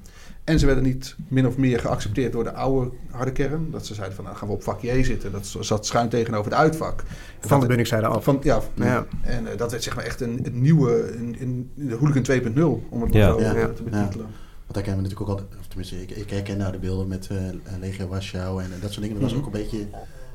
En 0.44 0.58
ze 0.58 0.66
werden 0.66 0.84
niet 0.84 1.16
min 1.28 1.46
of 1.46 1.56
meer 1.56 1.80
geaccepteerd 1.80 2.32
door 2.32 2.44
de 2.44 2.52
oude 2.52 2.90
harde 3.10 3.32
kern. 3.32 3.70
Dat 3.70 3.86
ze 3.86 3.94
zeiden 3.94 4.16
van, 4.16 4.24
nou 4.24 4.36
gaan 4.36 4.48
we 4.48 4.54
op 4.54 4.62
vak 4.62 4.80
J 4.80 5.02
zitten. 5.02 5.32
Dat 5.32 5.56
zat 5.60 5.86
schuin 5.86 6.08
tegenover 6.08 6.50
het 6.50 6.60
uitvak. 6.60 7.02
van 7.40 7.60
de 7.60 7.66
Bunningside 7.66 8.06
af. 8.06 8.24
Van, 8.24 8.38
ja, 8.42 8.60
Ja. 8.74 9.06
en 9.22 9.46
eh, 9.52 9.56
dat 9.58 9.70
werd 9.70 9.82
zeg 9.82 9.94
maar 9.94 10.04
echt 10.04 10.20
een, 10.20 10.40
een 10.42 10.60
nieuwe, 10.62 11.12
een, 11.16 11.36
een, 11.40 11.70
de 11.74 11.94
hooligan 11.94 12.22
2.0, 12.22 12.88
om 12.88 13.02
het 13.02 13.12
Ja. 13.12 13.28
zo 13.32 13.40
Ja. 13.40 13.52
te 13.68 13.82
betitelen. 13.82 14.26
Want 14.72 14.84
daar 14.84 14.94
kennen 14.94 15.10
we 15.10 15.16
natuurlijk 15.18 15.30
ook 15.30 15.50
al, 15.52 15.58
of 15.60 15.66
tenminste, 15.66 16.02
ik, 16.02 16.10
ik 16.10 16.30
herken 16.30 16.58
nou 16.58 16.72
de 16.72 16.78
beelden 16.78 17.08
met 17.08 17.28
eh 17.30 17.36
Legia 17.80 18.06
Warschau 18.06 18.62
en 18.62 18.68
eh, 18.74 18.80
dat 18.82 18.90
soort 18.90 19.02
dingen. 19.02 19.20
Dat 19.20 19.22
was 19.30 19.32
Mhm. 19.32 19.40
ook 19.40 19.54
een 19.54 19.60
beetje 19.62 19.78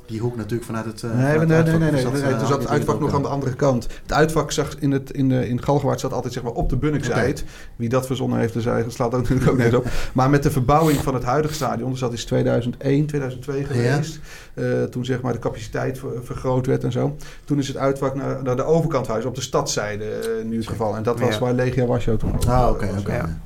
die 0.05 0.19
hoek 0.19 0.35
natuurlijk 0.35 0.63
vanuit 0.63 0.85
het. 0.85 1.03
eh, 1.03 1.09
Nee, 1.09 1.17
nee, 1.19 1.27
vanuit 1.31 1.47
nee, 1.49 1.57
het 1.57 1.67
nee, 1.71 1.79
nee. 1.91 1.91
Dus 2.11 2.21
dat, 2.39 2.47
zat 2.47 2.59
het 2.61 2.69
uitvak 2.69 2.99
nog 2.99 3.13
aan 3.13 3.21
de 3.21 3.27
andere 3.27 3.53
kant. 3.55 3.87
Het 4.01 4.13
uitvak 4.13 4.51
zag 4.51 4.79
in, 4.79 4.91
het, 4.91 5.11
in, 5.11 5.29
de, 5.29 5.47
in 5.47 5.63
Galgenwaard 5.63 5.99
zat 5.99 6.13
altijd 6.13 6.33
zeg 6.33 6.43
maar, 6.43 6.51
op 6.51 6.69
de 6.69 6.75
Bunningside. 6.77 7.35
Wie 7.75 7.89
dat 7.89 8.05
verzonnen 8.05 8.39
heeft, 8.39 8.53
dus 8.53 8.65
hij 8.65 8.85
slaat 8.87 9.13
ook 9.13 9.21
natuurlijk 9.21 9.49
ook 9.51 9.57
nergens 9.57 9.77
op. 9.77 9.87
Maar 10.13 10.29
met 10.29 10.43
de 10.43 10.51
verbouwing 10.51 10.99
van 10.99 11.13
het 11.13 11.23
huidige 11.23 11.53
stadion, 11.53 11.91
dus 11.91 11.99
dat 11.99 12.13
is 12.13 12.25
2001, 12.25 13.05
2002 13.05 13.63
geweest. 13.65 14.19
eh, 14.53 14.83
toen 14.83 15.05
zeg 15.05 15.21
maar 15.21 15.33
de 15.33 15.39
capaciteit 15.39 15.99
ver- 15.99 16.23
vergroot 16.23 16.65
werd 16.65 16.83
en 16.83 16.91
zo. 16.91 17.15
Toen 17.45 17.57
is 17.59 17.67
het 17.67 17.77
uitvak 17.77 18.15
naar, 18.15 18.43
naar 18.43 18.55
de 18.55 18.63
overkant 18.63 19.07
huis, 19.07 19.25
op 19.25 19.35
de 19.35 19.41
stadszijde 19.41 20.05
eh, 20.05 20.45
nu 20.45 20.57
het 20.57 20.67
geval. 20.67 20.95
En 20.95 21.03
dat 21.03 21.19
was 21.19 21.33
Ja. 21.33 21.39
waar 21.39 21.53
Legia 21.53 21.85
Warschau 21.85 22.17
toen 22.17 22.33
ook 22.35 22.45
Ah, 22.45 22.69
oké, 22.69 22.89
oké. 22.99 23.13
ja. 23.15 23.39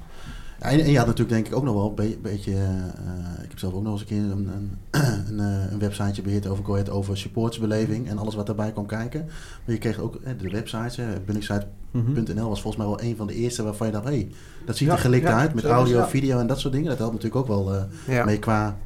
En, 0.62 0.80
en 0.80 0.92
je 0.92 0.98
had 0.98 1.08
natuurlijk 1.08 1.36
denk 1.36 1.48
ik 1.48 1.56
ook 1.56 1.64
nog 1.64 1.74
wel 1.74 1.88
een 1.90 1.96
be- 1.96 2.18
beetje... 2.22 2.54
eh, 2.54 3.44
ik 3.44 3.50
heb 3.50 3.60
zelf 3.60 3.74
ook 3.74 3.84
nog 3.84 3.92
eens 3.92 4.02
een 4.02 4.08
keer 4.08 4.18
een, 4.18 4.32
een, 4.32 4.78
een, 5.30 5.40
eh, 5.40 5.72
een 5.72 5.80
websiteje 5.80 6.22
beheerd 6.22 6.48
over, 6.48 6.66
Ahead 6.72 6.90
over 6.90 7.18
supportersbeleving 7.18 8.08
en 8.10 8.18
alles 8.18 8.36
wat 8.36 8.46
daarbij 8.46 8.72
kwam 8.72 8.86
kijken. 8.86 9.26
Maar 9.66 9.76
je 9.76 9.78
kreeg 9.78 10.00
ook 10.00 10.16
eh, 10.16 10.34
de 10.38 10.50
websites, 10.50 10.98
eh, 10.98 11.06
bunningsite.nl 11.26 12.50
was 12.50 12.62
volgens 12.62 12.84
mij 12.84 12.86
wel 12.86 13.02
een 13.02 13.16
van 13.16 13.28
de 13.28 13.34
eerste 13.36 13.64
waarvan 13.64 13.88
je 13.88 13.94
dacht, 13.94 14.06
hé, 14.06 14.12
hey, 14.12 14.30
dat 14.66 14.78
ziet 14.78 14.88
Ja, 14.88 14.94
er 14.94 15.00
gelikt 15.00 15.28
ja, 15.28 15.38
uit 15.40 15.54
met 15.54 15.64
audio, 15.66 16.04
video 16.04 16.40
en 16.40 16.48
dat 16.48 16.60
soort 16.60 16.74
dingen. 16.74 16.90
Dat 16.90 16.98
helpt 16.98 17.14
natuurlijk 17.14 17.42
ook 17.42 17.48
wel 17.64 17.76
eh, 17.76 17.84
mee 18.26 18.40
qua 18.40 18.78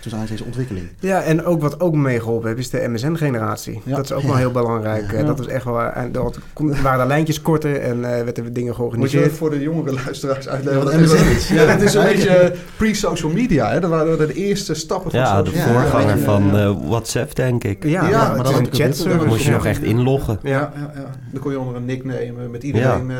tussen 0.00 0.26
deze 0.26 0.44
ontwikkeling. 0.44 0.88
Ja, 1.00 1.22
en 1.22 1.44
ook 1.44 1.60
wat 1.60 1.80
ook 1.80 1.94
meegeholpen 1.94 2.46
heeft, 2.48 2.60
is 2.60 2.70
de 2.70 2.88
MSN-generatie. 2.88 3.80
Ja. 3.84 3.96
Dat 3.96 4.04
is 4.04 4.12
ook 4.12 4.22
wel 4.22 4.36
heel 4.36 4.50
belangrijk. 4.50 5.10
Ja. 5.12 5.16
Eh, 5.18 5.26
Dat 5.26 5.40
is 5.40 5.46
echt 5.46 5.64
wel... 5.64 5.80
En 5.80 6.12
dat 6.12 6.38
kon- 6.52 6.82
waren 6.82 7.00
de 7.00 7.06
lijntjes 7.06 7.42
korter 7.42 7.80
en 7.80 8.04
eh 8.04 8.24
werden 8.24 8.44
er 8.44 8.52
dingen 8.52 8.52
Moet 8.54 8.66
je 8.66 8.74
georganiseerd. 8.74 9.32
voor 9.32 9.50
de 9.50 9.60
jongere 9.60 9.92
luisteraars 10.04 10.48
uitleggen? 10.48 10.84
wat 10.84 10.94
MSN 10.94 11.16
dat- 11.16 11.26
is. 11.26 11.48
Ja, 11.48 11.66
dat 11.66 11.80
is 11.82 11.94
een 11.94 12.02
beetje 12.04 12.28
eh, 12.28 12.58
pre-social 12.76 13.32
media. 13.32 13.70
Hè? 13.70 13.80
Dat 13.80 13.90
waren 13.90 14.18
de 14.18 14.32
eerste 14.34 14.74
stappen 14.74 15.10
van 15.10 15.20
Ja, 15.20 15.42
de 15.42 15.50
social 15.50 15.72
Ja, 15.72 15.80
voorganger 15.80 16.16
ja, 16.18 16.24
van 16.24 16.56
eh, 16.58 16.76
WhatsApp, 16.88 17.34
denk 17.34 17.64
ik. 17.64 17.84
Ja, 17.84 17.90
Ja, 17.90 18.00
maar, 18.02 18.10
maar 18.10 18.36
het 18.36 18.44
dat 18.44 18.98
een 19.06 19.18
Dan 19.18 19.26
moest 19.26 19.42
je 19.42 19.50
ja. 19.50 19.56
nog 19.56 19.66
echt 19.66 19.82
inloggen. 19.82 20.38
Ja, 20.42 20.50
ja, 20.50 20.90
ja. 20.94 21.10
Dan 21.32 21.40
kon 21.40 21.50
je 21.52 21.58
onder 21.58 21.76
een 21.76 21.84
nickname 21.84 22.48
met 22.50 22.62
iedereen... 22.62 23.10
eh, 23.10 23.16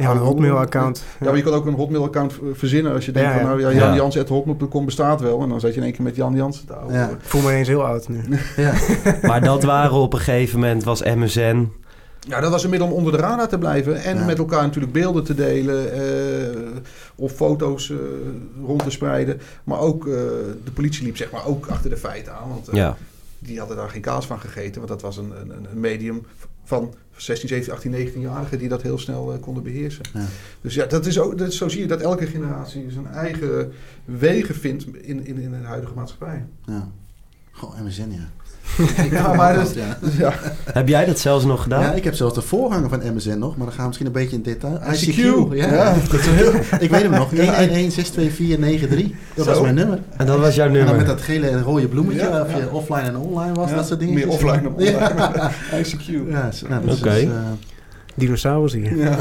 Ja, 0.00 0.10
een 0.10 0.16
Hotmail-account. 0.16 1.04
Ja, 1.20 1.26
maar 1.26 1.36
je 1.36 1.42
kon 1.42 1.52
ook 1.52 1.66
een 1.66 1.74
Hotmail-account 1.74 2.32
eh, 2.32 2.38
verzinnen 2.52 2.92
als 2.92 3.04
je 3.06 3.12
denkt 3.12 3.28
Ja, 3.28 3.34
van 3.34 3.42
ja. 3.42 3.48
nou 3.48 3.60
ja, 3.60 3.68
Ja. 3.70 3.94
Jan 3.94 4.10
Jans.hotmail.com 4.10 4.84
bestaat 4.84 5.20
wel. 5.20 5.42
En 5.42 5.48
dan 5.48 5.60
zat 5.60 5.70
je 5.70 5.76
in 5.76 5.82
één 5.82 5.92
keer 5.92 6.02
met 6.04 6.16
Jan 6.16 6.34
Jans 6.34 6.64
te 6.66 6.72
houden. 6.72 6.96
Ja. 6.96 7.08
Ik 7.08 7.16
voel 7.20 7.40
me 7.42 7.48
ineens 7.48 7.68
heel 7.68 7.84
oud 7.84 8.08
nu. 8.08 8.20
Ja. 8.56 8.72
Maar 9.22 9.40
dat 9.44 9.62
waren 9.62 9.92
op 9.96 10.12
een 10.12 10.18
gegeven 10.18 10.58
moment, 10.60 10.84
was 10.84 11.02
MSN. 11.02 11.68
Ja, 12.28 12.40
dat 12.40 12.50
was 12.50 12.64
een 12.64 12.70
middel 12.70 12.88
om 12.88 12.94
onder 12.94 13.12
de 13.12 13.18
radar 13.18 13.48
te 13.48 13.58
blijven. 13.58 14.02
En 14.02 14.16
Ja. 14.18 14.24
met 14.24 14.38
elkaar 14.38 14.62
natuurlijk 14.62 14.92
beelden 14.92 15.24
te 15.24 15.34
delen. 15.34 15.92
eh, 15.92 16.58
of 17.14 17.32
foto's 17.32 17.90
eh, 17.90 17.96
rond 18.66 18.82
te 18.82 18.90
spreiden. 18.90 19.40
Maar 19.64 19.78
ook 19.80 20.06
eh, 20.06 20.12
de 20.64 20.70
politie 20.74 21.04
liep 21.04 21.16
zeg 21.16 21.30
maar 21.30 21.46
ook 21.46 21.66
achter 21.66 21.90
de 21.90 21.96
feiten 21.96 22.32
aan. 22.34 22.48
Want 22.48 22.68
eh, 22.68 22.74
Ja. 22.74 22.96
die 23.38 23.58
hadden 23.58 23.76
daar 23.76 23.88
geen 23.88 24.00
kaas 24.00 24.26
van 24.26 24.40
gegeten. 24.40 24.74
Want 24.74 24.88
dat 24.88 25.02
was 25.02 25.16
een, 25.16 25.32
een, 25.42 25.50
een 25.72 25.80
medium 25.80 26.26
van 26.64 26.94
16, 27.16 27.48
17, 27.48 27.72
18, 27.72 27.92
19-jarigen 27.92 28.58
die 28.58 28.68
dat 28.68 28.82
heel 28.82 28.98
snel 28.98 29.32
eh, 29.32 29.40
konden 29.40 29.62
beheersen. 29.62 30.04
Ja. 30.12 30.24
Dus 30.60 30.74
ja, 30.74 30.86
dat 30.86 31.06
is 31.06 31.18
ook, 31.18 31.38
dat, 31.38 31.52
zo 31.52 31.68
zie 31.68 31.80
je 31.80 31.86
dat 31.86 32.00
elke 32.00 32.26
generatie 32.26 32.90
zijn 32.90 33.06
eigen 33.06 33.72
wegen 34.04 34.54
vindt 34.54 34.96
in, 34.96 35.26
in, 35.26 35.38
in 35.38 35.50
de 35.50 35.56
huidige 35.56 35.94
maatschappij. 35.94 36.46
Ja. 36.64 36.88
Goh, 37.50 37.80
MSN, 37.80 38.10
ja. 38.10 38.30
Ja, 39.10 39.34
maar 39.34 39.54
dat, 39.54 39.74
ja. 39.74 39.98
dus 40.00 40.16
ja. 40.16 40.32
Heb 40.72 40.88
jij 40.88 41.04
dat 41.04 41.18
zelfs 41.18 41.44
nog 41.44 41.62
gedaan? 41.62 41.82
Ja, 41.82 41.92
ik 41.92 42.04
heb 42.04 42.14
zelfs 42.14 42.34
de 42.34 42.42
voorganger 42.42 42.88
van 42.88 43.00
MSN 43.14 43.38
nog, 43.38 43.56
maar 43.56 43.66
dan 43.66 43.74
gaan 43.74 43.80
we 43.80 43.86
misschien 43.86 44.06
een 44.06 44.12
beetje 44.12 44.36
in 44.36 44.42
detail. 44.42 44.78
ICQ. 44.92 45.54
ja. 45.56 45.72
Ja. 45.72 45.94
Dat 46.10 46.20
is 46.20 46.26
heel, 46.26 46.52
ik 46.80 46.90
weet 46.90 47.02
hem 47.02 47.10
nog, 47.10 47.30
111-62493. 47.34 47.36
Dat 49.34 49.44
Zo. 49.44 49.50
was 49.52 49.60
mijn 49.60 49.74
nummer. 49.74 49.98
En 50.16 50.26
dat 50.26 50.38
was 50.38 50.54
jouw 50.54 50.66
En 50.66 50.72
dan 50.72 50.82
nummer. 50.84 50.96
met 50.96 51.06
dat 51.06 51.20
gele 51.22 51.48
en 51.48 51.62
rode 51.62 51.88
bloemetje, 51.88 52.20
Ja, 52.20 52.40
of 52.42 52.54
je 52.56 52.70
offline 52.70 53.00
en 53.00 53.16
online 53.16 53.52
was, 53.54 53.70
Ja, 53.70 53.76
dat 53.76 53.86
soort 53.86 54.00
dingen. 54.00 54.14
Meer 54.14 54.28
offline 54.28 54.62
dan 54.62 54.72
online. 54.74 55.50
ICQ. 55.72 56.06
ja 56.30 56.50
nou, 56.68 56.86
is 56.88 56.98
Oké. 56.98 57.10
dus, 57.10 57.22
eh, 57.22 57.30
Dinosaurus 58.14 58.72
hier. 58.72 58.96
Ja. 58.96 59.16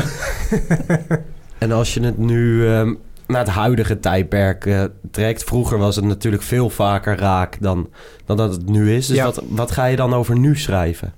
En 1.58 1.72
als 1.72 1.94
je 1.94 2.02
het 2.02 2.18
nu 2.18 2.68
ehm, 2.68 2.94
naar 3.30 3.39
het 3.46 3.50
huidige 3.54 4.00
tijdperk 4.00 4.65
eh, 4.65 4.84
trekt... 5.12 5.44
Vroeger 5.44 5.78
was 5.78 5.96
het 5.96 6.06
natuurlijk 6.06 6.44
veel 6.44 6.70
vaker 6.70 7.18
raak 7.18 7.58
dan, 7.62 7.89
dan 8.26 8.38
dat 8.38 8.52
het 8.52 8.65
nu 8.70 8.94
is. 8.96 9.08
Dus 9.08 9.15
Ja. 9.18 9.24
wat, 9.26 9.44
wat 9.50 9.72
ga 9.72 9.86
je 9.86 9.96
dan 9.96 10.13
over 10.13 10.38
nu 10.39 10.58
schrijven? 10.58 11.13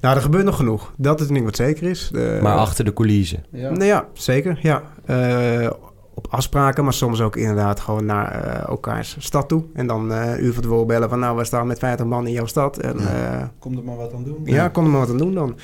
Nou, 0.00 0.16
er 0.16 0.22
gebeurt 0.22 0.44
nog 0.44 0.56
genoeg. 0.56 0.92
Dat 0.96 1.20
is 1.20 1.28
een 1.28 1.34
ding 1.34 1.44
wat 1.46 1.56
zeker 1.56 1.90
is. 1.90 2.08
De- 2.12 2.38
Maar 2.42 2.56
achter 2.56 2.84
de 2.84 2.92
coulissen. 2.92 3.44
Ja. 3.52 3.70
Nou 3.70 3.84
ja, 3.84 4.06
zeker. 4.12 4.58
Ja. 4.62 4.82
Eh, 5.04 5.70
op 6.18 6.26
afspraken, 6.30 6.84
maar 6.84 6.92
soms 6.92 7.20
ook 7.20 7.36
inderdaad 7.36 7.80
gewoon 7.80 8.04
naar 8.04 8.44
eh, 8.44 8.68
elkaars 8.68 9.16
stad 9.18 9.48
toe. 9.48 9.62
En 9.74 9.86
dan 9.86 10.12
eh, 10.12 10.30
een 10.32 10.44
uur 10.44 10.52
van 10.52 10.62
tevoren 10.62 10.86
bellen 10.86 11.08
van... 11.08 11.18
nou, 11.18 11.36
we 11.36 11.44
staan 11.44 11.66
met 11.66 11.78
50 11.78 12.06
man 12.06 12.26
in 12.26 12.32
jouw 12.32 12.46
stad. 12.46 12.78
En 12.78 12.98
Ja. 12.98 13.52
Kom 13.58 13.76
er 13.76 13.84
maar 13.84 13.96
wat 13.96 14.12
aan 14.14 14.24
doen. 14.24 14.40
ja 14.44 14.68
kon 14.68 14.84
er 14.84 14.90
maar 14.90 15.00
wat 15.00 15.10
aan 15.10 15.16
doen 15.18 15.34
dan. 15.34 15.56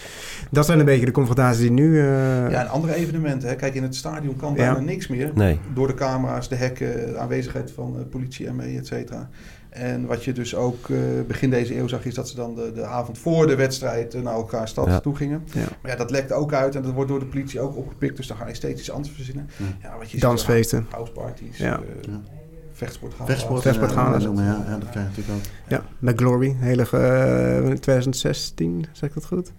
Dat 0.51 0.67
zijn 0.67 0.79
een 0.79 0.85
beetje 0.85 1.05
de 1.07 1.11
confrontaties 1.13 1.61
die 1.61 1.71
nu... 1.71 1.99
eh, 2.01 2.05
Ja, 2.51 2.61
en 2.61 2.69
andere 2.69 2.95
evenementen. 2.95 3.49
Hè. 3.49 3.55
Kijk, 3.55 3.75
in 3.75 3.83
het 3.83 3.95
stadion 3.97 4.37
kan 4.37 4.51
Ja. 4.51 4.57
bijna 4.57 4.79
niks 4.79 5.09
meer. 5.09 5.31
Nee. 5.35 5.59
Door 5.75 5.87
de 5.87 5.95
camera's, 5.95 6.49
de 6.49 6.55
hekken, 6.57 6.97
de 7.13 7.19
aanwezigheid 7.19 7.73
van 7.73 7.95
eh, 7.99 8.05
politie, 8.11 8.53
ME, 8.53 8.77
et 8.79 8.87
cetera. 8.87 9.29
En 9.75 10.07
wat 10.07 10.25
je 10.25 10.33
dus 10.33 10.55
ook 10.55 10.89
eh, 10.89 10.97
begin 11.27 11.51
deze 11.51 11.77
eeuw 11.79 11.89
zag, 11.89 12.05
is 12.05 12.15
dat 12.15 12.29
ze 12.29 12.37
dan 12.37 12.55
de, 12.55 12.73
de 12.75 12.85
avond 12.85 13.19
voor 13.19 13.47
de 13.47 13.55
wedstrijd 13.55 14.15
eh, 14.15 14.23
naar 14.23 14.35
elkaar 14.35 14.69
stad 14.69 14.87
Ja. 14.87 15.01
toe 15.01 15.17
gingen. 15.17 15.45
Ja. 15.53 15.65
Maar 15.83 15.91
ja, 15.91 15.97
dat 15.97 16.11
lekt 16.11 16.33
ook 16.33 16.53
uit 16.53 16.75
en 16.75 16.83
dat 16.83 16.93
wordt 16.93 17.11
door 17.11 17.19
de 17.19 17.27
politie 17.27 17.61
ook 17.61 17.77
opgepikt. 17.77 18.17
Dus 18.17 18.27
dan 18.27 18.37
ga 18.37 18.49
je 18.49 18.55
steeds 18.55 18.81
iets 18.81 18.91
anders 18.91 19.15
verzinnen. 19.15 19.49
Ja. 19.57 19.65
Ja, 19.89 19.99
wat 19.99 20.11
je 20.11 20.19
Dansfeesten. 20.21 20.87
Houseparties, 20.91 21.59
Ja. 21.59 21.79
eh 21.81 21.83
Ja. 22.13 22.21
vechtsportgala. 22.73 23.27
vechtsport, 23.27 23.63
Vechtsport 23.63 23.91
eh, 23.91 23.97
gaan, 23.97 24.13
dat 24.13 24.21
dat- 24.21 24.29
noemen, 24.35 24.45
ja, 24.45 24.65
ja, 24.69 24.79
dat 24.79 24.91
krijg 24.91 25.07
je 25.15 25.23
natuurlijk 25.23 25.37
ook. 25.37 25.53
Ja, 25.69 25.83
met 25.99 26.19
Glory. 26.21 26.57
Hele, 26.59 26.83
eh, 26.91 27.71
2016, 27.79 28.87
zeg 28.93 29.09
ik 29.09 29.15
dat 29.15 29.27
goed? 29.27 29.53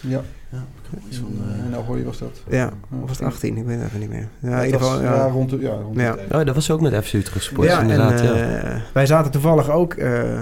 Ja, 0.00 0.20
Ja, 0.50 0.64
iets 1.08 1.16
van, 1.18 1.32
eh, 1.48 1.70
nou 1.70 1.98
je 1.98 2.04
was 2.04 2.18
dat. 2.18 2.42
Ja, 2.50 2.70
of 3.02 3.08
was 3.08 3.18
het 3.18 3.26
18? 3.26 3.56
Ik 3.56 3.64
weet 3.64 3.76
het 3.78 3.86
even 3.86 4.00
niet 4.00 4.08
meer. 4.08 4.28
Ja, 4.38 4.58
in 4.58 4.64
ieder 4.64 4.80
was, 4.80 4.88
geval... 4.90 5.04
ja, 5.04 5.14
Ja. 5.14 5.26
rond 5.28 5.50
de, 5.50 5.58
ja, 5.60 5.70
rond 5.82 5.96
Ja. 6.00 6.12
de. 6.12 6.38
Oh, 6.38 6.44
dat 6.44 6.54
was 6.54 6.70
ook 6.70 6.80
met 6.80 7.04
FC 7.04 7.12
Utrecht 7.12 7.44
Sport, 7.44 7.68
Ja, 7.68 7.80
en 7.80 7.90
inderdaad. 7.90 8.20
ja. 8.20 8.34
eh, 8.34 8.80
wij 8.92 9.06
zaten 9.06 9.30
toevallig 9.30 9.70
ook 9.70 9.94
eh, 9.94 10.40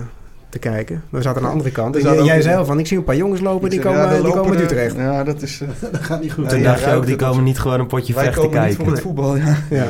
te 0.48 0.58
kijken. 0.58 1.02
We 1.10 1.22
zaten 1.22 1.38
aan 1.40 1.46
de 1.46 1.52
andere 1.52 1.70
kant. 1.70 1.96
En 1.96 2.02
zaten 2.02 2.24
jij 2.24 2.42
zei 2.42 2.56
al 2.56 2.64
van, 2.64 2.78
ik 2.78 2.86
zie 2.86 2.96
een 2.98 3.04
paar 3.04 3.16
jongens 3.16 3.40
lopen, 3.40 3.70
die 3.70 3.80
komen, 3.80 4.00
ja, 4.00 4.22
die 4.22 4.32
komen 4.32 4.50
uit 4.56 4.60
Utrecht. 4.60 4.96
Ja, 4.96 5.24
dat 5.24 5.42
is... 5.42 5.60
eh, 5.60 5.68
dat 5.92 6.02
gaat 6.02 6.20
niet 6.22 6.32
goed. 6.32 6.48
Toen 6.48 6.58
Ja, 6.58 6.64
dacht 6.64 6.84
je 6.84 6.92
ook, 6.92 7.06
die 7.06 7.16
komen 7.16 7.44
niet 7.44 7.58
gewoon 7.58 7.80
een 7.80 7.86
potje 7.86 8.14
wij 8.14 8.24
vechten 8.24 8.42
komen 8.42 8.58
niet 8.58 8.66
kijken. 8.76 8.84
voor 8.84 8.92
het 8.94 9.02
voetbal, 9.02 9.36
ja. 9.36 9.56
Ja. 9.70 9.88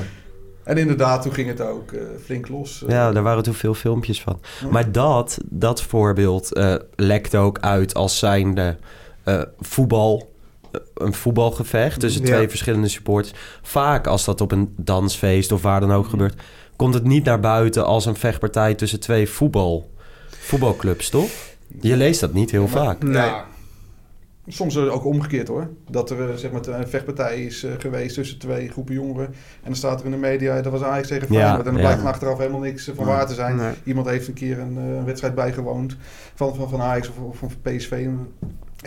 En 0.65 0.77
inderdaad, 0.79 1.23
toen 1.23 1.33
ging 1.33 1.49
het 1.49 1.61
ook 1.61 1.93
eh, 1.93 2.01
flink 2.25 2.49
los. 2.49 2.83
eh. 2.85 2.91
Ja, 2.91 3.13
daar 3.13 3.23
waren 3.23 3.43
toen 3.43 3.55
veel 3.55 3.75
filmpjes 3.75 4.23
van. 4.23 4.41
Ja. 4.61 4.69
Maar 4.71 4.93
dat, 4.93 5.39
dat 5.45 5.83
voorbeeld 5.83 6.53
eh 6.55 6.75
lekt 6.95 7.35
ook 7.35 7.59
uit 7.61 7.95
als 7.95 8.19
zijnde 8.19 8.77
eh, 9.25 9.43
voetbal, 9.61 10.33
eh, 10.73 10.81
een 10.95 11.15
voetbalgevecht 11.15 12.01
tussen 12.01 12.23
Ja. 12.27 12.35
twee 12.35 12.49
verschillende 12.49 12.89
supporters. 12.89 13.35
Vaak 13.63 14.07
als 14.07 14.25
dat 14.25 14.41
op 14.41 14.53
een 14.53 14.75
dansfeest 14.77 15.53
of 15.53 15.63
waar 15.63 15.81
dan 15.81 15.93
ook 15.93 16.07
gebeurt, 16.07 16.43
komt 16.77 16.95
het 16.95 17.05
niet 17.05 17.25
naar 17.25 17.41
buiten 17.41 17.85
als 17.87 18.07
een 18.07 18.17
vechtpartij 18.17 18.75
tussen 18.75 19.01
twee 19.01 19.29
voetbal, 19.29 19.91
voetbalclubs, 20.29 21.09
toch? 21.09 21.31
Je 21.81 21.97
leest 21.97 22.21
dat 22.21 22.33
niet 22.33 22.51
heel 22.51 22.63
Maar- 22.69 22.85
vaak. 22.85 23.03
Nee. 23.03 23.13
Ja, 23.13 23.45
soms 24.49 24.77
ook 24.79 25.05
omgekeerd 25.05 25.49
hoor. 25.49 25.71
Dat 25.91 26.11
er 26.11 26.31
eh, 26.31 26.37
zeg 26.37 26.51
maar, 26.51 26.67
een 26.69 26.89
vechtpartij 26.89 27.45
is 27.45 27.67
geweest 27.79 28.15
tussen 28.15 28.39
twee 28.39 28.69
groepen 28.71 28.95
jongeren. 28.95 29.27
En 29.27 29.35
dan 29.65 29.75
staat 29.75 30.01
er 30.01 30.05
in 30.07 30.11
de 30.11 30.17
media, 30.17 30.61
dat 30.61 30.73
was 30.73 30.83
Ajax 30.83 31.09
tegen 31.09 31.33
Ja, 31.33 31.39
Feyenoord. 31.41 31.59
en 31.67 31.73
dan 31.73 31.83
ja. 31.83 31.89
blijkt 31.89 32.05
achteraf 32.05 32.39
helemaal 32.39 32.61
niks 32.61 32.91
van 32.95 33.05
waar 33.07 33.27
te 33.27 33.35
zijn. 33.35 33.57
Nee. 33.57 33.73
Iemand 33.85 34.07
heeft 34.09 34.29
een 34.29 34.35
keer 34.35 34.59
een, 34.59 34.79
eh, 34.99 35.05
wedstrijd 35.05 35.35
bijgewoond 35.35 35.97
van, 36.35 36.55
van, 36.55 36.69
van 36.69 36.81
Ajax 36.81 37.09
of, 37.09 37.17
of 37.19 37.37
van 37.39 37.51
PSV. 37.63 37.91
En 37.91 38.29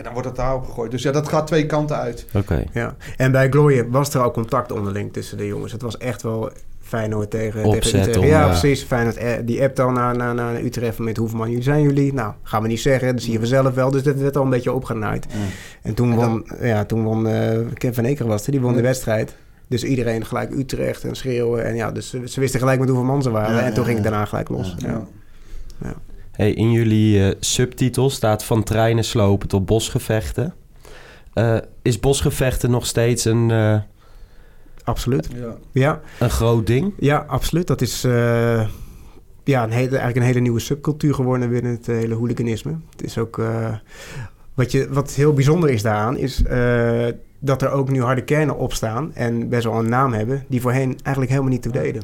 dan 0.04 0.12
wordt 0.12 0.28
het 0.28 0.36
daarop 0.36 0.64
gegooid. 0.64 0.90
Dus 0.90 1.02
ja, 1.02 1.12
dat 1.12 1.28
gaat 1.28 1.46
twee 1.46 1.66
kanten 1.66 1.96
uit. 1.96 2.26
Oké. 2.34 2.64
Ja. 2.72 2.96
En 3.16 3.32
bij 3.32 3.48
Glory 3.48 3.88
was 3.88 4.14
er 4.14 4.22
ook 4.22 4.32
contact 4.32 4.72
onderling 4.72 5.12
tussen 5.12 5.36
de 5.36 5.46
jongens. 5.46 5.72
Het 5.72 5.82
was 5.82 5.96
echt 5.96 6.22
wel 6.22 6.50
Feyenoord 6.80 7.30
tegen, 7.30 7.64
Opzet 7.64 7.82
tegen 7.82 8.00
Utrecht. 8.00 8.18
om, 8.18 8.24
ja, 8.24 8.40
ja. 8.40 8.46
precies. 8.46 8.82
Feyenoord 8.82 9.16
eh, 9.16 9.32
die 9.44 9.62
appt 9.62 9.76
dan 9.76 9.92
naar, 9.92 10.16
naar, 10.16 10.34
naar 10.34 10.60
Utrecht 10.60 10.98
met 10.98 11.16
hoeveel 11.16 11.38
man 11.38 11.48
jullie 11.48 11.62
zijn 11.62 11.82
jullie. 11.82 12.12
Nou, 12.12 12.32
gaan 12.42 12.62
we 12.62 12.68
niet 12.68 12.80
zeggen. 12.80 13.12
Dat 13.12 13.22
zie 13.22 13.32
je 13.32 13.38
vanzelf 13.38 13.74
wel. 13.74 13.90
Dus 13.90 14.02
dat 14.02 14.16
werd 14.16 14.36
al 14.36 14.42
een 14.42 14.50
beetje 14.50 14.72
opgenaaid. 14.72 15.26
Ja. 15.28 15.38
En 15.82 15.94
toen 15.94 16.10
En 16.10 16.16
won, 16.16 16.46
ja, 16.60 16.84
toen 16.84 17.02
won 17.02 17.26
eh 17.26 17.58
Ken 17.74 17.94
van 17.94 18.04
Eker 18.04 18.26
was 18.26 18.46
er. 18.46 18.52
Die 18.52 18.60
won 18.60 18.74
de 18.74 18.82
wedstrijd. 18.82 19.34
Dus 19.66 19.84
iedereen 19.84 20.26
gelijk 20.26 20.50
Utrecht 20.50 21.04
en 21.04 21.14
schreeuwen. 21.14 21.64
En 21.64 21.74
ja, 21.74 21.90
dus 21.90 22.10
ze, 22.10 22.28
ze 22.28 22.40
wisten 22.40 22.60
gelijk 22.60 22.78
met 22.78 22.88
hoeveel 22.88 23.06
man 23.06 23.22
ze 23.22 23.30
waren. 23.30 23.56
Ja, 23.56 23.62
en 23.62 23.74
toen 23.74 23.82
ja, 23.82 23.88
ging 23.88 23.98
het 23.98 24.08
daarna 24.08 24.24
gelijk 24.24 24.48
los. 24.48 24.74
Ja. 24.78 25.06
Ja. 25.82 25.94
Hey, 26.38 26.52
in 26.52 26.72
jullie 26.72 27.24
eh, 27.28 27.36
subtitel 27.40 28.10
staat 28.10 28.44
van 28.44 28.62
treinen 28.62 29.04
slopen 29.04 29.48
tot 29.48 29.66
bosgevechten. 29.66 30.54
Eh, 31.32 31.56
is 31.82 32.00
bosgevechten 32.00 32.70
nog 32.70 32.86
steeds 32.86 33.24
een, 33.24 33.50
eh, 33.50 33.78
Absoluut. 34.84 35.28
Ja. 35.34 35.56
Ja, 35.72 36.00
een 36.18 36.30
groot 36.30 36.66
ding? 36.66 36.92
ja, 36.98 37.24
absoluut. 37.28 37.66
Dat 37.66 37.80
is 37.80 38.04
eh, 38.04 38.68
ja, 39.44 39.62
een 39.64 39.70
hele, 39.70 39.88
eigenlijk 39.88 40.16
een 40.16 40.22
hele 40.22 40.40
nieuwe 40.40 40.60
subcultuur 40.60 41.14
geworden 41.14 41.50
binnen 41.50 41.72
het 41.72 41.86
hele 41.86 42.14
hooliganisme. 42.14 42.76
Het 42.90 43.02
is 43.04 43.18
ook... 43.18 43.38
eh, 43.38 43.74
wat, 44.54 44.72
je, 44.72 44.88
wat 44.90 45.10
heel 45.10 45.32
bijzonder 45.32 45.70
is 45.70 45.82
daaraan, 45.82 46.16
is 46.16 46.42
eh, 46.42 47.06
dat 47.38 47.62
er 47.62 47.70
ook 47.70 47.90
nu 47.90 48.02
harde 48.02 48.24
kernen 48.24 48.56
opstaan 48.56 49.14
en 49.14 49.48
best 49.48 49.64
wel 49.64 49.78
een 49.78 49.88
naam 49.88 50.12
hebben, 50.12 50.44
die 50.48 50.60
voorheen 50.60 50.98
eigenlijk 51.02 51.30
helemaal 51.30 51.52
niet 51.52 51.62
toe 51.62 51.72
deden. 51.72 52.02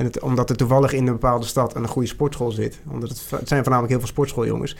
En 0.00 0.06
het, 0.06 0.20
omdat 0.20 0.50
er 0.50 0.56
toevallig 0.56 0.92
in 0.92 1.06
een 1.06 1.12
bepaalde 1.12 1.46
stad 1.46 1.74
een 1.76 1.88
goede 1.88 2.08
sportschool 2.08 2.50
zit, 2.50 2.80
omdat 2.90 3.08
het, 3.08 3.18
het 3.30 3.48
zijn 3.48 3.60
voornamelijk 3.62 3.88
heel 3.88 3.98
veel 3.98 4.08
sportschooljongens, 4.08 4.76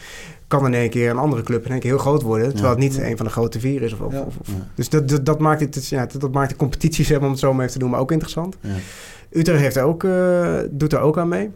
kan 0.47 0.67
in 0.67 0.75
één 0.75 0.91
keer 0.91 1.11
een 1.11 1.17
andere 1.19 1.43
club 1.43 1.65
in 1.65 1.71
één 1.71 1.81
keer 1.81 1.91
heel 1.91 1.99
groot 1.99 2.23
worden, 2.23 2.49
terwijl 2.55 2.77
Ja. 2.77 2.83
het 2.83 2.93
niet 2.93 3.03
een 3.03 3.17
van 3.17 3.27
de 3.27 3.33
grote 3.33 3.61
vier 3.61 3.83
is. 3.83 3.93
Of, 3.93 4.01
of. 4.15 4.35
Dus 4.75 4.89
dat, 4.89 5.09
dat, 5.09 5.25
dat 5.27 5.39
maakt 5.39 5.61
het, 5.61 5.87
ja, 5.89 6.07
dat, 6.07 6.21
dat 6.21 6.33
maakt 6.33 6.51
de 6.51 6.57
competitie, 6.57 7.05
zeg 7.05 7.17
maar, 7.17 7.25
om 7.27 7.31
het 7.33 7.41
zo 7.41 7.53
maar 7.53 7.61
even 7.61 7.73
te 7.73 7.79
noemen, 7.79 7.99
ook 7.99 8.13
interessant. 8.13 8.57
Ja. 8.61 8.71
Utrecht 9.31 9.61
heeft 9.61 9.79
ook, 9.79 10.05
eh, 10.05 10.59
doet 10.71 10.93
er 10.93 11.01
ook 11.01 11.19
aan 11.19 11.29
mee. 11.29 11.51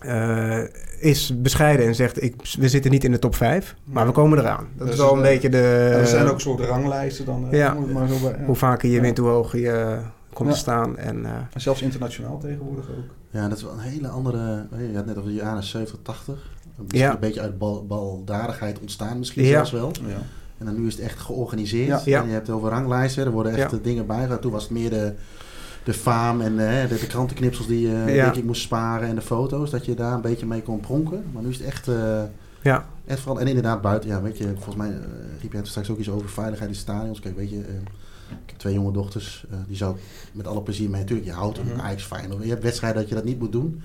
Eh, 0.00 0.58
is 1.00 1.32
bescheiden 1.42 1.86
en 1.86 1.94
zegt, 1.94 2.22
ik, 2.22 2.34
we 2.58 2.68
zitten 2.68 2.90
niet 2.90 3.04
in 3.04 3.12
de 3.12 3.18
top 3.18 3.34
5, 3.34 3.74
maar 3.84 4.06
we 4.06 4.12
komen 4.12 4.38
eraan. 4.38 4.66
Dat 4.76 4.86
Dus, 4.86 4.96
is 4.96 5.02
wel 5.02 5.10
een 5.12 5.16
eh, 5.24 5.30
beetje 5.30 5.48
de... 5.48 5.90
Er 5.98 6.06
zijn 6.06 6.28
ook 6.28 6.40
soort 6.40 6.60
ranglijsten 6.60 7.24
dan. 7.24 7.46
ja. 7.50 7.76
maar 7.92 8.08
zo 8.08 8.14
bij- 8.22 8.36
ja. 8.38 8.44
Hoe 8.46 8.56
vaker 8.56 8.88
je 8.88 8.94
Ja. 8.94 9.00
wint, 9.00 9.18
hoe 9.18 9.28
hoger 9.28 9.58
je 9.58 9.96
komt 10.32 10.48
Ja. 10.48 10.54
te 10.54 10.60
staan. 10.60 10.96
En, 10.96 11.24
eh, 11.26 11.32
En 11.52 11.60
zelfs 11.60 11.82
internationaal 11.82 12.38
tegenwoordig 12.38 12.88
ook. 12.90 13.14
Ja, 13.30 13.48
dat 13.48 13.56
is 13.58 13.64
wel 13.64 13.72
een 13.72 13.78
hele 13.78 14.08
andere... 14.08 14.66
Je 14.90 14.96
had 14.96 15.06
net 15.06 15.16
over 15.16 15.28
de 15.30 15.36
jaren 15.36 15.62
70, 15.62 15.98
80. 16.02 16.50
Misschien 16.76 17.00
Ja. 17.00 17.12
een 17.12 17.20
beetje 17.20 17.40
uit 17.40 17.58
bal, 17.58 17.86
baldadigheid 17.86 18.80
ontstaan 18.80 19.18
misschien 19.18 19.44
Ja. 19.44 19.50
zelfs 19.50 19.70
wel. 19.70 19.92
Ja. 20.06 20.16
En 20.58 20.66
dan 20.66 20.80
nu 20.80 20.86
is 20.86 20.94
het 20.94 21.02
echt 21.02 21.18
georganiseerd. 21.18 21.88
Ja. 21.88 22.00
Ja. 22.04 22.20
En 22.22 22.26
je 22.26 22.32
hebt 22.32 22.50
over 22.50 22.70
ranglijsten. 22.70 23.24
Er 23.24 23.30
worden 23.30 23.52
echt 23.54 23.70
Ja. 23.70 23.76
eh, 23.76 23.82
dingen 23.82 24.06
bijgehouden. 24.06 24.40
Toen 24.42 24.52
was 24.52 24.62
het 24.62 24.72
meer 24.72 24.90
de, 24.90 25.14
de 25.84 25.92
faam 25.94 26.40
en 26.40 26.58
eh, 26.82 26.88
de, 26.88 26.98
de 26.98 27.06
krantenknipsels 27.06 27.66
die 27.66 27.80
je 27.80 27.96
Ja. 27.96 28.24
denk 28.24 28.34
ik 28.36 28.44
moest 28.44 28.62
sparen. 28.62 29.08
En 29.08 29.14
de 29.14 29.20
foto's. 29.20 29.70
Dat 29.70 29.84
je 29.84 29.94
daar 29.94 30.12
een 30.12 30.20
beetje 30.20 30.46
mee 30.46 30.62
kon 30.62 30.80
pronken. 30.80 31.24
Maar 31.32 31.42
nu 31.42 31.48
is 31.48 31.58
het 31.58 31.66
echt... 31.66 31.88
eh, 31.88 32.22
ja, 32.62 32.84
echt 33.06 33.20
vooral, 33.20 33.40
en 33.40 33.46
inderdaad 33.46 33.80
buiten, 33.82 34.08
ja, 34.10 34.22
weet 34.22 34.38
je, 34.38 34.44
volgens 34.54 34.76
mij 34.76 34.88
eh, 34.88 34.94
riep 35.40 35.50
jij 35.52 35.60
het 35.60 35.68
straks 35.68 35.90
ook 35.90 35.98
iets 35.98 36.10
over 36.10 36.28
veiligheid 36.28 36.70
in 36.70 36.76
stadions. 36.76 37.20
Kijk, 37.20 37.36
weet 37.36 37.50
je, 37.50 37.60
eh, 37.60 37.64
ik 38.30 38.36
heb 38.50 38.58
twee 38.58 38.74
jonge 38.74 38.92
dochters, 38.92 39.44
eh, 39.50 39.56
die 39.66 39.76
zou 39.76 39.94
ik 39.96 40.00
met 40.32 40.46
alle 40.46 40.62
plezier 40.62 40.90
mee. 40.90 41.00
Natuurlijk, 41.00 41.28
je 41.28 41.34
houdt 41.34 41.62
Mhm. 41.64 41.72
een 41.72 41.82
Ajax 41.82 42.04
fijn. 42.04 42.30
Je 42.42 42.48
hebt 42.48 42.62
wedstrijden 42.62 43.00
dat 43.00 43.08
je 43.08 43.14
dat 43.14 43.24
niet 43.24 43.38
moet 43.38 43.52
doen. 43.52 43.80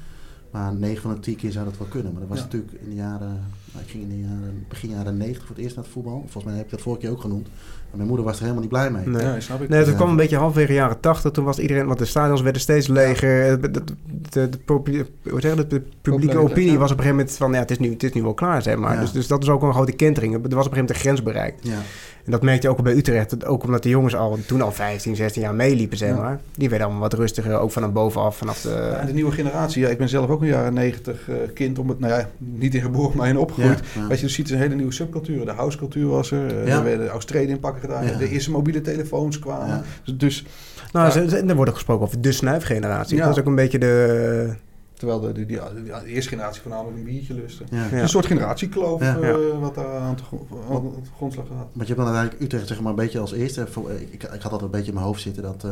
Maar 0.52 0.74
9 0.74 1.02
van 1.02 1.14
de 1.14 1.20
10 1.20 1.36
keer 1.36 1.52
zou 1.52 1.66
dat 1.66 1.78
wel 1.78 1.88
kunnen. 1.88 2.12
Maar 2.12 2.22
dat 2.22 2.30
was 2.30 2.38
Ja. 2.38 2.44
natuurlijk 2.44 2.72
in 2.74 2.90
de 2.90 2.96
jaren, 2.96 3.28
nou, 3.72 3.84
ik 3.86 3.90
ging 3.92 4.04
in 4.04 4.10
de 4.10 4.20
jaren, 4.20 4.66
begin 4.70 4.90
jaren 4.90 5.18
90 5.18 5.46
voor 5.46 5.56
het 5.56 5.64
eerst 5.64 5.76
naar 5.76 5.84
het 5.84 5.94
voetbal. 5.94 6.20
Volgens 6.20 6.44
mij 6.44 6.56
heb 6.56 6.66
ik 6.66 6.72
dat 6.72 6.82
vorige 6.82 7.02
keer 7.02 7.12
ook 7.12 7.22
genoemd. 7.22 7.48
Maar 7.88 7.96
mijn 7.96 8.08
moeder 8.08 8.26
was 8.26 8.36
er 8.36 8.42
helemaal 8.42 8.62
niet 8.62 8.70
blij 8.72 8.92
mee. 8.92 9.08
nee. 9.08 9.22
Ja, 9.24 9.40
snap 9.40 9.62
ik. 9.62 9.70
Nee, 9.70 9.80
dat 9.80 9.88
Ja. 9.90 9.96
kwam 9.96 10.10
een 10.10 10.16
beetje 10.16 10.38
halverwege 10.38 10.74
jaren 10.74 11.00
80. 11.00 11.32
Toen 11.32 11.46
was 11.46 11.60
iedereen, 11.60 11.86
want 11.86 12.00
de 12.00 12.06
stadions 12.06 12.42
werden 12.42 12.62
steeds 12.62 12.88
leger. 12.88 13.62
De, 13.62 13.72
de, 13.72 13.84
de, 13.84 13.94
de, 14.30 14.50
de 14.50 15.82
publieke 16.02 16.38
opinie 16.38 16.78
was 16.78 16.92
op 16.92 16.98
een 16.98 17.04
gegeven 17.04 17.16
moment 17.16 17.32
van, 17.38 17.52
ja, 17.54 17.60
het 17.60 17.72
is 17.72 17.80
nu, 17.80 17.90
het 17.92 18.04
is 18.04 18.14
nu 18.14 18.22
wel 18.24 18.34
klaar, 18.34 18.62
zeg 18.62 18.78
maar. 18.78 18.94
Ja. 18.94 19.00
Dus, 19.00 19.12
dus 19.12 19.28
dat 19.28 19.44
is 19.44 19.50
ook 19.50 19.62
een 19.62 19.74
grote 19.74 19.92
kentering. 19.92 20.34
Er 20.34 20.40
was 20.40 20.48
op 20.50 20.54
een 20.56 20.60
gegeven 20.62 20.78
moment 20.80 20.90
een 20.90 21.02
grens 21.02 21.24
bereikt. 21.24 21.68
Ja, 21.68 21.80
En 22.26 22.32
dat 22.32 22.42
merkte 22.42 22.66
je 22.68 22.72
ook 22.72 22.78
al 22.78 22.84
bij 22.84 22.94
Utrecht. 22.96 23.46
Ook 23.46 23.64
omdat 23.64 23.84
de 23.84 23.90
jongens 23.90 24.16
al 24.16 24.38
toen 24.46 24.62
al 24.62 24.72
15, 24.72 25.16
16 25.16 25.42
jaar 25.42 25.54
meeliepen, 25.56 25.98
zeg 25.98 26.10
Ja. 26.10 26.16
maar. 26.16 26.40
Die 26.56 26.70
werden 26.70 26.88
allemaal 26.88 27.10
wat 27.10 27.20
rustiger, 27.20 27.58
ook 27.60 27.72
van 27.72 27.94
bovenaf, 27.94 28.38
vanaf 28.38 28.62
de... 28.62 28.70
Ja, 28.70 28.98
en 29.00 29.08
de 29.08 29.14
nieuwe 29.14 29.32
generatie. 29.32 29.82
Ja, 29.82 29.90
ik 29.90 29.98
ben 29.98 30.10
zelf 30.10 30.30
ook 30.30 30.42
een 30.42 30.48
jaren 30.48 30.74
negentig 30.74 31.30
eh, 31.30 31.36
kind. 31.54 31.80
Om 31.80 31.90
het, 31.90 32.00
nou 32.00 32.14
ja, 32.14 32.30
niet 32.38 32.76
in 32.76 32.82
geboren, 32.82 33.18
maar 33.18 33.28
in 33.30 33.38
opgegroeid. 33.38 33.80
Ja, 34.10 34.16
je, 34.16 34.28
ziet 34.30 34.50
een 34.52 34.58
hele 34.58 34.76
nieuwe 34.76 34.92
subcultuur. 34.94 35.46
De 35.46 35.52
housecultuur 35.52 36.08
was 36.08 36.32
er. 36.32 36.58
eh, 36.62 36.68
Ja. 36.68 36.78
Er 36.78 36.84
werden 36.84 37.08
Australië 37.08 37.58
pakken 37.58 37.82
gedaan. 37.82 38.18
De 38.18 38.30
eerste 38.30 38.52
mobiele 38.52 38.82
telefoons 38.82 39.40
kwamen. 39.40 39.84
Ja. 40.04 40.14
Dus 40.14 40.46
Nou, 40.92 41.20
er 41.48 41.56
wordt 41.56 41.70
ook 41.70 41.78
gesproken 41.78 42.06
over 42.06 42.22
de 42.22 42.32
snuifgeneratie. 42.32 43.18
Ja. 43.18 43.24
Dat 43.26 43.34
is 43.36 43.40
ook 43.42 43.48
een 43.48 43.56
beetje 43.56 43.80
de... 43.80 44.54
terwijl 45.04 45.20
de, 45.22 45.32
de, 45.40 45.46
die- 45.46 45.60
die- 45.84 45.84
de 46.04 46.06
eerste 46.06 46.30
generatie 46.30 46.62
voornamelijk 46.62 46.98
een 46.98 47.04
biertje 47.04 47.34
lustte. 47.34 47.64
ja. 47.70 47.88
Ja. 47.92 48.02
Een 48.02 48.10
soort 48.10 48.26
generatiekloof 48.26 49.02
Ja. 49.02 49.18
eh, 49.20 49.36
wat 49.60 49.76
daar 49.76 49.98
aan 50.00 50.16
de, 50.16 50.24
gro- 50.24 50.94
grondslag 51.16 51.46
had. 51.48 51.68
Want 51.74 51.88
je 51.88 51.94
hebt 51.94 51.98
dan 51.98 52.06
uiteindelijk 52.06 52.42
Utrecht 52.44 52.68
zeg 52.68 52.80
maar 52.82 52.90
een 52.90 52.96
beetje 52.96 53.20
als 53.20 53.34
eerste. 53.34 53.68
Voor- 53.68 53.92
Ik, 53.92 54.12
ik, 54.12 54.22
had 54.42 54.44
altijd 54.44 54.62
een 54.62 54.70
beetje 54.72 54.88
in 54.88 54.94
mijn 54.94 55.06
hoofd 55.06 55.22
zitten 55.22 55.44
dat 55.44 55.64
eh 55.64 55.72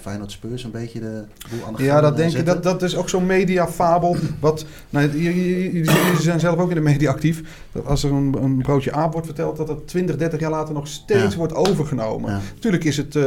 Feyenoord 0.00 0.30
Spurs 0.30 0.64
een 0.64 0.70
beetje 0.70 1.00
de 1.00 1.24
boel 1.50 1.66
aan 1.66 1.74
de 1.74 1.82
Ja, 1.82 2.00
dat 2.00 2.10
eh, 2.10 2.16
denk 2.16 2.32
ik. 2.32 2.46
Dat, 2.46 2.62
dat 2.62 2.82
is 2.82 2.96
ook 2.96 3.08
zo'n 3.08 3.26
mediafabel. 3.26 4.16
Wat, 4.40 4.64
nou, 4.90 5.18
jullie, 5.18 5.90
zijn 6.20 6.40
zelf 6.40 6.58
ook 6.58 6.68
in 6.68 6.74
de 6.74 6.80
media 6.80 7.10
actief. 7.10 7.62
Dat 7.72 7.86
als 7.86 8.04
er 8.04 8.12
een, 8.12 8.34
een 8.42 8.62
broodje 8.62 8.92
aap 8.92 9.12
wordt 9.12 9.26
verteld, 9.26 9.56
dat 9.56 9.66
dat 9.66 9.88
20, 9.88 10.16
30 10.16 10.40
jaar 10.40 10.50
later 10.50 10.74
nog 10.74 10.86
steeds 10.88 11.32
Ja. 11.32 11.36
wordt 11.38 11.54
overgenomen. 11.54 12.30
Ja. 12.30 12.40
Natuurlijk 12.54 12.84
is 12.84 12.96
het 12.96 13.16
eh, 13.16 13.24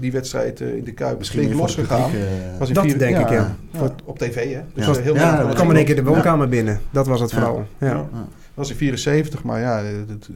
die 0.00 0.12
wedstrijd 0.12 0.60
eh, 0.60 0.76
in 0.76 0.84
de 0.84 0.92
Kuip 0.92 1.18
Misschien 1.18 1.40
flink 1.40 1.54
voor 1.54 1.62
losgegaan. 1.66 2.10
in 2.10 2.74
Dat 2.74 2.84
vier- 2.84 2.98
denk 2.98 3.18
ik, 3.18 3.28
ja. 3.30 3.56
Ja, 3.72 3.94
Op 4.04 4.18
tv, 4.18 4.52
hè? 4.54 4.59
Dus 4.74 4.86
Ja. 4.86 4.92
eh, 4.92 4.98
heel 5.02 5.14
Ja, 5.14 5.48
Er 5.48 5.54
kwam 5.54 5.70
in 5.70 5.76
één 5.76 5.84
keer 5.84 5.96
de 5.96 6.04
woonkamer 6.04 6.48
binnen. 6.48 6.80
Dat 6.90 7.06
was 7.06 7.20
het 7.20 7.30
Ja. 7.30 7.38
vooral. 7.38 7.64
Ja. 7.78 7.86
Ja. 7.86 7.92
ja. 7.92 8.08
Dat 8.12 8.28
was 8.54 8.70
in 8.70 8.76
74, 8.76 9.44
maar 9.44 9.60
ja, 9.60 9.82
het, 9.82 10.28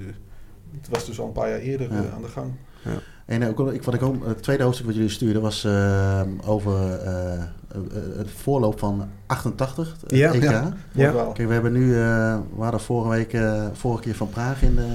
was 0.90 1.06
dus 1.06 1.20
al 1.20 1.26
een 1.26 1.32
paar 1.32 1.48
jaar 1.48 1.58
eerder 1.58 1.92
Ja. 1.92 1.96
eh, 1.98 2.14
aan 2.14 2.22
de 2.22 2.28
gang. 2.28 2.52
En 3.26 3.42
eh, 3.42 3.48
ook, 3.48 3.72
ik, 3.72 3.82
wat 3.82 3.94
ik 3.94 4.02
ook, 4.02 4.26
het 4.26 4.42
tweede 4.42 4.62
hoofdstuk 4.62 4.86
wat 4.86 4.94
jullie 4.94 5.10
stuurden 5.10 5.42
was 5.42 5.64
eh, 5.64 6.20
over 6.46 6.98
eh, 7.00 7.34
eh, 7.34 7.40
het 8.16 8.30
voorloop 8.30 8.78
van 8.78 9.08
88, 9.26 9.96
het 10.00 10.10
Ja. 10.16 10.32
EK. 10.32 10.42
Ja. 10.92 11.12
Kijk, 11.32 11.48
we 11.48 11.52
hebben 11.52 11.72
nu, 11.72 11.94
eh, 11.94 12.36
we 12.56 12.62
hadden 12.62 12.80
vorige 12.80 13.08
week, 13.08 13.36
vorige 13.72 14.02
keer 14.02 14.14
van 14.14 14.28
Praag 14.28 14.62
in 14.62 14.74
de 14.76 14.88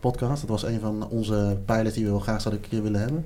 podcast. 0.00 0.40
Dat 0.40 0.50
was 0.50 0.62
een 0.64 0.80
van 0.80 1.08
onze 1.08 1.58
pilots 1.64 1.94
die 1.94 2.04
we 2.04 2.10
wel 2.10 2.20
graag 2.20 2.40
zouden 2.40 2.62
een 2.64 2.70
keer 2.70 2.82
willen 2.82 3.00
hebben. 3.00 3.24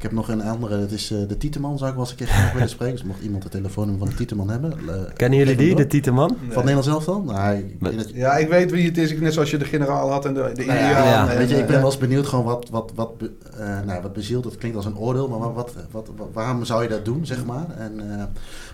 Ik 0.00 0.06
heb 0.06 0.14
nog 0.14 0.28
een 0.28 0.42
andere, 0.42 0.80
dat 0.80 0.90
is 0.90 1.10
eh, 1.10 1.18
de 1.28 1.36
Tieteman, 1.36 1.78
zou 1.78 1.90
ik 1.90 1.96
wel 1.96 2.04
eens 2.04 2.12
een 2.12 2.18
keer 2.18 2.26
graag 2.26 2.52
willen 2.52 2.68
spreken. 2.68 2.94
Dus 2.96 3.04
mocht 3.04 3.22
iemand 3.22 3.42
de 3.42 3.48
telefoonnummer 3.48 4.00
van 4.02 4.10
de 4.10 4.16
Tieteman 4.16 4.50
hebben. 4.50 4.72
eh, 4.88 4.94
Kennen 5.16 5.38
jullie 5.38 5.56
die, 5.56 5.74
de 5.74 5.86
Tieteman? 5.86 6.36
Van 6.48 6.56
Nederland 6.64 6.84
zelf 6.84 7.04
dan? 7.04 7.24
Nou, 7.24 7.56
ik, 7.56 8.06
Ja, 8.14 8.36
ik 8.36 8.48
weet 8.48 8.70
wie 8.70 8.84
het 8.86 8.98
is. 8.98 9.10
Ik- 9.12 9.20
Net 9.20 9.32
zoals 9.32 9.50
je 9.50 9.56
de 9.58 9.64
generaal 9.64 10.10
had 10.10 10.24
en 10.24 10.34
de, 10.34 10.50
de 10.54 10.64
Nou 10.64 10.78
ja, 10.78 10.88
ja, 11.04 11.30
en, 11.30 11.38
weet 11.38 11.50
je, 11.50 11.56
ik 11.56 11.66
ben 11.66 11.74
eh, 11.74 11.80
wel 11.80 11.90
eens 11.90 11.98
benieuwd 12.00 12.26
gewoon 12.26 12.44
wat, 12.44 12.68
wat, 12.70 12.92
wat, 12.94 13.18
be- 13.18 13.30
eh, 13.58 13.66
nou, 13.86 14.02
wat 14.02 14.12
bezielt. 14.12 14.44
Dat 14.44 14.56
klinkt 14.56 14.76
als 14.76 14.86
een 14.86 14.96
oordeel, 14.98 15.28
maar 15.28 15.38
wat, 15.38 15.54
wat, 15.90 16.08
wat, 16.16 16.28
waarom 16.32 16.64
zou 16.64 16.82
je 16.82 16.88
dat 16.88 17.04
doen, 17.04 17.26
zeg 17.26 17.44
maar? 17.44 17.66
En, 17.78 17.92
eh, 18.10 18.16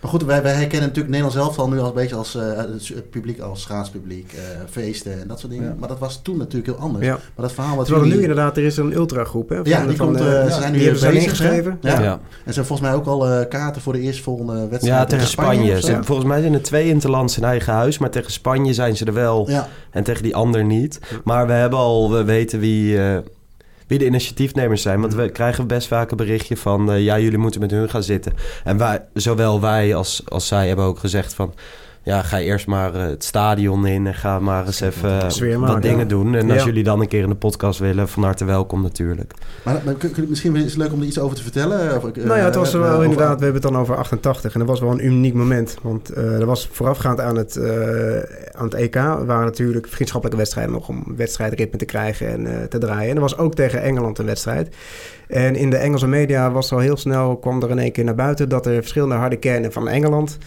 maar 0.02 0.10
goed, 0.10 0.22
wij, 0.24 0.42
wij 0.42 0.52
herkennen 0.52 0.88
natuurlijk 0.88 1.14
Nederland 1.14 1.32
zelf 1.34 1.58
al 1.58 1.68
nu 1.68 1.78
als 1.78 1.88
een 1.88 1.94
beetje 1.94 2.16
als 2.16 2.34
eh, 2.34 2.56
het, 2.56 3.10
publiek, 3.10 3.40
als 3.40 3.62
schaatspubliek, 3.62 4.32
eh, 4.32 4.40
feesten 4.70 5.20
en 5.20 5.28
dat 5.28 5.40
soort 5.40 5.52
dingen. 5.52 5.68
Ja. 5.68 5.74
Maar 5.78 5.88
dat 5.88 5.98
was 5.98 6.22
toen 6.22 6.36
natuurlijk 6.36 6.66
heel 6.66 6.84
anders. 6.86 7.04
Ja. 7.04 7.12
Maar 7.12 7.46
dat 7.46 7.52
verhaal 7.52 7.76
wat 7.76 7.84
Terwijl 7.84 8.06
er 8.06 8.10
nu 8.12 8.16
jullie- 8.16 8.30
inderdaad, 8.30 8.56
er 8.56 8.64
is 8.64 8.76
een 8.76 8.92
ultragroep. 8.92 9.48
Hè, 9.48 9.56
Ja, 9.62 9.78
van- 9.78 9.88
die 9.88 9.96
van, 9.96 10.06
komt, 10.06 10.18
ja, 10.18 10.48
ze 10.50 10.60
zijn 10.60 10.72
nu 10.72 10.78
ingeschreven. 11.22 11.78
Ja. 11.80 12.00
Ja. 12.00 12.12
En 12.12 12.20
ze 12.22 12.44
hebben 12.44 12.66
volgens 12.66 12.88
mij 12.88 12.94
ook 12.96 13.06
al 13.06 13.28
eh, 13.28 13.48
kaarten 13.48 13.82
voor 13.82 13.92
de 13.92 14.00
eerstvolgende 14.00 14.68
wedstrijd. 14.68 15.00
Ja, 15.00 15.04
tegen 15.04 15.26
Spanje. 15.26 15.80
Volgens 16.02 16.28
mij 16.28 16.40
zijn 16.40 16.54
er 16.54 16.62
twee 16.62 16.88
interlands 16.88 17.36
in 17.36 17.44
eigen 17.44 17.72
huis, 17.72 17.98
maar 17.98 18.10
tegen 18.10 18.32
Spanje 18.32 18.74
zijn 18.74 18.96
ze 18.96 19.04
er 19.04 19.12
wel 19.12 19.50
Ja, 19.50 19.68
en 19.90 20.04
tegen 20.04 20.22
die 20.22 20.34
ander 20.36 20.64
niet. 20.64 21.00
Maar 21.24 21.46
we 21.46 21.52
hebben 21.52 21.78
al, 21.78 22.10
we 22.10 22.24
weten 22.24 22.58
wie, 22.58 23.02
eh, 23.02 23.18
wie 23.86 23.98
de 23.98 24.06
initiatiefnemers 24.06 24.82
zijn. 24.82 25.00
Want 25.00 25.14
we 25.14 25.28
krijgen 25.28 25.66
best 25.66 25.88
vaak 25.88 26.10
een 26.10 26.16
berichtje 26.16 26.56
van, 26.56 26.92
eh, 26.92 27.04
ja, 27.04 27.18
jullie 27.18 27.38
moeten 27.38 27.60
met 27.60 27.70
hun 27.70 27.90
gaan 27.90 28.02
zitten. 28.02 28.32
En 28.64 28.78
wij, 28.78 29.02
zowel 29.14 29.60
wij 29.60 29.94
als, 29.94 30.22
als 30.28 30.46
zij 30.46 30.68
hebben 30.68 30.84
ook 30.84 30.98
gezegd 30.98 31.34
van, 31.34 31.54
ja, 32.06 32.22
ga 32.22 32.38
eerst 32.40 32.66
maar 32.66 32.94
eh, 32.94 33.02
het 33.06 33.24
stadion 33.24 33.86
in 33.86 34.06
en 34.06 34.14
ga 34.14 34.38
maar 34.38 34.66
eens 34.66 34.80
even 34.80 35.20
eh, 35.22 35.28
Sfeer 35.28 35.58
wat 35.58 35.68
maken, 35.68 35.80
dingen 35.82 35.98
ja. 35.98 36.04
doen. 36.04 36.34
En 36.34 36.50
als 36.50 36.58
Ja. 36.60 36.64
jullie 36.66 36.82
dan 36.84 37.00
een 37.00 37.08
keer 37.08 37.22
in 37.22 37.28
de 37.28 37.34
podcast 37.34 37.78
willen, 37.78 38.08
van 38.08 38.22
harte 38.22 38.44
welkom 38.44 38.82
natuurlijk. 38.82 39.32
maar, 39.64 39.80
maar 39.84 39.94
kun- 39.94 40.10
kun- 40.10 40.26
misschien 40.28 40.56
is 40.56 40.62
het 40.64 40.76
leuk 40.76 40.92
om 40.92 41.00
er 41.00 41.06
iets 41.06 41.18
over 41.18 41.36
te 41.36 41.42
vertellen. 41.42 41.96
Of, 41.96 42.04
ik, 42.04 42.16
Nou 42.24 42.38
ja, 42.38 42.44
het 42.44 42.54
eh, 42.54 42.60
was 42.60 42.74
eh, 42.74 42.80
wel 42.80 43.02
inderdaad, 43.02 43.38
we 43.38 43.44
hebben 43.44 43.62
het 43.62 43.72
dan 43.72 43.80
over 43.80 43.96
88 43.96 44.52
en 44.52 44.58
dat 44.58 44.68
was 44.68 44.80
wel 44.80 44.90
een 44.90 45.04
uniek 45.04 45.34
moment. 45.34 45.76
Want 45.82 46.10
eh 46.10 46.24
er 46.40 46.46
was 46.46 46.68
voorafgaand 46.72 47.20
aan 47.20 47.36
het, 47.36 47.56
eh, 47.56 47.70
aan 48.52 48.64
het 48.64 48.74
EK 48.74 48.94
waren 48.94 49.44
natuurlijk 49.44 49.86
vriendschappelijke 49.88 50.40
wedstrijden 50.40 50.72
nog 50.72 50.88
om 50.88 51.04
wedstrijdritme 51.16 51.78
te 51.78 51.84
krijgen 51.84 52.28
en 52.28 52.46
eh, 52.46 52.64
te 52.68 52.78
draaien. 52.78 53.10
En 53.10 53.14
er 53.16 53.20
was 53.22 53.38
ook 53.38 53.54
tegen 53.54 53.82
Engeland 53.82 54.18
een 54.18 54.26
wedstrijd. 54.26 54.74
En 55.28 55.54
in 55.56 55.70
de 55.70 55.76
Engelse 55.76 56.06
media 56.06 56.50
was 56.50 56.72
al 56.72 56.78
heel 56.78 56.96
snel, 56.96 57.36
kwam 57.36 57.62
er 57.62 57.70
in 57.70 57.78
één 57.78 57.92
keer 57.92 58.04
naar 58.04 58.14
buiten 58.14 58.48
dat 58.48 58.66
er 58.66 58.74
verschillende 58.74 59.14
harde 59.14 59.36
kernen 59.36 59.72
van 59.72 59.88
Engeland 59.88 60.38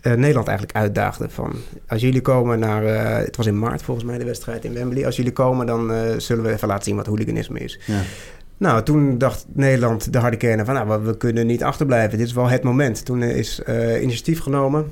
eh, 0.00 0.12
Nederland 0.12 0.48
eigenlijk 0.48 0.78
uitdaagden. 0.78 1.30
Van, 1.30 1.52
als 1.88 2.00
jullie 2.00 2.20
komen 2.20 2.58
naar, 2.58 2.84
eh, 2.84 3.24
het 3.24 3.36
was 3.36 3.46
in 3.46 3.58
maart 3.58 3.82
volgens 3.82 4.06
mij 4.06 4.18
de 4.18 4.24
wedstrijd 4.24 4.64
in 4.64 4.72
Wembley. 4.72 5.06
Als 5.06 5.16
jullie 5.16 5.32
komen 5.32 5.66
dan 5.66 5.92
eh, 5.92 6.00
zullen 6.16 6.44
we 6.44 6.52
even 6.52 6.68
laten 6.68 6.84
zien 6.84 6.96
wat 6.96 7.06
hooliganisme 7.06 7.58
is. 7.58 7.78
Ja. 7.86 8.00
Nou, 8.56 8.82
toen 8.82 9.18
dacht 9.18 9.46
Nederland, 9.52 10.12
de 10.12 10.18
harde 10.18 10.36
kernen, 10.36 10.64
van 10.66 10.74
nou, 10.74 11.04
we- 11.04 11.16
kunnen 11.16 11.46
niet 11.46 11.62
achterblijven. 11.64 12.18
Dit 12.18 12.26
is 12.26 12.32
wel 12.32 12.48
het 12.48 12.62
moment. 12.62 13.04
Toen 13.04 13.22
is 13.22 13.60
initiatief 14.00 14.40
genomen, 14.40 14.86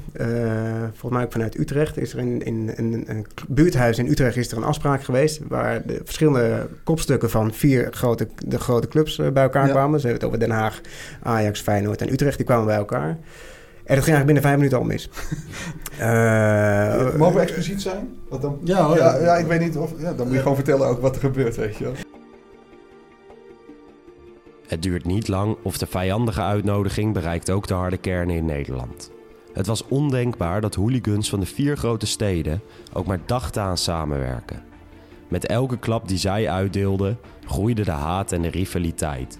volgens 0.92 1.12
mij 1.12 1.25
ook 1.25 1.33
vanuit 1.33 1.59
Utrecht. 1.59 1.99
Is 1.99 2.12
er 2.12 2.19
in, 2.19 2.42
in, 2.42 2.77
in 2.77 3.05
een 3.07 3.27
buurthuis 3.49 3.99
in 3.99 4.07
Utrecht 4.07 4.37
is 4.37 4.51
er 4.51 4.57
een 4.57 4.64
afspraak 4.64 5.05
geweest... 5.05 5.40
waar 5.49 5.83
de 5.87 6.01
verschillende 6.05 6.69
kopstukken 6.85 7.31
van 7.31 7.53
vier 7.53 7.88
grote, 7.92 8.29
de 8.47 8.59
grote 8.59 8.88
clubs 8.88 9.16
bij 9.16 9.42
elkaar 9.42 9.66
Ja. 9.66 9.73
kwamen. 9.73 10.01
Ze 10.01 10.07
hebben 10.07 10.29
het 10.29 10.35
over 10.37 10.49
Den 10.49 10.59
Haag, 10.59 10.81
Ajax, 11.23 11.61
Feyenoord 11.61 12.01
en 12.01 12.12
Utrecht. 12.12 12.37
Die 12.37 12.47
kwamen 12.47 12.66
bij 12.66 12.77
elkaar. 12.77 13.16
En 13.87 13.94
dat 13.94 14.05
ging 14.05 14.16
eigenlijk 14.16 14.25
binnen 14.27 14.42
vijf 14.42 14.57
minuten 14.57 14.79
al 14.79 14.85
mis. 14.85 15.09
Eh, 15.99 17.14
Mogen 17.16 17.35
we 17.35 17.40
expliciet 17.40 17.83
zijn? 17.83 18.16
Want 18.29 18.42
dan, 18.42 18.59
Ja, 18.64 18.83
hoor. 18.85 18.96
ja, 18.96 19.18
ja, 19.18 19.37
ik 19.37 19.46
weet 19.46 19.61
niet 19.61 19.77
of... 19.77 19.92
Ja, 19.99 20.12
dan 20.12 20.27
moet 20.27 20.35
je 20.35 20.40
gewoon 20.42 20.55
vertellen 20.55 20.87
ook 20.88 21.01
wat 21.01 21.14
er 21.14 21.20
gebeurt, 21.20 21.57
weet 21.57 21.77
je 21.77 21.85
wel. 21.85 21.92
Het 24.68 24.83
duurt 24.83 25.05
niet 25.05 25.29
lang 25.29 25.57
of 25.62 25.79
de 25.79 25.87
vijandige 25.87 26.40
uitnodiging 26.40 27.12
bereikt 27.12 27.51
ook 27.51 27.66
de 27.66 27.75
harde 27.75 27.96
kernen 27.96 28.37
in 28.37 28.44
Nederland. 28.44 29.11
Het 29.53 29.66
was 29.66 29.85
ondenkbaar 29.88 30.61
dat 30.61 30.75
hooligans 30.75 31.29
van 31.29 31.40
de 31.40 31.46
vier 31.46 31.77
grote 31.77 32.07
steden 32.07 32.61
ook 32.92 33.07
maar 33.07 33.20
dachten 33.27 33.62
aan 33.62 33.79
samenwerken. 33.79 34.62
Met 35.29 35.46
elke 35.46 35.79
klap 35.79 36.09
die 36.09 36.18
zij 36.18 36.51
uitdeelden, 36.51 37.18
groeide 37.46 37.85
de 37.85 37.90
haat 37.90 38.33
en 38.33 38.42
de 38.42 38.49
rivaliteit. 38.51 39.38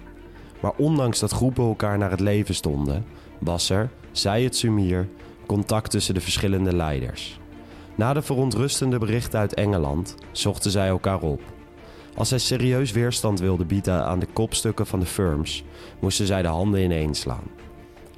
Maar 0.61 0.73
ondanks 0.77 1.19
dat 1.19 1.31
groepen 1.31 1.65
elkaar 1.65 1.99
naar 1.99 2.11
het 2.11 2.21
leven 2.21 2.55
stonden, 2.55 3.05
was 3.39 3.71
er, 3.71 3.91
zij 4.13 4.43
het 4.43 4.57
sumier, 4.57 5.09
contact 5.47 5.91
tussen 5.91 6.15
de 6.15 6.21
verschillende 6.21 6.77
leiders. 6.77 7.41
Na 7.95 8.13
de 8.13 8.23
verontrustende 8.23 8.99
berichten 8.99 9.39
uit 9.39 9.55
Engeland 9.55 10.15
zochten 10.33 10.71
zij 10.71 10.89
elkaar 10.89 11.21
op. 11.21 11.41
Als 12.15 12.29
zij 12.29 12.39
serieus 12.39 12.93
weerstand 12.93 13.41
wilden 13.41 13.67
bieden 13.67 14.05
aan 14.05 14.19
de 14.19 14.29
kopstukken 14.33 14.87
van 14.87 15.01
de 15.01 15.07
firms, 15.07 15.65
moesten 16.01 16.27
zij 16.27 16.43
de 16.43 16.49
handen 16.49 16.83
ineens 16.83 17.21
slaan. 17.21 17.45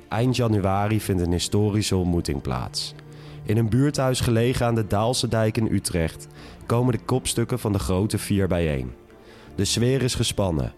Eind 0.08 0.36
januari 0.36 1.00
vindt 1.00 1.22
een 1.22 1.32
historische 1.32 1.96
ontmoeting 1.96 2.42
plaats. 2.42 2.94
In 3.42 3.56
een 3.56 3.68
buurthuis 3.68 4.20
gelegen 4.20 4.66
aan 4.66 4.74
de 4.74 4.86
Daalse 4.86 5.28
dijk 5.28 5.56
in 5.56 5.72
Utrecht 5.72 6.26
komen 6.66 6.92
de 6.92 7.04
kopstukken 7.04 7.58
van 7.58 7.72
de 7.72 7.78
grote 7.78 8.18
vier 8.18 8.48
bijeen. 8.48 8.92
De 9.54 9.64
sfeer 9.64 10.02
is 10.02 10.14
gespannen. 10.14 10.72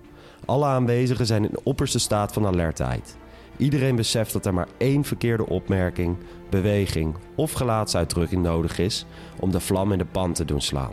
Alle 0.45 0.66
aanwezigen 0.66 1.26
zijn 1.26 1.45
in 1.45 1.59
opperste 1.62 1.99
staat 1.99 2.32
van 2.32 2.47
alertheid. 2.47 3.16
Iedereen 3.61 3.96
beseft 3.96 4.32
dat 4.32 4.46
er 4.46 4.54
maar 4.54 4.68
één 4.76 5.04
verkeerde 5.04 5.46
opmerking, 5.46 6.16
beweging 6.50 7.14
of 7.34 7.52
gelaatsuitdrukking 7.52 8.42
nodig 8.42 8.78
is 8.78 9.06
om 9.40 9.50
de 9.50 9.61
vlam 9.61 9.92
in 9.92 9.98
de 9.98 10.04
pan 10.04 10.32
te 10.32 10.44
doen 10.44 10.61
slaan. 10.61 10.92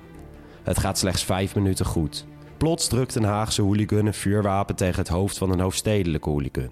Het 0.64 0.80
gaat 0.80 0.98
slechts 0.98 1.24
vijf 1.24 1.56
minuten 1.56 1.86
goed. 1.86 2.26
Plots 2.58 2.88
drukt 2.88 3.16
een 3.16 3.24
Haagse 3.24 3.62
hooligan 3.62 4.06
een 4.06 4.14
vuurwapen 4.14 4.76
tegen 4.76 5.00
het 5.00 5.08
hoofd 5.08 5.38
van 5.38 5.52
een 5.52 5.60
hoofdstedelijke 5.60 6.30
hooligan. 6.30 6.70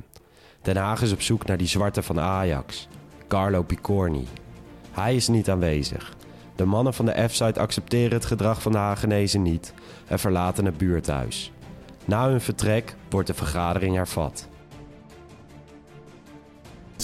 Den 0.62 0.78
Haag 0.78 1.02
is 1.02 1.12
op 1.12 1.22
zoek 1.22 1.46
naar 1.46 1.58
die 1.58 1.68
zwarte 1.68 2.02
van 2.04 2.20
Ajax, 2.20 2.88
Carlo 3.28 3.64
Picorni. 3.64 4.28
Hij 4.92 5.16
is 5.16 5.28
niet 5.28 5.50
aanwezig. 5.50 6.14
De 6.56 6.66
mannen 6.66 6.94
van 6.94 7.06
de 7.06 7.28
F-site 7.28 7.60
accepteren 7.60 8.14
het 8.14 8.26
gedrag 8.26 8.62
van 8.62 8.72
de 8.72 8.78
Hagenezen 8.78 9.42
niet 9.42 9.74
en 10.08 10.20
verlaten 10.20 10.66
het 10.66 10.78
buurthuis. 10.78 11.52
Na 12.06 12.30
hun 12.30 12.42
vertrek 12.42 12.96
wordt 13.10 13.28
de 13.28 13.34
vergadering 13.34 13.96
hervat. 13.96 14.48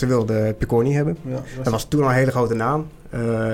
Ze 0.02 0.08
wilden 0.08 0.58
Picorni 0.58 0.94
hebben. 0.94 1.18
Ja, 1.26 1.32
dat 1.32 1.64
Dat 1.64 1.74
was 1.74 1.88
toen 1.88 2.04
al 2.04 2.10
een 2.10 2.16
hele 2.16 2.32
grote 2.32 2.54
naam. 2.54 2.88
Eh, 3.10 3.54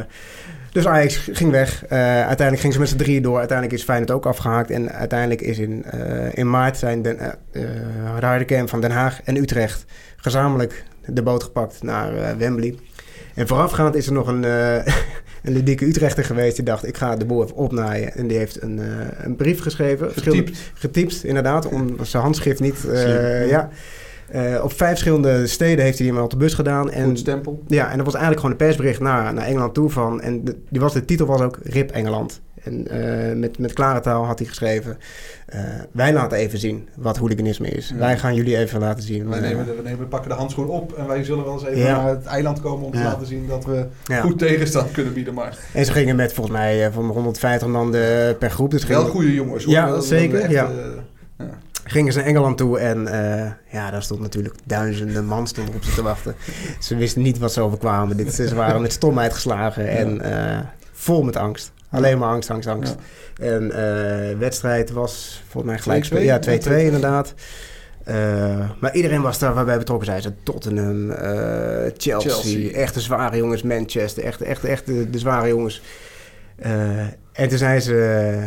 dus 0.72 0.88
Ajax 0.88 1.30
ging 1.32 1.52
weg. 1.52 1.86
Eh, 1.86 2.00
uiteindelijk 2.00 2.60
gingen 2.60 2.74
ze 2.74 2.80
met 2.80 2.90
z'n 2.90 2.96
drieën 2.98 3.22
door. 3.22 3.38
Uiteindelijk 3.38 3.78
is 3.78 3.84
Feyenoord 3.86 4.12
ook 4.12 4.26
afgehaakt. 4.26 4.72
En 4.72 4.92
uiteindelijk 4.92 5.42
is 5.42 5.58
in, 5.58 5.84
eh, 5.84 6.38
in 6.38 6.50
maart 6.50 6.78
zijn 6.78 7.02
den, 7.02 7.18
de 7.52 8.44
kern 8.46 8.68
van 8.68 8.82
Den 8.82 8.92
Haag 8.92 9.22
en 9.24 9.36
Utrecht 9.36 9.86
gezamenlijk 10.16 10.84
de 11.06 11.24
boot 11.24 11.44
gepakt 11.44 11.84
naar 11.84 12.38
Wembley. 12.38 12.76
En 13.34 13.48
voorafgaand 13.48 13.96
is 13.96 14.08
er 14.08 14.14
nog 14.14 14.28
een, 14.28 14.44
een 15.44 15.54
ludieke 15.54 15.86
Utrechter 15.86 16.24
geweest 16.24 16.56
die 16.56 16.66
dacht... 16.66 16.88
ik 16.88 16.98
ga 16.98 17.16
de 17.16 17.26
boel 17.26 17.44
even 17.44 17.56
opnaaien. 17.56 18.14
En 18.14 18.28
die 18.28 18.38
heeft 18.38 18.62
een, 18.62 18.82
een 19.18 19.36
brief 19.36 19.62
geschreven. 19.62 20.12
Getypt. 20.12 20.72
Getypt, 20.74 21.24
inderdaad. 21.24 21.68
Om 21.68 21.96
zijn 22.02 22.24
handschrift 22.24 22.60
niet... 22.60 22.78
Slim. 22.78 23.48
ja. 23.48 23.70
Eh, 24.28 24.64
op 24.64 24.74
vijf 24.74 24.90
verschillende 24.90 25.48
steden 25.48 25.86
heeft 25.86 25.98
hij 25.98 26.08
hem 26.08 26.18
op 26.18 26.30
de 26.30 26.38
bus 26.38 26.54
gedaan. 26.54 26.92
En 26.92 27.06
Goed 27.06 27.20
stempel. 27.20 27.64
ja, 27.68 27.84
en 27.92 27.96
dat 27.98 28.06
was 28.06 28.16
eigenlijk 28.16 28.36
gewoon 28.46 28.52
een 28.52 28.66
persbericht 28.68 29.00
naar, 29.00 29.34
naar 29.34 29.46
Engeland 29.46 29.74
toe 29.74 29.90
van... 29.90 30.22
En 30.22 30.44
de, 30.44 30.56
die 30.70 30.82
was, 30.82 30.94
de 30.94 31.06
titel 31.06 31.26
was 31.26 31.42
ook 31.42 31.58
Rip 31.64 31.92
Engeland. 31.92 32.42
En 32.64 32.88
eh, 32.88 33.36
met, 33.36 33.60
met 33.60 33.74
klare 33.74 34.00
taal 34.00 34.26
had 34.26 34.40
hij 34.40 34.48
geschreven... 34.48 34.98
eh, 35.46 35.60
wij 35.92 36.14
laten 36.14 36.38
even 36.38 36.60
zien 36.60 36.88
wat 36.96 37.18
hooliganisme 37.18 37.68
is. 37.68 37.90
Ja. 37.90 37.96
Wij 37.98 38.18
gaan 38.18 38.36
jullie 38.36 38.58
even 38.58 38.80
laten 38.80 39.04
zien. 39.04 39.30
Wij 39.30 39.40
nemen, 39.40 39.66
de- 39.66 39.76
we, 39.76 39.82
nemen, 39.84 40.00
we 40.00 40.06
pakken 40.06 40.30
de 40.30 40.36
handschoen 40.36 40.68
op 40.68 40.94
en 40.98 41.08
wij 41.08 41.24
zullen 41.24 41.44
wel 41.44 41.54
eens 41.54 41.66
even 41.66 41.78
Ja. 41.80 42.02
naar 42.02 42.10
het 42.10 42.26
eiland 42.26 42.62
komen 42.62 42.86
om 42.86 42.92
te 42.92 42.98
Ja. 42.98 43.04
laten 43.04 43.28
zien 43.28 43.48
dat 43.48 43.66
we 43.66 43.86
goed 44.22 44.40
tegenstand 44.40 44.92
kunnen 44.92 45.14
bieden. 45.14 45.34
Maar 45.34 45.58
En 45.74 45.86
ze 45.86 45.92
gingen 45.92 46.16
met 46.16 46.34
volgens 46.34 46.56
mij 46.58 46.92
van 46.92 47.06
150 47.10 47.68
man 47.68 47.92
de- 47.92 48.36
per 48.40 48.50
groep. 48.50 48.72
Dus 48.72 48.86
wel 48.86 48.98
gingen, 48.98 49.12
goede 49.14 49.34
jongens. 49.34 49.64
hoor. 49.64 49.74
Ja, 49.74 50.00
zeker, 50.00 50.40
echt, 50.40 50.52
ja. 50.52 50.70
Gingen 51.88 52.14
ze 52.14 52.18
naar 52.20 52.28
Engeland 52.28 52.58
toe. 52.58 52.80
En 52.80 53.08
eh, 53.08 53.52
ja, 53.72 53.92
daar 53.92 54.04
stond 54.04 54.20
natuurlijk 54.20 54.56
duizenden 54.64 55.26
man 55.26 55.48
stonden 55.48 55.76
op 55.76 55.84
ze 55.84 55.94
te 55.94 56.02
wachten. 56.02 56.36
Ze 56.80 56.96
wisten 56.96 57.22
niet 57.22 57.38
wat 57.38 57.54
ze 57.54 57.62
overkwamen. 57.62 58.18
Dit, 58.18 58.34
ze 58.34 58.56
waren 58.56 58.82
met 58.82 58.94
stomheid 58.94 59.34
geslagen 59.34 59.88
en 59.88 60.22
eh, 60.22 60.60
vol 60.92 61.24
met 61.24 61.36
angst. 61.36 61.72
Alleen 61.90 62.18
maar 62.18 62.30
angst, 62.30 62.50
angst, 62.50 62.70
angst. 62.70 62.96
En 63.42 63.72
eh 63.72 64.38
wedstrijd 64.38 64.92
was 64.92 65.44
volgens 65.48 65.74
mij 65.74 65.82
gelijk 65.82 66.04
2-2? 66.04 66.08
spelen. 66.08 66.24
Ja, 66.24 66.40
2-2 66.40 66.44
Ja, 66.44 66.60
2-2. 66.60 66.86
inderdaad. 66.86 67.34
Maar 68.80 68.94
iedereen 68.94 69.22
was 69.22 69.40
daar 69.40 69.54
waarbij 69.54 69.78
betrokken 69.78 70.06
zijn. 70.06 70.22
Ze 70.22 70.34
Tottenham, 70.44 71.12
Chelsea, 71.98 72.32
Chelsea. 72.32 72.72
echte 72.72 73.02
zware 73.02 73.38
jongens. 73.38 73.62
Manchester, 73.62 74.24
echt, 74.24 74.42
echt, 74.42 74.64
echt 74.64 74.86
de, 74.86 75.10
de 75.10 75.20
zware 75.20 75.48
jongens. 75.48 75.82
En 77.34 77.48
toen 77.50 77.58
zijn 77.58 77.82
ze 77.82 78.40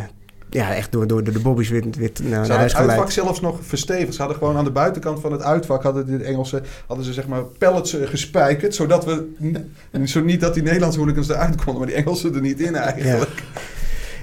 ja, 0.51 0.75
echt 0.75 0.93
door, 0.93 1.07
door, 1.07 1.25
door 1.25 1.33
de 1.33 1.41
bobby's 1.41 1.69
weer, 1.69 1.85
weer 1.99 2.11
naar, 2.23 2.31
Ze 2.31 2.37
hadden 2.37 2.57
huis 2.57 2.73
het 2.73 2.89
uitvak 2.89 3.11
zelfs 3.11 3.41
nog 3.41 3.59
verstevigd. 3.63 4.15
Ze 4.15 4.19
hadden 4.19 4.39
gewoon 4.39 4.57
aan 4.57 4.65
de 4.65 4.71
buitenkant 4.71 5.21
van 5.21 5.33
het 5.33 5.43
uitvak 5.43 5.83
hadden 5.83 6.19
de 6.19 6.25
Engelsen 6.25 6.65
hadden 6.87 7.05
ze 7.05 7.13
zeg 7.13 7.27
maar 7.27 7.43
pallets 7.43 7.95
eh, 7.95 8.09
gespijkerd, 8.09 8.75
zodat 8.75 9.05
we 9.05 9.29
zo 10.05 10.21
niet 10.21 10.41
dat 10.41 10.55
die 10.55 10.63
Nederlandse 10.63 10.99
hooligans 10.99 11.29
eruit 11.29 11.57
konden, 11.57 11.77
maar 11.77 11.87
die 11.87 11.97
Engelsen 11.97 12.35
er 12.35 12.41
niet 12.41 12.61
in 12.61 12.75
eigenlijk. 12.75 13.43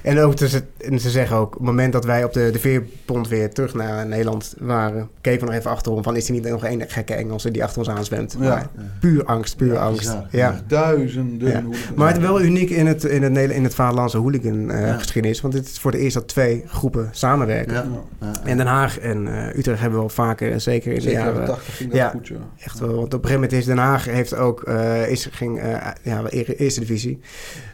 En 0.02 0.18
ook 0.18 0.34
te, 0.34 0.62
en 0.80 1.00
ze 1.00 1.10
zeggen 1.10 1.36
ook, 1.36 1.46
op 1.46 1.52
het 1.52 1.62
moment 1.62 1.92
dat 1.92 2.04
wij 2.04 2.24
op 2.24 2.32
de, 2.32 2.50
de 2.52 2.58
veerpont 2.58 3.28
weer 3.28 3.52
terug 3.52 3.74
naar 3.74 4.06
Nederland 4.06 4.54
waren, 4.58 5.08
keken 5.20 5.40
we 5.40 5.46
nog 5.46 5.54
even 5.54 5.70
achterom 5.70 6.02
van, 6.02 6.16
is 6.16 6.26
er 6.26 6.32
niet 6.32 6.48
nog 6.48 6.64
één 6.64 6.82
gekke 6.88 7.14
Engelse 7.14 7.50
die 7.50 7.62
achter 7.64 7.78
ons 7.78 7.88
aanzwemt? 7.90 8.36
Ja. 8.40 8.48
Maar 8.48 8.68
puur 9.00 9.24
angst, 9.24 9.56
puur 9.56 9.72
Ja, 9.72 9.80
angst. 9.80 10.16
Ja. 10.30 10.60
Duizenden 10.66 11.48
Ja. 11.48 11.62
hooligans. 11.62 11.96
Maar 11.96 12.08
het 12.08 12.16
is 12.16 12.22
wel 12.22 12.42
uniek 12.42 12.70
in 12.70 12.86
het, 12.86 13.04
in 13.04 13.22
het, 13.22 13.32
Neder- 13.32 13.56
in 13.56 13.64
het 13.64 13.74
vaderlandse 13.74 14.16
hooligan 14.18 14.70
eh, 14.70 14.80
Ja. 14.86 14.98
geschiedenis, 14.98 15.40
want 15.40 15.54
het 15.54 15.66
is 15.66 15.78
voor 15.78 15.90
het 15.90 16.00
eerst 16.00 16.14
dat 16.14 16.28
twee 16.28 16.64
groepen 16.66 17.08
samenwerken. 17.12 17.72
Ja. 17.74 17.86
Ja. 18.20 18.26
Ja. 18.26 18.32
En 18.44 18.56
Den 18.56 18.66
Haag 18.66 18.98
en 18.98 19.26
eh, 19.48 19.58
Utrecht 19.58 19.80
hebben 19.80 19.98
wel 19.98 20.08
vaker, 20.08 20.52
en 20.52 20.60
zeker 20.60 20.88
in 20.92 20.96
de 20.96 21.02
Zeker 21.02 21.18
de 21.24 21.24
jaren... 21.30 21.46
80 21.46 21.76
ging 21.76 21.90
dat 21.90 21.98
ja. 21.98 22.08
goed, 22.08 22.28
ja. 22.28 22.36
Echt 22.58 22.78
wel, 22.78 22.88
want 22.94 23.14
op 23.14 23.24
een 23.24 23.28
gegeven 23.28 23.34
moment 23.40 23.52
is 23.52 23.64
Den 23.64 23.78
Haag 23.78 24.04
heeft 24.04 24.34
ook, 24.34 24.62
eh, 24.62 25.08
is, 25.10 25.28
ging, 25.30 25.58
eh, 25.60 25.76
ja, 26.02 26.22
eerste 26.28 26.80
divisie. 26.80 27.20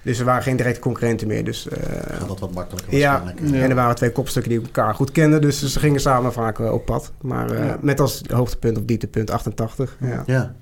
Dus 0.03 0.19
er 0.19 0.25
waren 0.25 0.43
geen 0.43 0.57
directe 0.57 0.81
concurrenten 0.81 1.27
meer. 1.27 1.45
Dus, 1.45 1.69
eh, 1.69 2.14
Gaat 2.19 2.29
dat 2.29 2.41
wat 2.41 2.53
makkelijker 2.53 2.97
Ja. 2.97 3.11
waarschijnlijk. 3.13 3.55
Ja. 3.57 3.63
En 3.63 3.71
er 3.71 3.77
waren 3.77 3.95
twee 3.97 4.13
kopstukken 4.13 4.51
die 4.53 4.61
elkaar 4.63 4.95
goed 4.95 5.11
kenden. 5.13 5.41
Dus 5.41 5.73
ze 5.73 5.79
gingen 5.79 6.01
samen 6.01 6.33
vaak 6.33 6.59
eh, 6.59 6.73
op 6.73 6.85
pad. 6.85 7.13
Maar 7.21 7.51
eh, 7.51 7.67
Ja. 7.67 7.79
met 7.81 8.01
als 8.01 8.23
hoogtepunt 8.33 8.77
of 8.79 8.85
dieptepunt 8.85 9.31
88. 9.31 9.97
Ja. 10.01 10.23
Ja. 10.27 10.55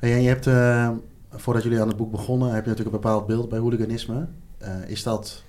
En 0.00 0.22
je 0.22 0.28
hebt, 0.28 0.46
eh, 0.46 0.88
voordat 1.34 1.62
jullie 1.62 1.80
aan 1.80 1.88
het 1.88 1.96
boek 1.96 2.10
begonnen, 2.10 2.48
heb 2.54 2.64
je 2.64 2.70
natuurlijk 2.70 2.96
een 2.96 3.02
bepaald 3.02 3.26
beeld 3.26 3.48
bij 3.48 3.58
hooliganisme. 3.58 4.26
Eh, 4.58 4.70
is 4.86 5.02
dat 5.02 5.42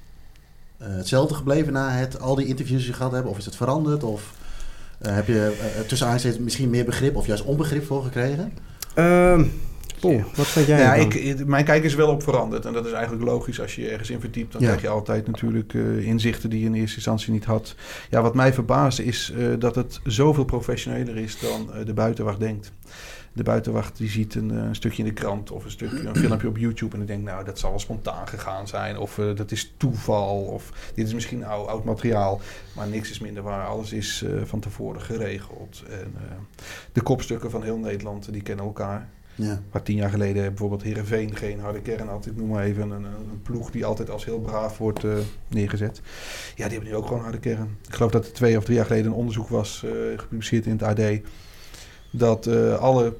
eh, 0.77 0.87
hetzelfde 0.89 1.35
gebleven 1.35 1.73
na 1.73 1.89
het, 1.91 2.19
al 2.19 2.35
die 2.35 2.45
interviews 2.45 2.81
die 2.81 2.89
je 2.89 2.95
gehad 2.97 3.11
hebben? 3.11 3.31
Of 3.31 3.37
is 3.37 3.45
het 3.45 3.55
veranderd? 3.55 4.03
Of 4.03 4.33
eh, 4.99 5.15
heb 5.15 5.27
je 5.27 5.57
eh, 5.75 5.81
tussen 5.87 6.07
aanstekens 6.07 6.41
misschien 6.41 6.69
meer 6.69 6.85
begrip 6.85 7.15
of 7.15 7.25
juist 7.27 7.43
onbegrip 7.43 7.85
voor 7.85 8.03
gekregen? 8.03 8.53
Paul, 9.99 10.23
wat 10.35 10.47
vind 10.47 10.67
jij 10.67 10.79
Ja, 10.79 10.93
ik, 10.93 11.45
mijn 11.45 11.65
kijk 11.65 11.83
is 11.83 11.95
wel 11.95 12.09
op 12.09 12.23
veranderd. 12.23 12.65
En 12.65 12.73
dat 12.73 12.85
is 12.85 12.91
eigenlijk 12.91 13.23
logisch. 13.25 13.61
Als 13.61 13.75
je 13.75 13.81
je 13.81 13.89
ergens 13.89 14.09
in 14.09 14.19
verdiept, 14.19 14.51
dan 14.51 14.61
Ja. 14.61 14.67
krijg 14.67 14.81
je 14.81 14.89
altijd 14.89 15.27
natuurlijk 15.27 15.73
eh, 15.73 16.07
inzichten 16.07 16.49
die 16.49 16.59
je 16.59 16.65
in 16.65 16.73
eerste 16.73 16.95
instantie 16.95 17.31
niet 17.31 17.45
had. 17.45 17.75
Ja, 18.09 18.21
wat 18.21 18.35
mij 18.35 18.53
verbaast 18.53 18.99
is 18.99 19.33
eh, 19.37 19.47
dat 19.59 19.75
het 19.75 19.99
zoveel 20.03 20.45
professioneler 20.45 21.17
is 21.17 21.39
dan 21.39 21.73
eh, 21.73 21.85
de 21.85 21.93
buitenwacht 21.93 22.39
denkt. 22.39 22.71
De 23.33 23.43
buitenwacht 23.43 23.97
die 23.97 24.09
ziet 24.09 24.35
een, 24.35 24.49
een 24.49 24.75
stukje 24.75 25.03
in 25.03 25.07
de 25.07 25.13
krant 25.13 25.51
of 25.51 25.63
een 25.65 25.71
stukje, 25.71 26.07
een 26.07 26.15
filmpje 26.15 26.47
op 26.47 26.57
YouTube. 26.57 26.91
En 26.93 26.97
die 26.99 27.07
denkt, 27.07 27.23
nou, 27.23 27.45
dat 27.45 27.59
zal 27.59 27.69
wel 27.69 27.79
spontaan 27.79 28.27
gegaan 28.27 28.67
zijn. 28.67 28.97
Of 28.97 29.19
dat 29.35 29.51
is 29.51 29.73
toeval. 29.77 30.41
Of 30.41 30.71
dit 30.93 31.07
is 31.07 31.13
misschien 31.13 31.45
oud, 31.45 31.67
oud 31.67 31.83
materiaal. 31.83 32.41
Maar 32.75 32.87
niks 32.87 33.09
is 33.09 33.19
minder 33.19 33.43
waar. 33.43 33.67
Alles 33.67 33.93
is 33.93 34.25
van 34.43 34.59
tevoren 34.59 35.01
geregeld. 35.01 35.83
En 35.89 36.13
de 36.91 37.01
kopstukken 37.01 37.51
van 37.51 37.63
heel 37.63 37.77
Nederland, 37.77 38.31
die 38.33 38.41
kennen 38.41 38.65
elkaar. 38.65 39.09
Ja. 39.35 39.61
Waar 39.71 39.83
tien 39.83 39.95
jaar 39.95 40.09
geleden 40.09 40.43
bijvoorbeeld 40.43 40.83
Herenveen 40.83 41.35
geen 41.35 41.59
harde 41.59 41.81
kern 41.81 42.07
had. 42.07 42.25
Ik 42.25 42.35
noem 42.35 42.47
maar 42.47 42.63
even 42.63 42.89
een, 42.89 43.03
een 43.03 43.41
ploeg 43.43 43.71
die 43.71 43.85
altijd 43.85 44.09
als 44.09 44.25
heel 44.25 44.39
braaf 44.39 44.77
wordt 44.77 45.03
eh, 45.03 45.11
neergezet. 45.47 46.01
Ja, 46.55 46.63
die 46.63 46.73
hebben 46.73 46.89
nu 46.89 46.95
ook 46.95 47.07
gewoon 47.07 47.21
harde 47.21 47.39
kern. 47.39 47.77
Ik 47.87 47.93
geloof 47.93 48.11
dat 48.11 48.25
er 48.25 48.33
twee 48.33 48.57
of 48.57 48.63
drie 48.63 48.75
jaar 48.75 48.85
geleden 48.85 49.05
een 49.05 49.17
onderzoek 49.17 49.47
was 49.47 49.83
eh, 49.83 49.91
gepubliceerd 50.15 50.65
in 50.65 50.71
het 50.71 50.83
AD. 50.83 51.01
Dat 52.11 52.47
eh, 52.47 52.77
alle 52.77 53.15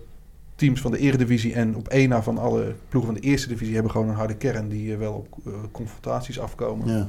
teams 0.56 0.82
van 0.82 0.92
de 0.92 0.98
eredivisie 0.98 1.54
en 1.54 1.76
op 1.76 1.88
één 1.88 2.10
na 2.10 2.24
van 2.24 2.38
alle 2.38 2.76
ploegen 2.90 3.14
van 3.14 3.22
de 3.22 3.28
eerste 3.28 3.48
divisie 3.48 3.74
hebben 3.74 3.92
gewoon 3.92 4.10
een 4.10 4.16
harde 4.16 4.36
kern 4.36 4.70
die 4.70 4.98
wel 4.98 5.14
op 5.14 5.28
eh, 5.46 5.54
confrontaties 5.72 6.40
afkomen. 6.40 6.88
Ja. 6.88 7.08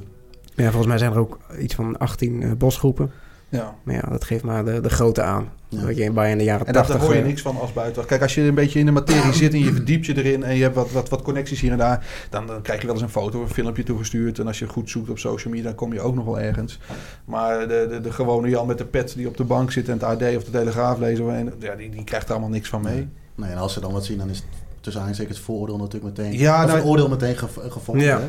Ja, 0.54 0.64
volgens 0.64 0.86
mij 0.86 0.98
zijn 0.98 1.12
er 1.12 1.18
ook 1.18 1.38
iets 1.60 1.74
van 1.74 1.98
18 1.98 2.42
eh, 2.42 2.52
bosgroepen. 2.52 3.10
Ja. 3.48 3.74
Maar 3.82 3.94
ja, 3.94 4.00
dat 4.00 4.24
geeft 4.24 4.44
maar 4.44 4.64
de, 4.64 4.80
de 4.80 4.90
grootte 4.90 5.22
aan. 5.22 5.48
Ja. 5.68 5.84
Wat 5.84 5.96
je 5.96 6.10
bij 6.12 6.30
in 6.30 6.38
de 6.38 6.44
jaren 6.44 6.66
En 6.66 6.72
dat, 6.72 6.86
80... 6.86 6.96
daar 6.96 7.04
hoor 7.06 7.14
je 7.14 7.20
eh, 7.22 7.26
niks 7.26 7.42
van 7.42 7.60
als 7.60 7.72
buitenwacht. 7.72 8.08
Kijk, 8.08 8.22
als 8.22 8.34
je 8.34 8.40
een 8.40 8.54
beetje 8.54 8.78
in 8.78 8.86
de 8.86 8.92
materie 8.92 9.32
zit 9.32 9.52
en 9.52 9.58
je 9.58 9.72
verdiept 9.80 10.06
je 10.06 10.16
erin 10.16 10.42
en 10.42 10.56
je 10.56 10.62
hebt 10.62 10.74
wat, 10.74 10.90
wat, 10.90 11.08
wat 11.08 11.22
connecties 11.22 11.60
hier 11.60 11.72
en 11.72 11.78
daar, 11.78 12.26
dan, 12.30 12.46
dan 12.46 12.62
krijg 12.62 12.80
je 12.80 12.86
wel 12.86 12.94
eens 12.94 13.04
een 13.04 13.10
foto 13.10 13.42
of 13.42 13.48
een 13.48 13.54
filmpje 13.54 13.82
toegestuurd. 13.82 14.38
En 14.38 14.46
als 14.46 14.58
je 14.58 14.66
goed 14.68 14.90
zoekt 14.90 15.10
op 15.10 15.18
social 15.18 15.52
media, 15.52 15.68
dan 15.68 15.76
kom 15.78 15.92
je 15.92 16.00
ook 16.00 16.14
nog 16.14 16.24
wel 16.24 16.40
ergens. 16.40 16.78
Maar 17.24 17.68
de, 17.68 17.86
de, 17.90 18.00
de 18.00 18.12
gewone 18.12 18.48
Jan 18.48 18.66
met 18.66 18.78
de 18.78 18.84
pet 18.84 19.14
die 19.16 19.28
op 19.28 19.36
de 19.36 19.44
bank 19.44 19.72
zit 19.72 19.86
en 19.88 19.92
het 19.92 20.02
AD 20.02 20.22
of 20.36 20.44
de 20.44 20.50
Telegraaf 20.50 20.98
lezen, 20.98 21.34
en, 21.36 21.52
ja, 21.58 21.74
die, 21.74 21.90
die 21.90 22.04
krijgt 22.04 22.26
er 22.26 22.32
allemaal 22.32 22.50
niks 22.50 22.68
van 22.68 22.82
mee. 22.82 23.08
Nee, 23.34 23.50
en 23.50 23.56
als 23.58 23.72
ze 23.72 23.80
dan 23.80 23.92
wat 23.92 24.04
zien, 24.04 24.18
dan 24.18 24.28
is 24.30 24.36
het 24.36 24.46
tussen 24.80 25.02
aanstekens 25.02 25.36
het 25.36 25.46
vooroordeel 25.46 25.76
natuurlijk 25.76 26.16
meteen... 26.16 26.38
Ja, 26.38 26.64
nou- 26.64 26.76
het 26.78 26.86
oordeel 26.86 27.08
meteen 27.08 27.36
gev- 27.36 27.58
gevonden. 27.68 28.06
Ja. 28.06 28.20
hè. 28.20 28.26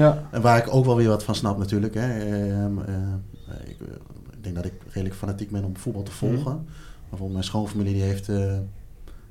Ja. 0.00 0.22
En 0.30 0.40
waar 0.40 0.58
ik 0.58 0.74
ook 0.74 0.84
wel 0.84 0.96
weer 0.96 1.08
wat 1.08 1.24
van 1.24 1.34
snap 1.34 1.58
natuurlijk. 1.58 1.94
Hè. 1.94 2.18
Ehm, 2.18 2.78
eh, 2.78 2.94
ik, 3.64 3.76
eh, 3.80 3.86
ik 4.40 4.46
denk 4.52 4.56
dat 4.56 4.64
ik 4.64 4.72
redelijk 4.92 5.14
fanatiek 5.14 5.50
ben 5.50 5.64
om 5.64 5.76
voetbal 5.76 6.02
te 6.02 6.10
volgen. 6.12 6.44
Maar 6.54 7.08
bijvoorbeeld 7.08 7.32
mijn 7.32 7.44
schoonfamilie 7.44 7.92
die 7.94 8.02
heeft 8.02 8.28
eh, 8.28 8.52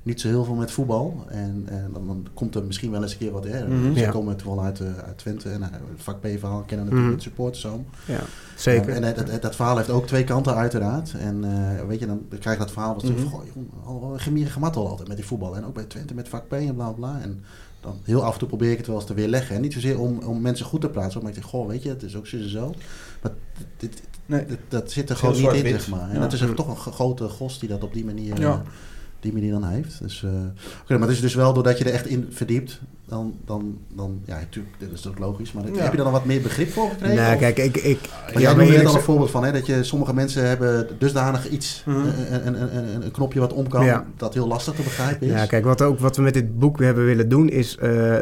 niet 0.03 0.21
zo 0.21 0.27
heel 0.27 0.43
veel 0.43 0.53
met 0.55 0.71
voetbal. 0.71 1.25
En, 1.29 1.63
en 1.65 1.89
dan, 1.93 2.07
dan 2.07 2.27
komt 2.33 2.55
er 2.55 2.63
misschien 2.63 2.91
wel 2.91 3.01
eens 3.01 3.11
een 3.11 3.17
keer 3.17 3.31
wat. 3.31 3.43
Hè. 3.43 3.67
Mhm. 3.67 3.93
Ze 3.93 3.99
Ja. 3.99 4.09
komen 4.11 4.35
toevallig 4.35 4.63
uit, 4.63 4.79
eh, 4.79 4.97
uit 4.97 5.17
Twente. 5.17 5.49
En 5.49 5.61
het 5.61 5.71
vak 5.95 6.19
B-verhaal 6.19 6.61
kennen 6.61 6.85
natuurlijk 6.85 6.93
Mhm. 6.95 7.09
met 7.11 7.21
supportersoom. 7.21 7.85
Ja, 8.05 8.19
zeker. 8.57 8.89
En, 8.93 9.03
en 9.03 9.15
dat, 9.15 9.27
dat, 9.27 9.41
dat 9.41 9.55
verhaal 9.55 9.77
heeft 9.77 9.89
ook 9.89 10.07
twee 10.07 10.23
kanten 10.23 10.55
uiteraard. 10.55 11.13
En 11.19 11.41
weet 11.87 11.99
je, 11.99 12.05
dan 12.07 12.21
krijg 12.39 12.57
je 12.57 12.63
dat 12.63 12.71
verhaal 12.73 12.93
was 12.93 13.03
Mhm. 13.03 13.17
van, 13.19 13.29
goh, 13.29 13.41
joh, 13.45 13.87
al- 13.87 14.03
al 14.03 14.17
gemieren 14.17 14.51
gemat 14.51 14.75
al 14.75 14.87
altijd 14.87 15.07
met 15.07 15.17
die 15.17 15.25
voetbal. 15.25 15.55
En 15.55 15.65
ook 15.65 15.73
bij 15.73 15.83
Twente 15.85 16.13
met 16.13 16.29
vak 16.29 16.47
B 16.47 16.53
en 16.53 16.75
bla 16.75 16.91
bla. 16.91 17.19
En 17.21 17.43
dan 17.81 17.95
heel 18.03 18.23
af 18.23 18.33
en 18.33 18.39
toe 18.39 18.47
probeer 18.47 18.71
ik 18.71 18.77
het 18.77 18.87
wel 18.87 18.95
eens 18.95 19.05
te 19.05 19.13
weerleggen. 19.13 19.55
En 19.55 19.61
niet 19.61 19.73
zozeer 19.73 19.99
om, 19.99 20.19
om 20.19 20.41
mensen 20.41 20.65
goed 20.65 20.81
te 20.81 20.89
plaatsen. 20.89 21.19
Maar 21.21 21.29
ik 21.29 21.35
denk, 21.35 21.47
goh, 21.49 21.67
weet 21.67 21.83
je, 21.83 21.89
het 21.89 22.03
is 22.03 22.15
ook 22.15 22.27
zo 22.27 22.37
en 22.37 22.49
zo. 22.49 22.73
Maar 23.21 23.31
dit- 23.77 24.01
Nee. 24.29 24.45
dat, 24.45 24.57
dat 24.67 24.91
zit 24.91 25.09
er 25.09 25.15
gewoon 25.15 25.41
niet 25.41 25.63
in, 25.63 25.69
zeg 25.69 25.87
maar. 25.87 26.09
En 26.09 26.19
dat 26.19 26.33
is 26.33 26.43
toch 26.55 26.85
een 26.85 26.93
grote 26.93 27.29
gos 27.29 27.59
die 27.59 27.69
dat 27.69 27.83
op 27.83 27.93
die 27.93 28.05
manier, 28.05 28.39
Ja. 28.39 28.63
Eh, 29.19 29.31
die 29.31 29.33
manier 29.33 29.51
dan 29.51 29.63
heeft. 29.63 29.99
Dus, 30.01 30.23
eh, 30.23 30.29
oké, 30.81 30.93
maar 30.97 31.07
het 31.07 31.09
is 31.17 31.21
dus 31.21 31.35
wel 31.35 31.53
doordat 31.53 31.77
je 31.77 31.83
er 31.83 31.93
echt 31.93 32.05
in 32.07 32.27
verdiept, 32.31 32.79
dan, 33.07 33.33
dan, 33.45 33.77
dan 33.95 34.21
ja, 34.25 34.35
natuurlijk, 34.39 34.75
dat 34.79 34.89
is 34.91 35.07
ook 35.07 35.19
logisch. 35.19 35.51
Maar 35.51 35.63
Ja. 35.73 35.81
heb 35.83 35.91
je 35.91 35.97
dan 35.97 36.11
wat 36.11 36.25
meer 36.25 36.41
begrip 36.41 36.69
voor 36.69 36.89
gekregen? 36.89 37.15
nou, 37.15 37.33
Of- 37.33 37.39
kijk, 37.39 37.57
ik... 37.57 37.77
ik 37.77 37.99
maar 38.23 38.33
ja, 38.33 38.39
jij 38.39 38.53
noemde 38.53 38.77
net 38.77 38.85
al 38.85 38.95
een 38.95 39.01
voorbeeld 39.01 39.31
van, 39.31 39.43
hè, 39.43 39.51
dat 39.51 39.65
je 39.65 39.83
sommige 39.83 40.13
mensen 40.13 40.47
hebben 40.47 40.87
dusdanig 40.99 41.49
iets, 41.49 41.83
Mhm. 41.85 41.97
een, 41.97 42.47
een, 42.47 42.61
een, 42.61 42.77
een, 42.95 43.03
een 43.05 43.11
knopje 43.11 43.39
wat 43.39 43.53
om 43.53 43.67
kan, 43.67 43.85
Ja. 43.85 44.05
dat 44.17 44.33
heel 44.33 44.47
lastig 44.47 44.73
te 44.73 44.81
begrijpen 44.81 45.27
is. 45.27 45.33
Ja, 45.33 45.45
kijk, 45.45 45.63
wat, 45.63 45.81
ook, 45.81 45.99
wat 45.99 46.15
we 46.15 46.21
met 46.21 46.33
dit 46.33 46.59
boek 46.59 46.79
hebben 46.79 47.05
willen 47.05 47.29
doen 47.29 47.49
is... 47.49 47.77
eh, 47.77 48.17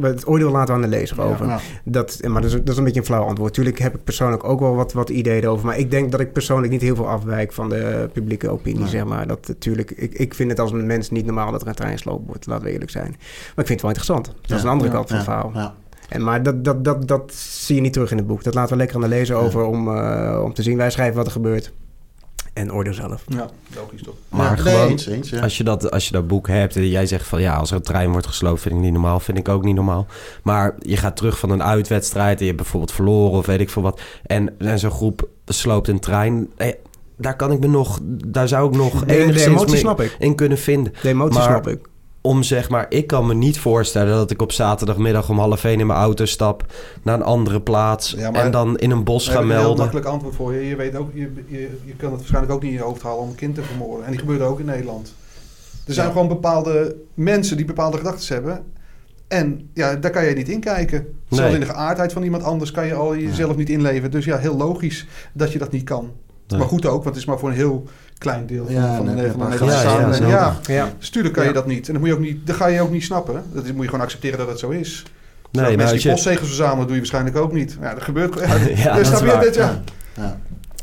het 0.00 0.26
oordeel 0.28 0.50
laten 0.50 0.74
aan 0.74 0.80
de 0.82 0.88
lezer 0.88 1.20
over. 1.20 1.60
Dat, 1.84 2.18
maar 2.28 2.42
dat 2.42 2.50
is, 2.50 2.56
dat 2.56 2.68
is 2.68 2.76
een 2.76 2.84
beetje 2.84 3.00
een 3.00 3.06
flauw 3.06 3.24
antwoord. 3.24 3.54
Tuurlijk 3.54 3.78
heb 3.78 3.94
ik 3.94 4.04
persoonlijk 4.04 4.44
ook 4.44 4.60
wel 4.60 4.74
wat, 4.74 4.92
wat 4.92 5.08
ideeën 5.10 5.46
over. 5.48 5.66
Maar 5.66 5.78
ik 5.78 5.90
denk 5.90 6.10
dat 6.10 6.20
ik 6.20 6.32
persoonlijk 6.32 6.72
niet 6.72 6.82
heel 6.82 6.96
veel 6.96 7.08
afwijk 7.08 7.52
van 7.52 7.68
de 7.68 8.08
publieke 8.12 8.48
opinie, 8.50 8.80
Nee. 8.80 8.88
zeg 8.88 9.04
maar. 9.04 9.26
Dat 9.26 9.48
natuurlijk, 9.48 9.90
ik, 9.90 10.12
ik 10.14 10.34
vind 10.34 10.41
het 10.48 10.58
als 10.60 10.72
een 10.72 10.86
mens 10.86 11.10
niet 11.10 11.24
normaal 11.24 11.50
dat 11.52 11.62
er 11.62 11.68
een 11.68 11.74
trein 11.74 11.92
gesloopt 11.92 12.26
wordt, 12.26 12.46
laten 12.46 12.64
we 12.64 12.72
eerlijk 12.72 12.90
zijn. 12.90 13.10
Maar 13.10 13.64
ik 13.64 13.66
vind 13.66 13.68
het 13.68 13.80
wel 13.80 13.90
interessant. 13.90 14.26
Dat 14.26 14.34
Ja. 14.42 14.56
is 14.56 14.62
een 14.62 14.68
andere 14.68 14.90
Ja. 14.90 14.96
kant 14.96 15.06
van 15.08 15.16
het 15.16 15.24
verhaal. 15.24 15.50
Ja. 15.54 15.74
En, 16.08 16.24
maar 16.24 16.42
dat, 16.42 16.64
dat, 16.64 16.84
dat, 16.84 17.08
dat 17.08 17.32
zie 17.34 17.74
je 17.74 17.80
niet 17.80 17.92
terug 17.92 18.10
in 18.10 18.16
het 18.16 18.26
boek. 18.26 18.42
Dat 18.44 18.54
laten 18.54 18.70
we 18.72 18.76
lekker 18.76 18.96
aan 18.96 19.02
de 19.02 19.08
lezer 19.08 19.36
Ja. 19.36 19.42
over 19.42 19.64
om, 19.64 19.96
eh, 19.96 20.40
om 20.44 20.54
te 20.54 20.62
zien. 20.62 20.76
Wij 20.76 20.90
schrijven 20.90 21.16
wat 21.16 21.26
er 21.26 21.32
gebeurt. 21.32 21.72
En 22.52 22.72
oordeel 22.72 22.94
zelf. 22.94 23.24
Ja, 23.26 23.48
logisch 23.74 24.02
toch. 24.02 24.14
Maar 24.28 24.56
Ja, 24.56 24.62
gewoon, 24.62 24.88
eens, 24.88 25.06
eens, 25.06 25.30
ja. 25.30 25.40
als, 25.40 25.56
je 25.56 25.64
dat, 25.64 25.90
als 25.90 26.06
je 26.06 26.12
dat 26.12 26.26
boek 26.26 26.48
hebt 26.48 26.76
en 26.76 26.88
jij 26.88 27.06
zegt 27.06 27.26
van 27.26 27.40
ja, 27.40 27.54
als 27.54 27.70
er 27.70 27.76
een 27.76 27.82
trein 27.82 28.10
wordt 28.10 28.26
gesloopt, 28.26 28.60
vind 28.60 28.74
ik 28.74 28.80
niet 28.80 28.92
normaal, 28.92 29.20
vind 29.20 29.38
ik 29.38 29.48
ook 29.48 29.64
niet 29.64 29.74
normaal. 29.74 30.06
Maar 30.42 30.74
je 30.78 30.96
gaat 30.96 31.16
terug 31.16 31.38
van 31.38 31.50
een 31.50 31.62
uitwedstrijd 31.62 32.34
en 32.38 32.44
je 32.44 32.50
hebt 32.50 32.62
bijvoorbeeld 32.62 32.92
verloren 32.92 33.38
of 33.38 33.46
weet 33.46 33.60
ik 33.60 33.70
veel 33.70 33.82
wat. 33.82 34.00
En, 34.26 34.54
en 34.58 34.78
zo'n 34.78 34.90
groep 34.90 35.28
sloopt 35.46 35.88
een 35.88 36.00
trein. 36.00 36.50
Eh, 36.56 36.68
daar 37.22 37.36
kan 37.36 37.52
ik 37.52 37.60
me 37.60 37.66
nog, 37.68 37.98
daar 38.26 38.48
zou 38.48 38.68
ik 38.68 38.76
nog 38.76 39.00
De, 39.00 39.06
de 39.06 39.16
enigszins 39.16 39.46
emotie 39.56 39.76
snap 39.76 40.00
ik. 40.00 40.16
in 40.18 40.34
kunnen 40.34 40.58
vinden. 40.58 40.92
De 41.02 41.08
emotie 41.08 41.34
Maar- 41.38 41.42
snap 41.48 41.66
ik. 41.68 41.90
Om 42.24 42.42
zeg 42.42 42.68
maar, 42.70 42.86
ik 42.88 43.06
kan 43.06 43.26
me 43.26 43.34
niet 43.34 43.58
voorstellen 43.58 44.14
dat 44.16 44.30
ik 44.30 44.42
op 44.42 44.52
zaterdagmiddag 44.52 45.28
om 45.28 45.38
half 45.38 45.64
één 45.64 45.80
in 45.80 45.86
mijn 45.86 45.98
auto 45.98 46.24
stap 46.24 46.66
naar 47.02 47.14
een 47.14 47.22
andere 47.22 47.60
plaats 47.60 48.10
Ja, 48.16 48.30
maar- 48.30 48.44
en 48.44 48.50
dan 48.50 48.78
in 48.78 48.90
een 48.90 49.04
bos 49.04 49.28
ga 49.28 49.32
ik 49.32 49.38
een 49.40 49.50
heel 49.50 49.58
melden. 49.58 49.78
makkelijk 49.78 50.06
antwoord 50.06 50.34
voor 50.34 50.54
je. 50.54 50.66
Je, 50.68 50.76
weet 50.76 50.96
ook, 50.96 51.10
je, 51.14 51.32
je, 51.46 51.58
je 51.84 51.94
kan 51.96 52.08
het 52.10 52.16
waarschijnlijk 52.18 52.52
ook 52.54 52.62
niet 52.62 52.70
in 52.72 52.76
je 52.76 52.82
hoofd 52.82 53.02
halen 53.02 53.18
om 53.20 53.28
een 53.28 53.34
kind 53.34 53.54
te 53.54 53.62
vermoorden. 53.62 54.04
En 54.04 54.10
die 54.10 54.20
gebeurt 54.20 54.40
ook 54.40 54.58
in 54.60 54.66
Nederland. 54.66 55.14
Er 55.86 55.94
zijn 55.94 56.06
Ja. 56.06 56.12
gewoon 56.12 56.28
bepaalde 56.28 56.96
mensen 57.14 57.56
die 57.56 57.66
bepaalde 57.66 57.96
gedachten 57.96 58.34
hebben. 58.34 58.62
En 59.28 59.70
ja, 59.74 59.94
daar 59.96 60.10
kan 60.10 60.24
je 60.24 60.34
niet 60.34 60.48
in 60.48 60.60
kijken. 60.60 61.06
Zelfs 61.28 61.44
Nee. 61.44 61.54
in 61.54 61.66
de 61.66 61.72
geaardheid 61.72 62.12
van 62.12 62.22
iemand 62.22 62.42
anders 62.42 62.70
kan 62.70 62.86
je 62.86 62.94
al 62.94 63.16
jezelf 63.16 63.56
niet 63.56 63.70
inleven. 63.70 64.10
Dus 64.10 64.24
ja, 64.24 64.36
heel 64.38 64.56
logisch 64.56 65.06
dat 65.32 65.52
je 65.52 65.58
dat 65.58 65.72
niet 65.72 65.84
kan. 65.84 66.10
Nee. 66.52 66.60
Maar 66.60 66.68
goed 66.70 66.86
ook, 66.86 66.92
want 66.92 67.04
het 67.04 67.16
is 67.16 67.24
maar 67.24 67.38
voor 67.38 67.48
een 67.48 67.54
heel 67.54 67.86
klein 68.18 68.46
deel 68.46 68.64
van, 68.64 68.74
Ja, 68.74 68.96
van, 68.96 69.06
de, 69.06 69.12
nee, 69.12 69.30
van 69.30 69.70
samenleving. 69.70 70.28
Ja, 70.30 70.56
Ja. 70.66 70.88
dus 70.98 71.10
tuurlijk 71.10 71.34
kan 71.34 71.44
je 71.46 71.52
dat 71.52 71.66
niet. 71.66 71.86
En 71.86 71.92
dat, 71.92 72.00
moet 72.02 72.10
je 72.10 72.16
ook 72.16 72.22
niet, 72.22 72.46
dat 72.46 72.56
ga 72.56 72.66
je 72.66 72.80
ook 72.80 72.90
niet 72.90 73.02
snappen. 73.04 73.42
Dat 73.52 73.64
is- 73.64 73.72
moet 73.72 73.82
je 73.82 73.88
gewoon 73.90 74.04
accepteren 74.04 74.38
dat 74.38 74.48
het 74.48 74.58
zo 74.58 74.70
is. 74.70 75.02
Nee, 75.50 75.62
maar 75.62 75.70
mensen 75.76 75.82
als 75.92 76.00
die 76.02 76.08
je, 76.10 76.14
postzegels 76.14 76.46
verzamelen 76.48 76.82
doe 76.84 76.92
je 76.92 76.96
waarschijnlijk 77.00 77.36
ook 77.36 77.52
niet. 77.52 77.76
Ja, 77.80 77.94
dat 77.94 78.02
gebeurt. 78.02 78.34
Ja, 78.40 78.46
Ja, 78.74 78.94
dus 78.94 79.10
dat 79.10 79.18
snap 79.18 79.42
je 79.42 79.46
dit? 79.46 79.54
Ja. 79.54 79.82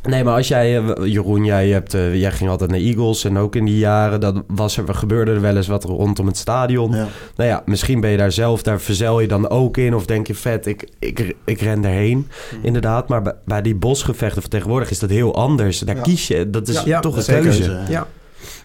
Nee, 0.04 0.24
maar 0.24 0.36
als 0.36 0.48
jij, 0.48 0.78
eh, 0.78 1.06
Jeroen, 1.06 1.46
jij, 1.46 1.70
hebt, 1.70 1.94
eh, 1.94 2.16
jij 2.16 2.32
ging 2.32 2.50
altijd 2.50 2.70
naar 2.70 2.80
Eagles 2.80 3.24
en 3.24 3.38
ook 3.38 3.56
in 3.56 3.66
die 3.66 3.78
jaren, 3.78 4.20
dat 4.20 4.44
was 4.48 4.78
er, 4.78 4.96
gebeurde 4.96 5.32
er 5.32 5.42
wel 5.42 5.56
eens 5.56 5.68
wat 5.68 5.84
rondom 5.84 6.28
het 6.28 6.38
stadion. 6.38 6.92
Ja. 6.92 7.08
Nou 7.36 7.50
ja, 7.50 7.62
misschien 7.66 8.00
ben 8.02 8.10
je 8.10 8.18
daar 8.18 8.32
zelf, 8.32 8.64
daar 8.64 8.80
verzel 8.80 9.20
je 9.20 9.28
dan 9.28 9.50
ook 9.50 9.78
in 9.78 9.96
of 9.96 10.06
denk 10.06 10.28
je 10.28 10.36
vet, 10.36 10.66
ik, 10.66 10.90
ik, 11.00 11.36
ik 11.46 11.62
ren 11.62 11.86
erheen. 11.86 12.28
Hmm. 12.50 12.60
Inderdaad, 12.64 13.08
maar 13.08 13.22
bij, 13.22 13.34
bij 13.46 13.62
die 13.62 13.76
bosgevechten 13.76 14.42
van 14.42 14.52
tegenwoordig 14.52 14.90
is 14.90 15.00
dat 15.00 15.10
heel 15.10 15.36
anders. 15.36 15.80
Daar 15.80 15.96
Ja. 15.96 16.02
kies 16.02 16.28
je, 16.28 16.50
dat 16.50 16.68
is 16.68 16.76
Ja, 16.76 16.82
ja, 16.86 17.00
toch 17.00 17.18
een 17.18 17.26
keuze. 17.26 17.62
Keuze. 17.64 17.80
Ja. 17.90 18.08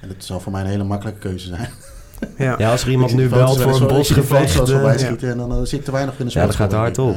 En 0.00 0.08
dat 0.08 0.16
zal 0.18 0.40
voor 0.40 0.52
mij 0.52 0.60
een 0.60 0.66
hele 0.66 0.84
makkelijke 0.84 1.20
keuze 1.20 1.46
zijn. 1.48 1.68
Ja. 2.38 2.54
Ja, 2.58 2.70
als 2.70 2.82
er 2.82 2.90
iemand 2.90 3.14
nu 3.14 3.28
belt 3.28 3.60
voor 3.60 3.80
een 3.80 3.86
bosgevecht... 3.86 4.52
voorbij 4.52 4.92
eh, 4.94 4.98
schieten 4.98 5.30
En 5.30 5.36
dan 5.36 5.66
zit 5.66 5.78
ik 5.78 5.84
te 5.84 5.92
weinig 5.92 6.18
in 6.18 6.26
de 6.26 6.32
Ja, 6.34 6.46
dat 6.46 6.54
gaat 6.54 6.72
hard 6.72 6.98
op. 6.98 7.16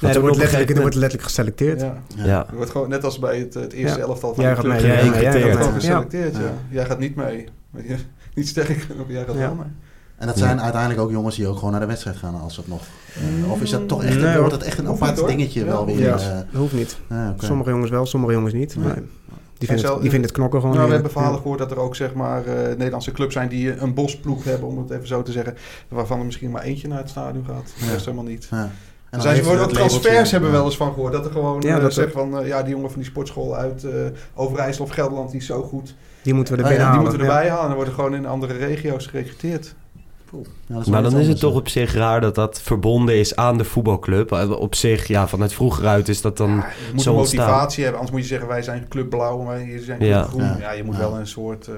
Nee, 0.00 0.12
er 0.14 0.20
wordt 0.20 0.36
letterlijk, 0.36 0.70
er 0.70 0.80
wordt 0.80 0.94
letterlijk 0.94 1.28
geselecteerd. 1.28 1.80
Ja. 1.80 2.02
Ja. 2.16 2.24
Ja. 2.24 2.46
Je 2.50 2.56
wordt 2.56 2.70
gewoon 2.70 2.88
net 2.88 3.04
als 3.04 3.18
bij 3.18 3.38
het, 3.38 3.54
het 3.54 3.72
eerste 3.72 3.98
Ja. 3.98 4.04
elftal 4.04 4.34
van 4.34 4.44
Jij 4.44 4.54
de 4.54 4.60
gaat 4.60 4.64
club 4.70 4.76
mee, 4.80 4.86
jij- 4.90 4.96
gerekend. 4.98 5.22
jij 5.22 5.40
Jij 5.40 5.52
gaat 5.56 5.72
geselecteerd, 5.74 6.34
ja. 6.36 6.40
Ja. 6.42 6.52
Jij 6.70 6.84
gaat 6.86 6.98
niet 6.98 7.14
mee. 7.16 7.48
Niet 8.34 8.48
sterk 8.48 8.78
genoeg, 8.80 9.08
jij 9.08 9.24
gaat 9.24 9.34
Ja. 9.34 9.40
wel 9.40 9.54
mee. 9.54 9.66
En 10.16 10.26
dat 10.26 10.38
zijn 10.38 10.60
uiteindelijk 10.60 11.00
ook 11.02 11.10
jongens 11.10 11.36
die 11.36 11.46
ook 11.46 11.56
gewoon 11.56 11.70
naar 11.70 11.80
de 11.80 11.86
wedstrijd 11.86 12.16
gaan 12.16 12.40
als 12.40 12.56
het 12.56 12.68
nog. 12.68 12.82
eh, 13.42 13.52
of 13.52 13.60
is 13.62 13.70
dat 13.70 13.88
toch 13.88 14.04
echt, 14.04 14.20
Nee, 14.20 14.38
wordt 14.38 14.52
het 14.52 14.62
echt 14.62 14.78
een 14.78 14.88
apart 14.88 15.16
niet, 15.16 15.26
dingetje 15.26 15.60
Ja, 15.60 15.66
wel 15.66 15.86
weer? 15.86 16.00
Ja. 16.00 16.16
eh, 16.18 16.26
Dat 16.36 16.44
hoeft 16.60 16.72
niet. 16.72 16.98
ja, 17.08 17.30
oké. 17.30 17.44
Sommige 17.46 17.70
jongens 17.70 17.90
wel, 17.90 18.06
sommige 18.06 18.32
jongens 18.32 18.52
niet. 18.52 18.76
Nee. 18.76 18.84
Maar 18.84 18.94
die, 19.58 19.68
vinden 19.68 19.86
het, 19.90 20.00
die 20.00 20.10
vinden 20.10 20.28
het 20.28 20.38
knokken 20.38 20.60
gewoon. 20.60 20.74
Nou, 20.74 20.86
we 20.88 20.94
hebben 20.94 21.12
verhalen 21.12 21.40
gehoord 21.40 21.58
dat 21.58 21.70
er 21.70 21.78
ook 21.78 21.96
zeg 21.96 22.14
maar, 22.14 22.44
eh, 22.46 22.68
Nederlandse 22.76 23.12
clubs 23.12 23.32
zijn 23.32 23.48
die 23.48 23.76
een 23.76 23.94
bosploeg 23.94 24.44
hebben, 24.44 24.68
om 24.68 24.78
het 24.78 24.90
even 24.90 25.06
zo 25.06 25.22
te 25.22 25.32
zeggen. 25.32 25.54
Waarvan 25.88 26.18
er 26.18 26.24
misschien 26.24 26.50
maar 26.50 26.62
eentje 26.62 26.88
naar 26.88 26.98
het 26.98 27.08
stadion 27.10 27.44
gaat. 27.44 27.72
Ja. 27.76 27.92
rest 27.92 28.04
helemaal 28.04 28.24
niet. 28.26 28.48
En 29.10 29.18
dan 29.18 29.20
zijn 29.22 29.36
ze 29.36 29.44
worden 29.44 29.64
ook 29.64 29.72
transfers 29.72 30.30
hebben 30.30 30.50
we 30.50 30.56
wel 30.56 30.64
eens 30.64 30.76
van 30.76 30.92
gehoord. 30.92 31.12
Dat 31.12 31.24
er 31.24 31.30
gewoon 31.30 31.60
Ja, 31.60 31.78
dat 31.80 31.92
zeggen 31.92 32.12
van 32.12 32.38
eh, 32.40 32.46
ja, 32.46 32.62
die 32.62 32.70
jongen 32.74 32.90
van 32.90 33.00
die 33.00 33.08
sportschool 33.10 33.56
uit 33.56 33.84
eh 33.84 33.90
Overijssel 34.34 34.84
of 34.84 34.90
Gelderland 34.90 35.30
die 35.30 35.40
is 35.40 35.46
zo 35.46 35.62
goed. 35.62 35.94
Die 36.22 36.34
moeten 36.34 36.56
we 36.56 36.62
er 36.62 36.66
Ah, 36.68 36.74
ja, 36.74 36.76
binnen 36.78 36.96
die 37.00 37.04
halen. 37.08 37.18
moeten 37.18 37.20
we 37.20 37.24
Ja. 37.26 37.32
erbij 37.32 37.48
halen 37.50 37.62
en 37.62 37.66
dan 37.68 37.76
worden 37.76 37.94
gewoon 37.94 38.14
in 38.14 38.26
andere 38.26 38.56
regio's 38.56 39.06
gerecruiteerd. 39.06 39.74
Ja, 40.32 40.38
dat 40.38 40.46
wel 40.66 40.92
Maar 40.92 41.02
iets 41.02 41.12
dan 41.12 41.20
is 41.20 41.28
het 41.28 41.38
toch 41.40 41.54
op 41.54 41.68
zich 41.68 41.94
raar 41.94 42.20
dat 42.20 42.34
dat 42.34 42.60
verbonden 42.62 43.16
is 43.18 43.36
aan 43.36 43.58
de 43.58 43.64
voetbalclub. 43.64 44.32
Eh, 44.32 44.50
Op 44.50 44.74
zich, 44.74 45.06
ja, 45.06 45.28
vanuit 45.28 45.52
vroeger 45.52 45.86
uit 45.86 46.08
is 46.08 46.20
dat 46.20 46.36
dan... 46.36 46.50
Ja, 46.50 46.56
je 46.56 46.92
moet 46.92 47.02
zo 47.02 47.12
een 47.12 47.18
ontstaan. 47.18 47.46
motivatie 47.46 47.82
hebben. 47.82 48.00
Anders 48.00 48.16
moet 48.18 48.26
je 48.26 48.32
zeggen 48.34 48.48
wij 48.48 48.62
zijn 48.62 48.86
club 48.88 49.08
blauw, 49.10 49.42
maar 49.42 49.60
je 49.60 49.80
zijn 49.82 49.98
club 49.98 50.10
Ja. 50.10 50.22
groen. 50.22 50.42
Ja. 50.42 50.56
Ja. 50.60 50.72
je 50.72 50.84
moet 50.84 50.94
Ja. 50.94 51.00
wel 51.00 51.16
een 51.18 51.26
soort... 51.26 51.66
eh, 51.66 51.74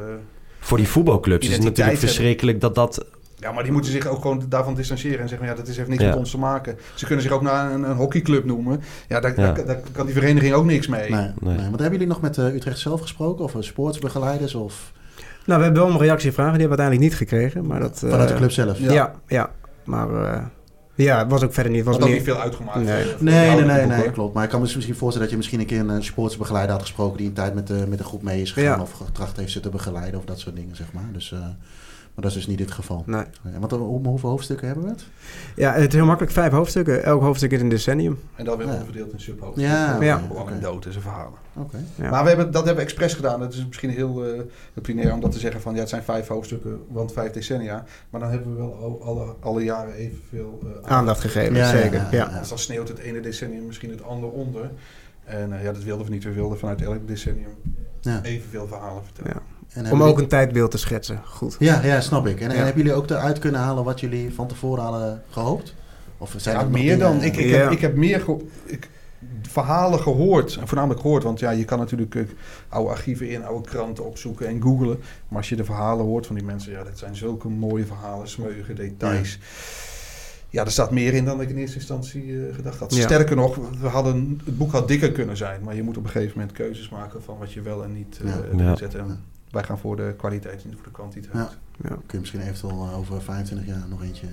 Voor 0.60 0.76
die 0.76 0.88
voetbalclubs 0.88 1.46
is 1.48 1.54
het 1.54 1.62
natuurlijk 1.62 1.98
verschrikkelijk 1.98 2.60
dat 2.60 2.74
dat... 2.74 3.04
ja, 3.40 3.52
maar 3.52 3.62
die 3.62 3.72
moeten 3.72 3.90
zich 3.90 4.06
ook 4.06 4.20
gewoon 4.22 4.44
daarvan 4.48 4.74
distancieren 4.74 5.20
en 5.20 5.28
zeggen 5.28 5.46
ja, 5.46 5.54
dat 5.54 5.68
is, 5.68 5.76
heeft 5.76 5.88
niks 5.88 6.02
Ja. 6.02 6.08
met 6.08 6.18
ons 6.18 6.30
te 6.30 6.38
maken. 6.38 6.78
Ze 6.94 7.06
kunnen 7.06 7.22
zich 7.24 7.32
ook 7.32 7.42
naar 7.42 7.72
een, 7.72 7.82
een 7.90 7.96
hockeyclub 7.96 8.44
noemen. 8.44 8.80
Ja, 9.08 9.20
daar, 9.20 9.40
Ja. 9.40 9.52
Daar, 9.52 9.64
daar 9.66 9.80
kan 9.92 10.06
die 10.06 10.14
vereniging 10.14 10.54
ook 10.54 10.64
niks 10.64 10.86
mee. 10.86 11.10
Nee, 11.10 11.20
Nee. 11.20 11.32
nee. 11.40 11.56
Want 11.56 11.70
hebben 11.80 11.92
jullie 11.92 12.06
nog 12.06 12.20
met 12.20 12.38
eh, 12.38 12.54
Utrecht 12.54 12.78
zelf 12.78 13.00
gesproken? 13.00 13.44
Of 13.44 13.54
eh, 13.54 13.62
sportsbegeleiders? 13.62 14.54
Of 14.54 14.92
Nou, 15.46 15.58
we 15.58 15.64
hebben 15.64 15.82
wel 15.82 15.92
een 15.92 15.98
reactievragen. 15.98 16.52
Die 16.58 16.60
hebben 16.60 16.78
we 16.78 16.82
uiteindelijk 16.84 17.20
niet 17.20 17.28
gekregen. 17.30 17.66
Maar 17.66 17.80
dat, 17.80 18.02
eh, 18.02 18.10
vanuit 18.10 18.28
de 18.28 18.34
club 18.34 18.50
zelf? 18.50 18.78
Ja. 18.78 18.92
Ja, 18.92 19.14
ja. 19.26 19.50
Maar 19.84 20.14
eh, 20.34 20.42
ja, 20.94 21.18
het 21.18 21.30
was 21.30 21.42
ook 21.42 21.52
verder 21.52 21.72
niet. 21.72 21.84
Het 21.86 21.94
was 21.96 22.04
ook 22.04 22.12
niet 22.12 22.22
veel 22.22 22.40
uitgemaakt. 22.40 22.84
Nee. 22.84 23.04
Nee, 23.18 23.60
nee, 23.64 23.86
nee, 23.86 24.10
klopt. 24.10 24.34
Maar 24.34 24.44
ik 24.44 24.50
kan 24.50 24.58
me 24.60 24.64
dus 24.66 24.74
misschien 24.74 24.96
voorstellen 24.96 25.20
dat 25.28 25.30
je 25.30 25.36
misschien 25.36 25.60
een 25.60 25.66
keer 25.88 25.94
een 25.96 26.04
sportsbegeleider 26.04 26.72
had 26.72 26.82
gesproken 26.82 27.16
die 27.18 27.26
een 27.26 27.32
tijd 27.32 27.54
met 27.54 27.66
de, 27.66 27.84
met 27.88 27.98
de 27.98 28.04
groep 28.04 28.22
mee 28.22 28.40
is 28.40 28.52
gegaan 28.52 28.76
Ja. 28.76 28.82
of 28.82 28.92
getracht 28.92 29.36
heeft 29.36 29.52
ze 29.52 29.60
te 29.60 29.68
begeleiden 29.68 30.18
of 30.20 30.24
dat 30.26 30.38
soort 30.38 30.56
dingen, 30.56 30.76
zeg 30.76 30.92
maar. 30.92 31.08
Dus, 31.12 31.32
eh, 31.32 31.38
maar 32.20 32.30
dat 32.30 32.38
is 32.38 32.46
dus 32.46 32.56
niet 32.56 32.66
het 32.66 32.76
geval. 32.76 33.02
nee. 33.06 33.24
Ja, 33.52 33.58
Want 33.58 33.72
eh, 33.72 33.90
om 33.90 34.06
hoeveel 34.06 34.28
hoofdstukken 34.28 34.66
hebben 34.66 34.84
we 34.84 34.90
het? 34.90 35.04
Ja, 35.56 35.72
het 35.72 35.88
is 35.88 35.94
heel 35.94 36.04
makkelijk. 36.06 36.32
Vijf 36.32 36.52
hoofdstukken. 36.52 37.04
Elk 37.04 37.22
hoofdstuk 37.22 37.50
is 37.50 37.60
een 37.60 37.68
decennium. 37.68 38.18
En 38.34 38.44
dan 38.44 38.56
weer 38.56 38.66
Ja. 38.66 38.72
onderverdeeld 38.72 39.12
in 39.12 39.20
subhoofdstukken. 39.20 39.76
Ja, 39.76 40.00
Ja. 40.02 40.22
oké. 40.30 40.52
in 40.52 40.60
dood 40.60 40.84
en 40.84 40.90
zijn 40.92 41.04
verhalen. 41.04 41.38
Oké. 41.54 41.76
Ja. 41.94 42.10
Maar 42.10 42.22
we 42.22 42.28
hebben, 42.28 42.46
dat 42.46 42.64
hebben 42.64 42.74
we 42.84 42.90
expres 42.90 43.14
gedaan. 43.14 43.40
Het 43.40 43.52
is 43.54 43.66
misschien 43.66 43.90
heel 43.90 44.34
uh, 44.34 44.40
primair 44.82 45.12
om 45.12 45.20
dat 45.20 45.32
te 45.32 45.38
zeggen 45.38 45.60
van 45.60 45.74
ja, 45.74 45.80
het 45.80 45.88
zijn 45.88 46.02
vijf 46.02 46.26
hoofdstukken, 46.28 46.80
want 46.88 47.12
vijf 47.12 47.32
decennia. 47.32 47.84
Maar 48.10 48.20
dan 48.20 48.30
hebben 48.30 48.50
we 48.52 48.56
wel 48.58 48.74
al- 48.82 49.02
alle, 49.02 49.34
alle 49.40 49.64
jaren 49.64 49.94
evenveel 49.94 50.60
uh, 50.64 50.90
Aandacht 50.90 51.20
gegeven, 51.20 51.54
Ja, 51.56 51.70
zeker. 51.70 51.92
ja, 52.00 52.08
Ja, 52.10 52.30
ja. 52.32 52.38
Dus 52.38 52.48
dan 52.48 52.58
sneeuwt 52.58 52.88
het 52.88 52.98
ene 52.98 53.20
decennium 53.20 53.66
misschien 53.66 53.90
het 53.90 54.02
andere 54.04 54.32
onder. 54.32 54.70
En 55.24 55.50
uh, 55.52 55.62
ja, 55.64 55.72
dat 55.72 55.82
wilden 55.82 56.06
we 56.06 56.12
niet. 56.12 56.24
We 56.24 56.32
wilden 56.32 56.58
vanuit 56.58 56.82
elk 56.82 57.08
decennium 57.08 57.54
Ja. 58.00 58.22
evenveel 58.22 58.66
verhalen 58.66 59.02
vertellen. 59.04 59.42
En 59.72 59.80
Om 59.82 59.86
hebben 59.88 60.06
ook 60.06 60.18
een 60.18 60.28
tijdbeeld 60.28 60.70
te 60.70 60.78
schetsen. 60.78 61.20
Goed. 61.24 61.56
Ja, 61.58 61.82
ja, 61.84 62.00
snap 62.00 62.26
ik. 62.26 62.40
En, 62.40 62.50
hebben 62.50 62.76
jullie 62.76 62.92
ook 62.94 63.10
eruit 63.10 63.38
kunnen 63.38 63.60
halen 63.60 63.84
wat 63.84 64.00
jullie 64.00 64.34
van 64.34 64.46
tevoren 64.48 64.82
hadden 64.84 65.22
gehoopt? 65.30 65.74
Of 66.18 66.34
zijn 66.36 66.56
Ja, 66.56 66.62
er 66.62 66.70
meer 66.70 66.82
dingen- 66.82 66.98
dan. 66.98 67.22
Ik, 67.22 67.36
ik, 67.36 67.46
Ja. 67.50 67.56
heb, 67.56 67.70
ik 67.70 67.80
heb 67.80 67.94
meer 67.96 68.20
ge- 68.20 68.44
ik, 68.64 68.88
verhalen 69.42 70.00
gehoord. 70.00 70.56
En 70.60 70.66
voornamelijk 70.68 71.00
gehoord. 71.00 71.22
Want 71.22 71.38
ja, 71.38 71.50
je 71.50 71.64
kan 71.64 71.78
natuurlijk 71.78 72.14
eh, 72.14 72.22
oude 72.68 72.90
archieven 72.90 73.28
in, 73.28 73.44
oude 73.44 73.68
kranten 73.68 74.04
opzoeken 74.06 74.46
en 74.46 74.62
googlen. 74.62 74.98
Maar 75.28 75.38
als 75.38 75.48
je 75.48 75.56
de 75.56 75.64
verhalen 75.64 76.04
hoort 76.04 76.26
van 76.26 76.34
die 76.36 76.44
mensen, 76.44 76.72
ja, 76.72 76.84
dat 76.84 76.98
zijn 76.98 77.16
zulke 77.16 77.48
mooie 77.48 77.84
verhalen, 77.86 78.28
smeuïge 78.28 78.72
details. 78.72 79.38
Ja. 80.48 80.64
er 80.64 80.70
staat 80.70 80.90
meer 80.90 81.14
in 81.14 81.24
dan 81.24 81.40
ik 81.40 81.48
in 81.50 81.56
eerste 81.56 81.76
instantie 81.76 82.22
eh, 82.48 82.54
gedacht 82.54 82.78
had. 82.78 82.94
Ja. 82.94 83.02
Sterker 83.02 83.36
nog, 83.36 83.56
we 83.80 83.86
hadden, 83.88 84.40
het 84.44 84.58
boek 84.58 84.72
had 84.72 84.88
dikker 84.88 85.12
kunnen 85.12 85.36
zijn. 85.36 85.62
Maar 85.62 85.74
je 85.76 85.82
moet 85.82 85.96
op 85.96 86.04
een 86.04 86.10
gegeven 86.10 86.38
moment 86.38 86.56
keuzes 86.56 86.88
maken 86.88 87.22
van 87.22 87.38
wat 87.38 87.52
je 87.52 87.60
wel 87.60 87.84
en 87.84 87.92
niet 87.92 88.20
eh 88.24 88.58
Ja. 88.58 88.76
zet. 88.76 88.94
En 88.94 89.24
wij 89.50 89.62
gaan 89.62 89.78
voor 89.78 89.96
de 89.96 90.14
kwaliteit, 90.16 90.64
niet 90.64 90.74
voor 90.74 90.84
de 90.84 90.90
kwantiteit. 90.90 91.34
Ja. 91.34 91.50
Ja. 91.82 91.88
Kun 91.88 92.00
je 92.06 92.18
misschien 92.18 92.40
eventueel 92.40 92.88
eh, 92.90 92.98
over 92.98 93.22
25 93.22 93.66
jaar 93.66 93.88
nog 93.88 94.02
eentje... 94.02 94.26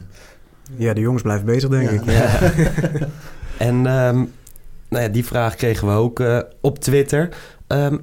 ja, 0.75 0.93
de 0.93 1.01
jongens 1.01 1.23
blijven 1.23 1.45
bezig, 1.45 1.69
denk 1.69 1.89
Ja, 1.89 1.95
ik. 1.95 2.05
nee. 2.05 3.09
En 3.57 3.75
ehm, 3.85 4.25
nou 4.89 5.03
ja, 5.03 5.07
die 5.07 5.25
vraag 5.25 5.55
kregen 5.55 5.87
we 5.87 5.93
ook 5.93 6.19
eh, 6.19 6.39
op 6.61 6.79
Twitter. 6.79 7.29
Ehm, 7.67 7.97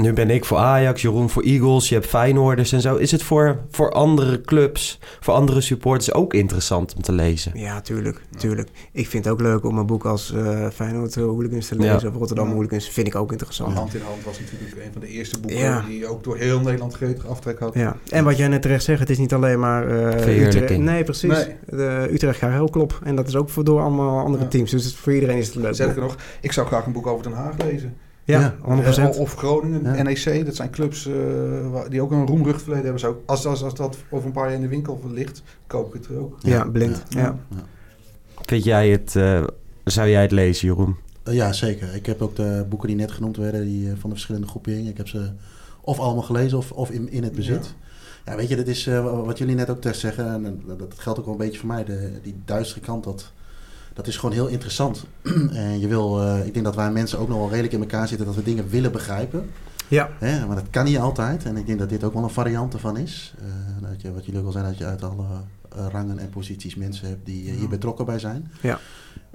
nu 0.00 0.12
ben 0.12 0.30
ik 0.30 0.44
voor 0.44 0.58
Ajax, 0.58 1.02
Jeroen 1.02 1.30
voor 1.30 1.42
Eagles, 1.42 1.88
je 1.88 1.94
hebt 1.94 2.06
Feyenoorders 2.06 2.72
en 2.72 2.80
zo. 2.80 2.96
Is 2.96 3.10
het 3.10 3.22
voor, 3.22 3.58
voor 3.70 3.90
andere 3.92 4.40
clubs, 4.40 4.98
voor 5.20 5.34
andere 5.34 5.60
supporters 5.60 6.12
ook 6.12 6.34
interessant 6.34 6.94
om 6.96 7.02
te 7.02 7.12
lezen? 7.12 7.52
Ja, 7.54 7.80
tuurlijk, 7.80 8.20
tuurlijk. 8.38 8.68
Ik 8.92 9.06
vind 9.08 9.24
het 9.24 9.32
ook 9.32 9.40
leuk 9.40 9.64
om 9.64 9.78
een 9.78 9.86
boek 9.86 10.04
als 10.04 10.32
eh 10.32 10.66
Feyenoord 10.74 11.16
eh, 11.16 11.22
Hooligans 11.24 11.66
te 11.68 11.74
Ja. 11.82 11.92
lezen. 11.92 12.08
Of 12.08 12.14
Rotterdam 12.16 12.46
Ja. 12.48 12.52
Hooligans, 12.54 12.88
vind 12.88 13.06
ik 13.06 13.14
ook 13.14 13.32
interessant. 13.32 13.74
Hand 13.74 13.94
in 13.94 14.00
Hand 14.00 14.24
was 14.24 14.38
natuurlijk 14.40 14.86
een 14.86 14.92
van 14.92 15.00
de 15.00 15.08
eerste 15.08 15.40
boeken 15.40 15.60
Ja. 15.60 15.84
die 15.88 16.06
ook 16.06 16.24
door 16.24 16.36
heel 16.36 16.60
Nederland 16.60 16.94
gretig 16.94 17.26
aftrek 17.26 17.58
had. 17.58 17.74
Ja, 17.74 17.96
en 18.10 18.24
wat 18.24 18.36
jij 18.36 18.48
net 18.48 18.62
terecht 18.62 18.84
zegt, 18.84 19.00
het 19.00 19.10
is 19.10 19.18
niet 19.18 19.34
alleen 19.34 19.58
maar 19.58 19.88
eh. 19.88 20.46
Utrecht. 20.46 20.78
Nee, 20.78 21.04
precies. 21.04 21.30
Nee. 21.32 21.46
De 21.66 22.08
Utrecht 22.12 22.38
gaat 22.38 22.52
heel 22.52 22.68
klop. 22.70 23.00
En 23.04 23.16
dat 23.16 23.28
is 23.28 23.36
ook 23.36 23.48
voor 23.50 23.64
door 23.64 23.80
allemaal 23.80 24.24
andere 24.24 24.42
Ja. 24.44 24.48
teams. 24.50 24.70
Dus 24.70 24.84
het, 24.84 24.94
voor 24.94 25.12
iedereen 25.14 25.36
is 25.38 25.46
het 25.46 25.54
leuk. 25.54 25.74
Sterker 25.74 26.02
nog, 26.02 26.16
ik 26.40 26.52
zou 26.52 26.66
graag 26.66 26.86
een 26.86 26.92
boek 26.92 27.06
over 27.06 27.22
Den 27.22 27.32
Haag 27.32 27.54
lezen. 27.64 27.96
Ja, 28.26 28.40
Ja. 28.40 28.54
100%. 28.62 29.14
Eh, 29.14 29.20
Of 29.20 29.34
Groningen, 29.34 29.96
Ja. 29.96 30.02
NEC, 30.02 30.44
dat 30.46 30.54
zijn 30.54 30.70
clubs 30.70 31.06
eh, 31.06 31.14
die 31.88 32.00
ook 32.02 32.10
een 32.10 32.26
roemrucht 32.26 32.58
verleden 32.62 32.82
hebben. 32.84 33.00
Zou, 33.00 33.16
als, 33.26 33.46
als, 33.46 33.62
als 33.62 33.74
dat 33.74 33.96
over 34.10 34.26
een 34.26 34.32
paar 34.32 34.44
jaar 34.46 34.54
in 34.54 34.60
de 34.60 34.68
winkel 34.68 35.00
ligt, 35.12 35.42
koop 35.66 35.94
ik 35.94 36.00
het 36.02 36.10
er 36.10 36.18
ook. 36.20 36.36
ja, 36.40 36.64
blind. 36.64 37.02
Ja. 37.08 37.20
Ja. 37.20 37.36
Vind 38.42 38.64
jij 38.64 38.88
het, 38.90 39.16
eh, 39.16 39.44
zou 39.84 40.08
jij 40.08 40.22
het 40.22 40.30
lezen, 40.30 40.68
Jeroen? 40.68 40.96
Ja, 41.24 41.52
zeker. 41.52 41.94
Ik 41.94 42.06
heb 42.06 42.22
ook 42.22 42.36
de 42.36 42.66
boeken 42.68 42.88
die 42.88 42.96
net 42.96 43.12
genoemd 43.12 43.36
werden, 43.36 43.64
die, 43.64 43.88
van 43.88 44.00
de 44.10 44.14
verschillende 44.16 44.46
groeperingen. 44.48 44.90
Ik 44.90 44.96
heb 44.96 45.08
ze 45.08 45.30
of 45.80 45.98
allemaal 45.98 46.22
gelezen 46.22 46.58
of, 46.58 46.72
of 46.72 46.90
in, 46.90 47.10
in 47.10 47.22
het 47.22 47.32
bezit. 47.34 47.74
Ja. 48.24 48.36
weet 48.36 48.48
je, 48.48 48.56
dat 48.56 48.66
is 48.66 48.86
eh, 48.86 49.24
wat 49.24 49.38
jullie 49.38 49.54
net 49.54 49.70
ook 49.70 49.80
terecht 49.80 50.00
zeggen. 50.00 50.44
En 50.44 50.62
dat 50.78 50.94
geldt 50.96 51.18
ook 51.18 51.24
wel 51.24 51.34
een 51.34 51.40
beetje 51.40 51.58
voor 51.58 51.68
mij. 51.68 51.84
De, 51.84 52.10
die 52.22 52.34
duistere 52.44 52.80
kant, 52.80 53.04
dat, 53.04 53.32
dat 53.96 54.06
is 54.06 54.16
gewoon 54.16 54.34
heel 54.34 54.46
interessant. 54.46 55.04
en 55.52 55.78
je 55.82 55.88
wil, 55.88 56.22
eh, 56.22 56.46
ik 56.46 56.52
denk 56.52 56.64
dat 56.64 56.74
wij 56.74 56.90
mensen 56.90 57.18
ook 57.18 57.28
nog 57.28 57.38
wel 57.38 57.48
redelijk 57.48 57.72
in 57.72 57.80
elkaar 57.80 58.08
zitten, 58.08 58.26
dat 58.26 58.34
we 58.34 58.42
dingen 58.42 58.68
willen 58.68 58.92
begrijpen. 58.92 59.50
Ja. 59.88 60.10
Hè, 60.18 60.46
maar 60.46 60.56
dat 60.56 60.70
kan 60.70 60.84
niet 60.84 60.98
altijd. 60.98 61.44
En 61.44 61.56
ik 61.56 61.66
denk 61.66 61.78
dat 61.78 61.88
dit 61.88 62.04
ook 62.04 62.14
wel 62.14 62.22
een 62.22 62.30
variant 62.30 62.74
ervan 62.74 62.96
is. 62.96 63.34
Eh, 63.38 63.88
dat 63.88 64.02
je, 64.02 64.12
wat 64.12 64.24
jullie 64.24 64.40
ook 64.40 64.46
al 64.46 64.52
zeiden, 64.52 64.72
dat 64.72 64.80
je 64.82 64.86
uit 64.88 65.02
alle 65.02 65.26
eh, 65.76 65.86
rangen 65.90 66.18
en 66.18 66.30
posities 66.30 66.74
mensen 66.74 67.08
hebt 67.08 67.26
die 67.26 67.50
eh, 67.50 67.56
hier 67.56 67.68
betrokken 67.68 68.04
bij 68.04 68.18
zijn. 68.18 68.52
Ja. 68.60 68.80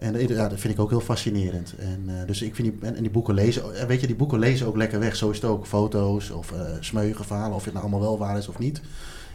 En 0.01 0.16
eh, 0.16 0.28
ja, 0.28 0.47
dat 0.47 0.59
vind 0.59 0.74
ik 0.74 0.80
ook 0.80 0.89
heel 0.89 0.99
fascinerend. 0.99 1.76
En, 1.78 2.03
eh, 2.07 2.28
dus 2.28 2.41
ik 2.41 2.55
vind 2.55 2.72
die, 2.72 2.89
en, 2.89 2.95
en 2.95 3.01
die 3.01 3.12
boeken 3.12 3.34
lezen, 3.34 3.76
eh, 3.76 3.86
weet 3.86 4.01
je, 4.01 4.07
die 4.07 4.16
boeken 4.16 4.39
lezen 4.39 4.68
ook 4.68 4.76
lekker 4.76 4.99
weg. 4.99 5.16
Zo 5.16 5.30
is 5.30 5.36
het 5.36 5.45
ook. 5.45 5.66
Foto's 5.66 6.30
of 6.30 6.51
eh 6.51 6.59
smeuïge 6.80 7.24
verhalen, 7.24 7.55
of 7.55 7.64
het 7.64 7.74
nou 7.74 7.86
allemaal 7.86 8.07
wel 8.07 8.18
waar 8.18 8.38
is 8.38 8.47
of 8.47 8.59
niet. 8.59 8.82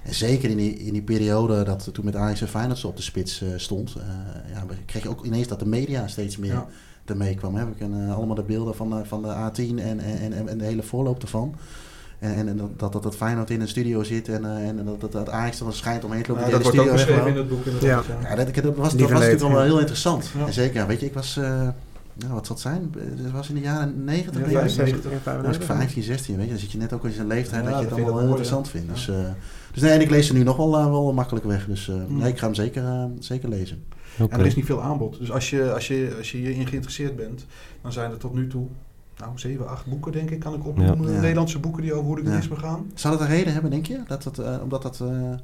En 0.06 0.14
zeker 0.14 0.50
in 0.50 0.56
die, 0.56 0.78
in 0.78 0.92
die 0.92 1.02
periode 1.02 1.62
dat 1.62 1.88
toen 1.92 2.04
met 2.04 2.16
Ajax 2.16 2.40
en 2.40 2.48
Feyenoord 2.48 2.84
op 2.84 2.96
de 2.96 3.02
spits 3.02 3.42
eh, 3.42 3.48
stond, 3.56 3.94
eh, 3.94 4.52
ja, 4.54 4.64
kreeg 4.84 5.02
je 5.02 5.08
ook 5.08 5.24
ineens 5.24 5.48
dat 5.48 5.58
de 5.58 5.66
media 5.66 6.06
steeds 6.06 6.36
meer 6.36 6.52
Ja. 6.52 6.66
ermee 7.04 7.34
kwam. 7.34 7.54
Hè. 7.54 7.64
We 7.64 7.74
kennen 7.74 8.14
allemaal 8.14 8.34
de 8.34 8.42
beelden 8.42 8.74
van 8.74 8.90
de, 8.90 9.04
van 9.04 9.22
de 9.22 9.28
A10 9.28 9.74
en, 9.78 10.00
en, 10.00 10.32
en, 10.32 10.48
en 10.48 10.58
de 10.58 10.64
hele 10.64 10.82
voorloop 10.82 11.22
ervan. 11.22 11.54
En, 12.18 12.34
en, 12.34 12.48
en 12.48 12.56
dat, 12.76 12.92
dat 12.92 13.02
dat 13.02 13.16
Feyenoord 13.16 13.50
in 13.50 13.60
een 13.60 13.68
studio 13.68 14.02
zit 14.02 14.28
en, 14.28 14.44
eh, 14.44 14.68
en 14.68 14.84
dat, 14.84 15.00
dat, 15.00 15.12
dat 15.12 15.30
Ajax 15.30 15.58
dan 15.58 15.72
schijnt 15.72 16.04
omheen 16.04 16.22
te 16.22 16.28
lopen. 16.32 16.44
Ja, 16.44 16.50
dat 16.50 16.62
wordt 16.62 16.78
ook 16.78 16.84
studio 16.84 17.04
beschreven 17.04 17.30
in 17.30 17.36
het 17.36 17.48
boek. 17.48 17.64
Ja. 17.80 18.02
ja. 18.22 18.28
Ja, 18.28 18.34
dat, 18.34 18.54
dat 18.54 18.64
was, 18.64 18.96
dat 18.96 19.10
was 19.10 19.20
natuurlijk 19.20 19.52
wel 19.52 19.62
heel 19.62 19.78
interessant. 19.78 20.30
Ja. 20.38 20.46
En 20.46 20.52
zeker, 20.52 20.80
ja, 20.80 20.86
weet 20.86 21.00
je, 21.00 21.06
ik 21.06 21.14
was, 21.14 21.36
eh, 21.36 21.68
nou, 22.18 22.32
wat 22.32 22.46
zal 22.46 22.54
het 22.54 22.64
zijn? 22.64 22.94
Het 23.22 23.32
was 23.32 23.48
in 23.48 23.54
de 23.54 23.60
jaren 23.60 24.04
90, 24.04 24.34
Ja, 24.34 24.46
denk 24.48 24.64
ik. 24.64 24.70
95. 24.70 25.22
Dan 25.24 25.42
was 25.42 25.56
ik 25.56 25.62
15, 25.62 26.02
16, 26.02 26.36
weet 26.36 26.44
je. 26.44 26.50
Dan 26.50 26.60
zit 26.60 26.72
je 26.72 26.78
net 26.78 26.92
ook 26.92 27.04
in 27.04 27.12
zijn 27.12 27.26
leeftijd 27.26 27.64
Ja, 27.64 27.70
dat 27.70 27.78
je 27.80 27.84
dat 27.88 27.90
het 27.90 28.00
allemaal 28.04 28.18
heel 28.20 28.28
interessant 28.28 28.68
vindt. 28.68 28.88
Dus, 28.88 29.08
eh, 29.08 29.16
dus 29.72 29.82
nee, 29.82 29.90
en 29.92 30.00
ik 30.00 30.10
lees 30.10 30.26
ze 30.26 30.32
nu 30.32 30.42
nog 30.42 30.56
wel, 30.56 30.76
eh, 30.78 30.84
wel 30.84 31.12
makkelijk 31.12 31.44
weg. 31.44 31.66
Dus 31.66 31.88
eh, 31.88 31.94
Mm. 32.08 32.18
nee, 32.18 32.30
ik 32.30 32.38
ga 32.38 32.44
hem 32.44 32.54
zeker, 32.54 32.84
eh, 32.84 33.04
zeker 33.18 33.48
lezen. 33.48 33.84
En 34.18 34.30
er 34.40 34.46
is 34.46 34.54
niet 34.54 34.64
veel 34.64 34.82
aanbod. 34.82 35.18
Dus 35.18 35.32
als 35.32 35.50
je, 35.50 35.72
als, 35.72 35.86
je, 35.88 36.14
als 36.18 36.30
je 36.32 36.38
hierin 36.38 36.66
geïnteresseerd 36.66 37.16
bent, 37.16 37.46
dan 37.82 37.92
zijn 37.92 38.10
er 38.10 38.16
tot 38.16 38.34
nu 38.34 38.46
toe, 38.46 38.66
nou, 39.18 39.30
zeven, 39.34 39.68
acht 39.68 39.86
boeken 39.86 40.12
denk 40.12 40.30
ik, 40.30 40.40
kan 40.40 40.54
ik 40.54 40.66
opnoemen. 40.66 41.12
Ja. 41.12 41.20
Nederlandse 41.20 41.58
boeken 41.58 41.82
die 41.82 41.92
over 41.92 42.04
hooliganisme 42.06 42.56
gaan. 42.56 42.86
Zou 42.94 43.16
dat 43.18 43.26
een 43.28 43.34
reden 43.34 43.52
hebben, 43.52 43.70
denk 43.70 43.86
je? 43.86 44.00
Dat 44.06 44.24
het, 44.24 44.38
eh, 44.38 44.56
omdat 44.62 44.82
dat... 44.82 45.00
eh 45.00 45.06
Ja, 45.08 45.36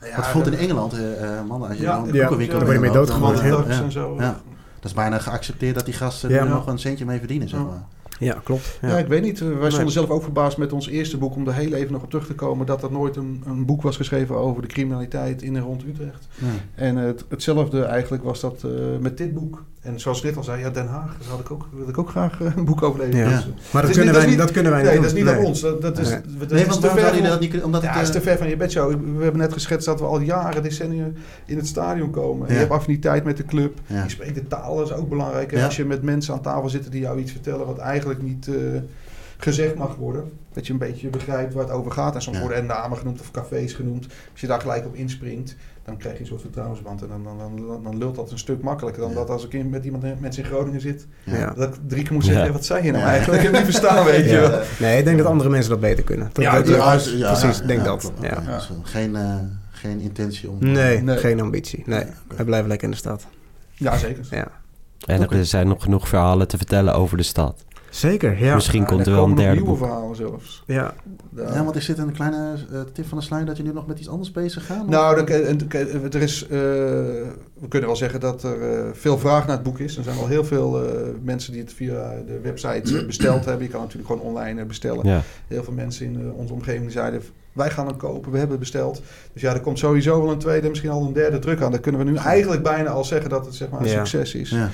wat 0.00 0.14
bijvoorbeeld 0.14 0.54
in 0.54 0.60
Engeland, 0.60 0.92
mannen, 1.48 1.68
als 1.68 1.78
je 1.78 1.82
Ja, 1.82 1.98
een 1.98 2.04
ja, 2.04 2.10
boekenwinkel 2.20 2.56
daar 2.58 2.66
word 2.66 2.78
je 2.78 3.40
mee 3.40 3.68
ja. 3.68 3.82
en 3.82 3.92
zo. 3.92 4.16
Dat 4.76 4.84
is 4.84 4.92
bijna 4.92 5.18
geaccepteerd 5.18 5.74
dat 5.74 5.84
die 5.84 5.94
gasten 5.94 6.30
Ja. 6.30 6.36
er 6.38 6.48
nog 6.48 6.66
een 6.66 6.78
centje 6.78 7.04
mee 7.04 7.18
verdienen, 7.18 7.48
zeg 7.48 7.58
Ja. 7.60 7.64
maar. 7.66 7.82
Ja, 8.18 8.40
klopt. 8.44 8.78
Ja. 8.82 8.88
Ja. 8.88 8.98
ik 8.98 9.06
weet 9.06 9.22
niet. 9.22 9.40
Eh, 9.40 9.46
Wij 9.46 9.56
stonden 9.56 9.80
Nee. 9.84 9.90
zelf 9.92 10.08
ook 10.10 10.22
verbaasd 10.22 10.56
met 10.58 10.72
ons 10.72 10.88
eerste 10.88 11.16
boek, 11.18 11.34
om 11.34 11.46
er 11.48 11.54
heel 11.54 11.72
even 11.72 11.92
nog 11.92 12.02
op 12.02 12.10
terug 12.10 12.26
te 12.26 12.34
komen, 12.34 12.66
dat 12.66 12.82
er 12.82 12.92
nooit 12.92 13.16
een, 13.16 13.42
een 13.46 13.64
boek 13.66 13.82
was 13.82 13.96
geschreven 13.96 14.36
over 14.36 14.62
de 14.62 14.68
criminaliteit 14.68 15.42
in 15.42 15.56
en 15.56 15.62
rond 15.62 15.84
Utrecht. 15.84 16.28
Nee. 16.38 16.50
En 16.74 16.96
het, 16.96 17.24
hetzelfde 17.28 17.82
eigenlijk 17.82 18.24
was 18.24 18.40
dat 18.40 18.62
eh, 18.64 18.70
met 19.00 19.18
dit 19.18 19.34
boek. 19.34 19.64
En 19.86 20.00
zoals 20.00 20.22
Rick 20.22 20.36
al 20.36 20.42
zei, 20.44 20.60
ja, 20.60 20.70
Den 20.70 20.86
Haag, 20.86 21.16
daar 21.18 21.28
had 21.28 21.40
ik 21.40 21.50
ook, 21.50 21.68
wil 21.76 21.88
ik 21.88 21.98
ook 21.98 22.08
graag 22.10 22.40
eh, 22.40 22.46
een 22.56 22.64
boek 22.64 22.82
over 22.82 23.00
lezen. 23.00 23.18
Ja. 23.20 23.28
Dus, 23.28 23.38
eh, 23.38 23.44
Maar 23.72 23.82
dat 23.82 23.90
is 23.90 23.96
kunnen, 23.96 24.04
niet- 24.14 24.22
wij, 24.22 24.26
niet- 24.30 24.38
dat 24.38 24.50
kunnen 24.50 24.72
wij 24.72 24.82
nee, 24.82 24.92
niet 24.92 25.02
dat 25.02 25.12
is 25.12 25.18
niet 25.18 25.28
aan 25.28 25.38
ons. 25.44 25.60
Dat, 25.60 25.82
dat 25.82 25.98
is, 25.98 26.08
Nee. 26.08 26.20
dat 26.38 26.50
Nee, 26.50 26.60
is 26.60 26.66
want 26.66 26.80
te 26.80 26.86
waarom 26.86 26.98
ver 26.98 27.00
zou 27.00 27.14
je 27.14 27.20
van- 27.20 27.30
dat 27.30 27.40
niet 27.40 27.48
kunnen? 27.48 27.66
Omdat 27.66 27.82
ja, 27.82 27.92
het, 27.92 28.02
is 28.02 28.08
eh, 28.08 28.14
te 28.14 28.20
ver 28.20 28.38
van 28.38 28.48
je 28.48 28.56
bedshow. 28.56 28.90
We 28.90 29.22
hebben 29.22 29.40
net 29.40 29.52
geschetst 29.52 29.86
dat 29.86 30.00
we 30.00 30.06
al 30.06 30.20
jaren, 30.20 30.62
decennia 30.62 31.06
in 31.46 31.56
het 31.56 31.66
stadion 31.66 32.10
komen. 32.10 32.46
En 32.48 32.52
je 32.52 32.58
hebt 32.60 32.72
affiniteit 32.72 33.24
met 33.24 33.36
de 33.36 33.44
club. 33.44 33.80
Ja. 33.86 34.02
Je 34.02 34.10
spreekt 34.10 34.34
de 34.34 34.46
taal, 34.46 34.76
dat 34.76 34.86
is 34.90 34.96
ook 34.96 35.08
belangrijk. 35.08 35.52
En 35.52 35.58
Ja. 35.58 35.64
als 35.64 35.76
je 35.76 35.84
met 35.84 36.02
mensen 36.02 36.34
aan 36.34 36.40
tafel 36.42 36.68
zit 36.68 36.90
die 36.92 37.00
jou 37.00 37.18
iets 37.18 37.32
vertellen 37.32 37.66
wat 37.66 37.78
eigenlijk 37.78 38.22
niet 38.22 38.48
eh, 38.48 38.54
gezegd 39.36 39.74
mag 39.74 39.94
worden. 39.96 40.32
Dat 40.52 40.66
je 40.66 40.72
een 40.72 40.78
beetje 40.78 41.08
begrijpt 41.08 41.54
waar 41.54 41.64
het 41.64 41.72
over 41.72 41.90
gaat. 41.92 42.14
En 42.14 42.22
soms 42.22 42.36
Ja. 42.36 42.42
worden 42.42 42.58
er 42.60 42.64
namen 42.64 42.98
genoemd 42.98 43.20
of 43.20 43.30
cafés 43.30 43.72
genoemd. 43.72 44.06
Als 44.32 44.40
je 44.40 44.46
daar 44.46 44.60
gelijk 44.60 44.86
op 44.86 44.94
inspringt, 44.94 45.56
dan 45.84 45.96
krijg 45.96 46.14
je 46.14 46.20
een 46.20 46.26
soort 46.26 46.40
vertrouwensband. 46.40 47.02
En 47.02 47.08
dan, 47.08 47.24
dan, 47.24 47.38
dan, 47.66 47.82
dan 47.82 47.98
lult 47.98 48.14
dat 48.16 48.30
een 48.30 48.38
stuk 48.38 48.62
makkelijker 48.62 49.02
dan 49.02 49.10
Ja. 49.10 49.16
dat 49.16 49.30
als 49.30 49.44
ik 49.44 49.52
in, 49.52 49.70
met 49.70 49.84
iemand 49.84 50.20
mensen 50.20 50.42
in 50.42 50.48
Groningen 50.48 50.80
zit. 50.80 51.06
Ja. 51.24 51.50
Dat 51.56 51.74
ik 51.74 51.80
drie 51.86 52.02
keer 52.02 52.12
moet 52.12 52.24
zeggen, 52.24 52.40
Ja. 52.42 52.48
"Hey, 52.48 52.56
wat 52.56 52.64
zei 52.66 52.84
je 52.84 52.90
nou 52.90 53.04
Ja. 53.04 53.10
eigenlijk? 53.10 53.42
Ik 53.42 53.48
heb 53.48 53.56
niet 53.56 53.70
verstaan, 53.70 54.04
weet 54.04 54.30
je. 54.30 54.62
Nee, 54.78 54.98
ik 54.98 55.04
denk 55.04 55.18
dat 55.18 55.26
andere 55.26 55.50
mensen 55.50 55.70
dat 55.70 55.80
beter 55.80 56.04
kunnen. 56.04 56.30
Dat, 56.32 56.44
Ja, 56.44 56.54
dat- 56.54 56.64
die- 56.66 56.76
precies, 57.18 57.58
ja, 57.58 57.66
denk 57.66 57.78
ja, 57.80 57.84
dat. 57.84 58.12
Ja. 58.20 58.60
Geen, 58.82 59.16
eh, 59.16 59.34
geen 59.70 60.00
intentie 60.00 60.50
om... 60.50 60.56
Nee, 60.60 61.02
Nee. 61.02 61.16
geen 61.16 61.40
ambitie. 61.40 61.82
Nee, 61.86 62.04
wij 62.36 62.44
blijven 62.44 62.68
lekker 62.68 62.86
in 62.86 62.92
de 62.92 62.98
stad. 63.00 63.26
Ja, 63.74 63.96
zeker. 63.98 64.26
Ja. 64.30 64.48
En 65.04 65.28
er 65.28 65.46
zijn 65.46 65.68
nog 65.68 65.82
genoeg 65.82 66.08
verhalen 66.08 66.48
te 66.48 66.56
vertellen 66.56 66.94
over 66.94 67.16
de 67.16 67.22
stad. 67.22 67.64
Zeker, 67.90 68.38
ja. 68.44 68.54
Misschien 68.54 68.80
Ja, 68.80 68.86
komt 68.86 69.06
er 69.06 69.12
wel 69.12 69.24
een 69.24 69.34
derde 69.34 69.52
nieuwe 69.52 69.68
boek. 69.68 69.78
verhalen 69.78 70.16
zelfs. 70.16 70.62
Ja, 70.66 70.94
Ja. 71.36 71.54
Ja, 71.54 71.64
want 71.64 71.76
is 71.76 71.86
dit 71.86 71.98
een 71.98 72.12
kleine 72.12 72.54
eh, 72.72 72.80
tip 72.92 73.06
van 73.06 73.18
de 73.18 73.24
sluier 73.24 73.46
dat 73.46 73.56
je 73.56 73.62
nu 73.62 73.72
nog 73.72 73.86
met 73.86 73.98
iets 73.98 74.08
anders 74.08 74.30
bezig 74.30 74.66
gaat? 74.66 74.88
Nou, 74.88 75.18
er, 76.10 76.22
is, 76.22 76.42
eh, 76.42 76.48
we 76.50 77.68
kunnen 77.68 77.88
wel 77.88 77.96
zeggen 77.98 78.20
dat 78.20 78.42
er 78.42 78.62
eh, 78.62 78.84
veel 78.92 79.18
vraag 79.18 79.46
naar 79.46 79.54
het 79.56 79.64
boek 79.64 79.78
is. 79.78 79.96
Er 79.96 80.02
zijn 80.02 80.16
wel 80.16 80.26
heel 80.26 80.44
veel 80.44 80.84
eh, 80.84 81.00
mensen 81.22 81.52
die 81.52 81.60
het 81.62 81.72
via 81.72 82.14
de 82.26 82.40
website 82.42 83.04
besteld 83.06 83.44
hebben. 83.44 83.62
Je 83.64 83.70
kan 83.72 83.80
natuurlijk 83.80 84.08
gewoon 84.10 84.22
online 84.26 84.64
bestellen. 84.64 85.08
Ja. 85.08 85.20
Heel 85.46 85.64
veel 85.64 85.72
mensen 85.72 86.06
in 86.06 86.32
onze 86.32 86.52
omgeving 86.52 86.82
die 86.82 86.92
zeiden, 86.92 87.22
wij 87.52 87.70
gaan 87.70 87.86
hem 87.86 87.96
kopen, 87.96 88.30
we 88.32 88.38
hebben 88.38 88.56
het 88.56 88.70
besteld. 88.70 89.02
Dus 89.32 89.42
ja, 89.42 89.52
er 89.54 89.60
komt 89.60 89.78
sowieso 89.78 90.20
wel 90.22 90.30
een 90.30 90.38
tweede, 90.38 90.68
misschien 90.68 90.90
al 90.90 91.02
een 91.06 91.12
derde 91.12 91.38
druk 91.38 91.62
aan. 91.62 91.70
Dan 91.70 91.80
kunnen 91.80 92.04
we 92.04 92.10
nu 92.10 92.16
eigenlijk 92.16 92.62
bijna 92.62 92.90
al 92.90 93.04
zeggen 93.04 93.30
dat 93.30 93.46
het 93.46 93.54
zeg 93.54 93.68
maar, 93.70 93.80
een 93.80 93.86
Ja. 93.86 94.04
succes 94.04 94.34
is. 94.34 94.50
Ja. 94.50 94.70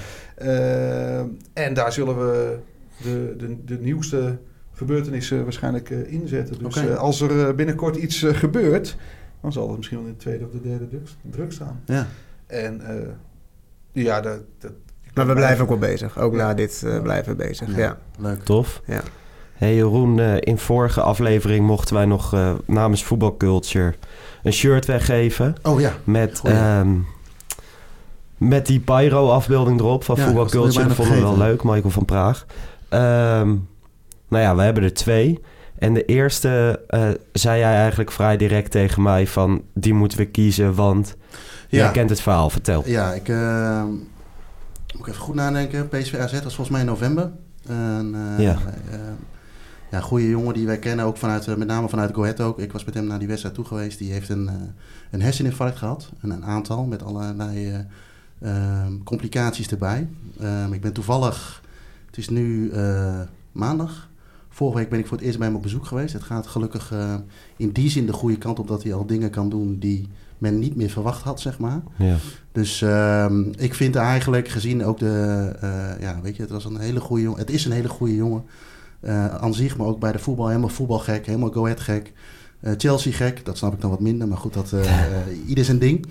En 1.53 1.75
daar 1.75 1.93
zullen 1.93 2.19
we 2.19 2.57
de, 3.03 3.35
de, 3.39 3.65
de 3.65 3.79
nieuwste 3.81 4.39
gebeurtenissen 4.73 5.43
waarschijnlijk 5.43 5.91
eh, 5.91 6.13
inzetten. 6.13 6.59
Dus 6.59 6.77
eh, 6.77 6.97
als 6.97 7.21
er 7.21 7.49
eh, 7.49 7.55
binnenkort 7.55 7.97
iets 7.97 8.25
gebeurt, 8.33 8.97
dan 9.41 9.53
zal 9.53 9.69
het 9.69 9.77
misschien 9.77 9.99
wel 9.99 10.07
in 10.07 10.13
de 10.13 10.19
tweede 10.19 10.45
of 10.45 10.51
de 10.51 10.61
derde 10.61 10.89
druk, 10.89 11.09
druk 11.31 11.53
staan. 11.53 11.81
Ja. 11.87 12.07
En 12.47 12.81
eh, 12.87 13.09
ja, 13.93 14.21
dat, 14.21 14.39
dat, 14.59 14.73
maar 15.15 15.27
we 15.27 15.33
blijven 15.35 15.63
ook 15.63 15.69
wel 15.69 15.79
bezig. 15.79 16.19
Ook 16.19 16.33
Ja. 16.35 16.39
na 16.47 16.55
dit 16.55 16.85
blijven 17.03 17.37
we 17.37 17.45
bezig. 17.45 17.77
Ja. 17.77 17.99
Leuk. 18.19 18.43
Tof. 18.43 18.83
Ja. 18.87 19.01
Hey 19.53 19.75
Jeroen, 19.75 20.19
in 20.21 20.59
vorige 20.59 21.01
aflevering 21.01 21.67
mochten 21.67 21.95
wij 21.95 22.05
nog 22.05 22.37
namens 22.67 23.05
Voetbalculture 23.05 23.95
een 24.43 24.53
shirt 24.53 24.87
weggeven. 24.87 25.55
Oh 25.63 25.81
ja. 25.81 25.93
Met, 26.05 26.41
ehm, 26.45 26.99
met 28.37 28.67
die 28.67 28.81
Pyro-afbeelding 28.81 29.81
erop 29.81 30.05
van 30.05 30.17
Ja, 30.17 30.25
Voetbal 30.25 30.47
Culture. 30.47 30.87
Dat 30.87 30.97
vonden 30.97 31.15
we 31.15 31.21
wel 31.21 31.37
leuk, 31.39 31.63
Michael 31.63 31.91
van 31.91 32.05
Praag. 32.05 32.47
Ehm, 32.93 33.49
nou 34.29 34.43
ja, 34.43 34.57
we 34.57 34.63
hebben 34.63 34.83
er 34.83 34.95
twee. 34.95 35.41
En 35.79 35.95
de 35.95 36.05
eerste 36.05 36.81
eh, 36.89 37.09
zei 37.33 37.59
jij 37.59 37.75
eigenlijk 37.77 38.11
vrij 38.13 38.37
direct 38.37 38.71
tegen 38.71 39.03
mij 39.03 39.27
van... 39.27 39.63
die 39.75 39.95
moeten 39.95 40.19
we 40.19 40.25
kiezen, 40.27 40.75
want 40.75 41.17
jij 41.69 41.81
Ja. 41.85 41.91
kent 41.91 42.11
het 42.11 42.21
verhaal. 42.21 42.51
Vertel. 42.51 42.83
Ja, 42.87 43.13
ik 43.13 43.29
eh, 43.29 43.85
moet 44.99 45.09
even 45.09 45.21
goed 45.21 45.35
nadenken. 45.35 45.89
PSV 45.89 46.15
AZ 46.15 46.33
was 46.33 46.41
volgens 46.43 46.69
mij 46.69 46.81
in 46.81 46.87
november. 46.87 47.31
En, 47.69 48.15
eh, 48.37 48.45
Ja. 48.45 48.57
eh, 48.91 48.99
ja, 49.91 50.01
goede 50.01 50.29
jongen 50.29 50.55
die 50.55 50.67
wij 50.67 50.79
kennen, 50.79 51.05
ook 51.05 51.17
vanuit, 51.17 51.47
eh, 51.49 51.55
met 51.55 51.69
name 51.69 51.89
vanuit 51.89 52.15
Go 52.15 52.23
Ahead 52.23 52.41
ook. 52.41 52.59
Ik 52.59 52.73
was 52.73 52.85
met 52.85 52.95
hem 52.95 53.07
naar 53.07 53.19
die 53.19 53.29
wedstrijd 53.29 53.55
toe 53.55 53.65
geweest. 53.65 53.99
Die 53.99 54.13
heeft 54.13 54.29
een, 54.29 54.51
een 55.11 55.23
herseninfarct 55.23 55.79
gehad. 55.79 56.11
En 56.21 56.31
een 56.31 56.45
aantal 56.45 56.85
met 56.85 57.03
allerlei 57.03 57.87
ehm, 58.43 58.93
complicaties 59.05 59.69
erbij. 59.71 60.09
Ehm, 60.41 60.73
ik 60.73 60.81
ben 60.81 60.93
toevallig, 60.93 61.63
het 62.13 62.21
is 62.21 62.29
nu 62.29 62.71
eh, 62.71 63.21
maandag, 63.53 64.11
Vorige 64.53 64.79
week 64.79 64.89
ben 64.89 64.99
ik 64.99 65.07
voor 65.07 65.17
het 65.17 65.27
eerst 65.27 65.39
bij 65.39 65.47
hem 65.47 65.57
op 65.57 65.63
bezoek 65.63 65.87
geweest. 65.87 66.13
Het 66.13 66.23
gaat 66.23 66.47
gelukkig 66.47 66.93
eh, 66.93 67.15
in 67.57 67.71
die 67.71 67.91
zin 67.91 68.07
de 68.07 68.13
goede 68.13 68.39
kant 68.39 68.59
op 68.59 68.69
dat 68.69 68.83
hij 68.83 68.95
al 68.95 69.07
dingen 69.07 69.31
kan 69.31 69.49
doen 69.49 69.79
die 69.79 70.09
men 70.39 70.59
niet 70.59 70.77
meer 70.77 70.91
verwacht 70.91 71.23
had, 71.23 71.41
zeg 71.41 71.59
maar. 71.59 71.83
Ja. 71.97 72.17
Dus 72.53 72.83
ehm, 72.83 73.43
ik 73.57 73.75
vind 73.75 73.97
eigenlijk, 73.97 74.49
gezien 74.49 74.85
ook 74.85 74.99
de, 74.99 75.53
eh, 75.61 76.01
ja, 76.01 76.21
weet 76.23 76.37
je, 76.37 76.43
het 76.43 76.51
was 76.51 76.65
een 76.65 76.79
hele 76.79 77.01
goede 77.01 77.23
jongen. 77.23 77.39
Het 77.39 77.51
is 77.51 77.65
een 77.65 77.73
hele 77.73 77.89
goede 77.89 78.15
jongen. 78.15 78.45
Aan 79.41 79.55
zich, 79.55 79.77
maar 79.77 79.87
ook 79.87 80.01
bij 80.01 80.13
de 80.13 80.19
voetbal 80.19 80.49
helemaal 80.49 80.69
voetbalgek, 80.69 81.27
helemaal 81.27 81.51
go 81.51 81.65
ahead 81.65 81.81
gek. 81.81 82.13
Chelsea 82.77 83.13
gek, 83.13 83.45
dat 83.45 83.59
snap 83.59 83.73
ik 83.73 83.81
dan 83.81 83.91
wat 83.91 84.01
minder, 84.01 84.29
maar 84.29 84.39
goed, 84.39 84.55
dat, 84.55 84.75
ieder 85.47 85.65
zijn 85.65 85.79
ding. 85.79 86.07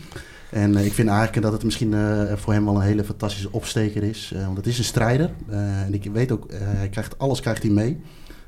En 0.51 0.75
eh, 0.75 0.85
ik 0.85 0.93
vind 0.93 1.09
eigenlijk 1.09 1.41
dat 1.41 1.51
het 1.51 1.63
misschien 1.63 1.93
eh, 1.93 2.33
voor 2.35 2.53
hem 2.53 2.65
wel 2.65 2.75
een 2.75 2.81
hele 2.81 3.03
fantastische 3.03 3.51
opsteker 3.51 4.03
is. 4.03 4.31
Eh, 4.35 4.45
want 4.45 4.57
het 4.57 4.67
is 4.67 4.77
een 4.77 4.83
strijder. 4.83 5.29
En 5.49 5.93
ik 5.93 6.09
weet 6.13 6.31
ook, 6.31 6.45
hij 6.53 6.89
krijgt, 6.89 7.17
alles 7.17 7.39
krijgt 7.39 7.63
hij 7.63 7.71
mee. 7.71 8.01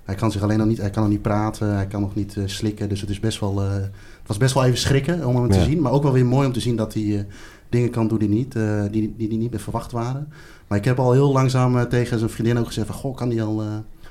Hij 0.04 0.16
kan 0.16 0.32
zich 0.32 0.42
alleen 0.42 0.58
nog 0.58 0.68
niet, 0.68 0.78
hij 0.78 0.90
kan 0.90 1.04
nog 1.04 1.12
niet 1.12 1.22
praten, 1.22 1.76
hij 1.76 1.88
kan 1.88 2.02
nog 2.02 2.16
niet 2.16 2.38
slikken. 2.46 2.90
Dus 2.90 3.02
het, 3.02 3.10
is 3.10 3.20
best 3.20 3.40
wel, 3.40 3.60
het 3.60 3.92
was 4.26 4.38
best 4.38 4.54
wel 4.54 4.66
even 4.66 4.78
schrikken 4.78 5.28
om 5.28 5.36
hem 5.36 5.52
te 5.52 5.64
zien. 5.64 5.82
Maar 5.82 5.92
ook 5.92 6.04
wel 6.04 6.12
weer 6.12 6.26
mooi 6.26 6.48
om 6.48 6.54
te 6.54 6.60
zien 6.60 6.76
dat 6.76 6.94
hij 6.94 7.28
dingen 7.70 7.90
kan 7.90 8.08
doen 8.08 8.18
die, 8.18 8.30
niet, 8.30 8.54
die, 8.92 9.14
die, 9.18 9.30
die 9.30 9.38
niet 9.38 9.52
meer 9.52 9.60
verwacht 9.60 9.92
waren. 9.92 10.28
Maar 10.68 10.78
ik 10.78 10.86
heb 10.86 11.00
al 11.00 11.12
heel 11.12 11.32
langzaam 11.32 11.90
tegen 11.90 12.18
zijn 12.20 12.30
vriendin 12.30 12.58
ook 12.58 12.66
gezegd 12.66 12.88
van... 12.88 12.96
Goh, 12.96 13.16
kan 13.16 13.30
die 13.30 13.44
al, 13.44 13.64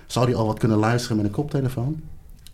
zou 0.07 0.27
die 0.27 0.35
al 0.35 0.47
wat 0.47 0.59
kunnen 0.59 0.79
luisteren 0.79 1.17
met 1.17 1.27
een 1.27 1.33
koptelefoon? 1.33 2.01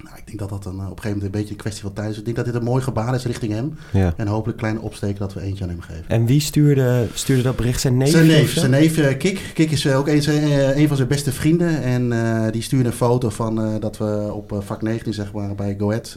Nou, 0.04 0.16
ik 0.16 0.26
denk 0.26 0.38
dat 0.38 0.48
dat 0.48 0.64
een, 0.64 0.78
eh, 0.78 0.78
op 0.78 0.80
een 0.80 0.86
gegeven 0.86 1.08
moment 1.08 1.24
een 1.24 1.40
beetje 1.40 1.50
een 1.50 1.60
kwestie 1.60 1.82
van 1.82 1.92
tijd 1.92 2.10
is. 2.10 2.18
Ik 2.18 2.24
denk 2.24 2.36
dat 2.36 2.44
dit 2.44 2.54
een 2.54 2.62
mooi 2.62 2.82
gebaar 2.82 3.14
is 3.14 3.24
richting 3.24 3.52
hem. 3.52 3.74
Ja. 3.92 4.14
En 4.16 4.26
hopelijk 4.26 4.48
een 4.48 4.64
kleine 4.64 4.80
opsteken 4.80 5.18
dat 5.18 5.34
we 5.34 5.40
eentje 5.40 5.64
aan 5.64 5.70
hem 5.70 5.80
geven. 5.80 6.04
En 6.08 6.26
wie 6.26 6.40
stuurde, 6.40 7.06
stuurde 7.14 7.42
dat 7.42 7.56
bericht? 7.56 7.80
Zijn 7.80 7.96
neef? 7.96 8.10
zijn 8.10 8.26
neef, 8.26 8.52
zo? 8.52 8.58
zijn 8.58 8.70
neef 8.70 8.98
eh, 8.98 9.18
Kik. 9.18 9.50
Kik 9.54 9.70
is 9.70 9.84
eh, 9.84 9.98
ook 9.98 10.08
een, 10.08 10.78
een 10.78 10.88
van 10.88 10.96
zijn 10.96 11.08
beste 11.08 11.32
vrienden. 11.32 11.82
En 11.82 12.12
die 12.52 12.62
stuurde 12.62 12.88
een 12.88 12.94
foto 12.94 13.28
van 13.28 13.80
dat 13.80 13.98
we 13.98 14.30
op 14.32 14.62
vak 14.64 14.82
19, 14.82 15.14
zeg 15.14 15.32
maar, 15.32 15.54
bij 15.54 15.76
Go 15.78 15.88
Ahead... 15.88 16.16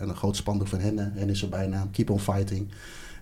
eh, 0.00 0.08
een 0.08 0.16
groot 0.16 0.36
spandoek 0.36 0.68
van 0.68 0.80
hen. 0.80 1.12
En 1.16 1.28
is 1.28 1.38
zijn 1.38 1.50
bijnaam 1.50 1.90
Keep 1.90 2.10
on 2.10 2.20
Fighting. 2.20 2.68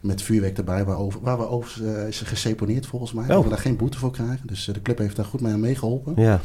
Met 0.00 0.22
vuurwerk 0.22 0.58
erbij, 0.58 0.84
waar, 0.84 0.98
over, 0.98 1.20
waar 1.20 1.38
we 1.38 1.48
over 1.48 1.96
eh, 1.96 2.08
is 2.08 2.20
geseponeerd 2.20 2.86
volgens 2.86 3.12
mij. 3.12 3.24
Oh. 3.24 3.30
Dat 3.30 3.42
we 3.42 3.48
daar 3.48 3.58
geen 3.58 3.76
boete 3.76 3.98
voor 3.98 4.10
krijgen. 4.10 4.46
Dus 4.46 4.64
de 4.64 4.82
club 4.82 4.98
heeft 4.98 5.16
daar 5.16 5.24
goed 5.24 5.40
mee 5.40 5.52
aan 5.52 5.60
meegeholpen. 5.60 6.12
Ja. 6.16 6.40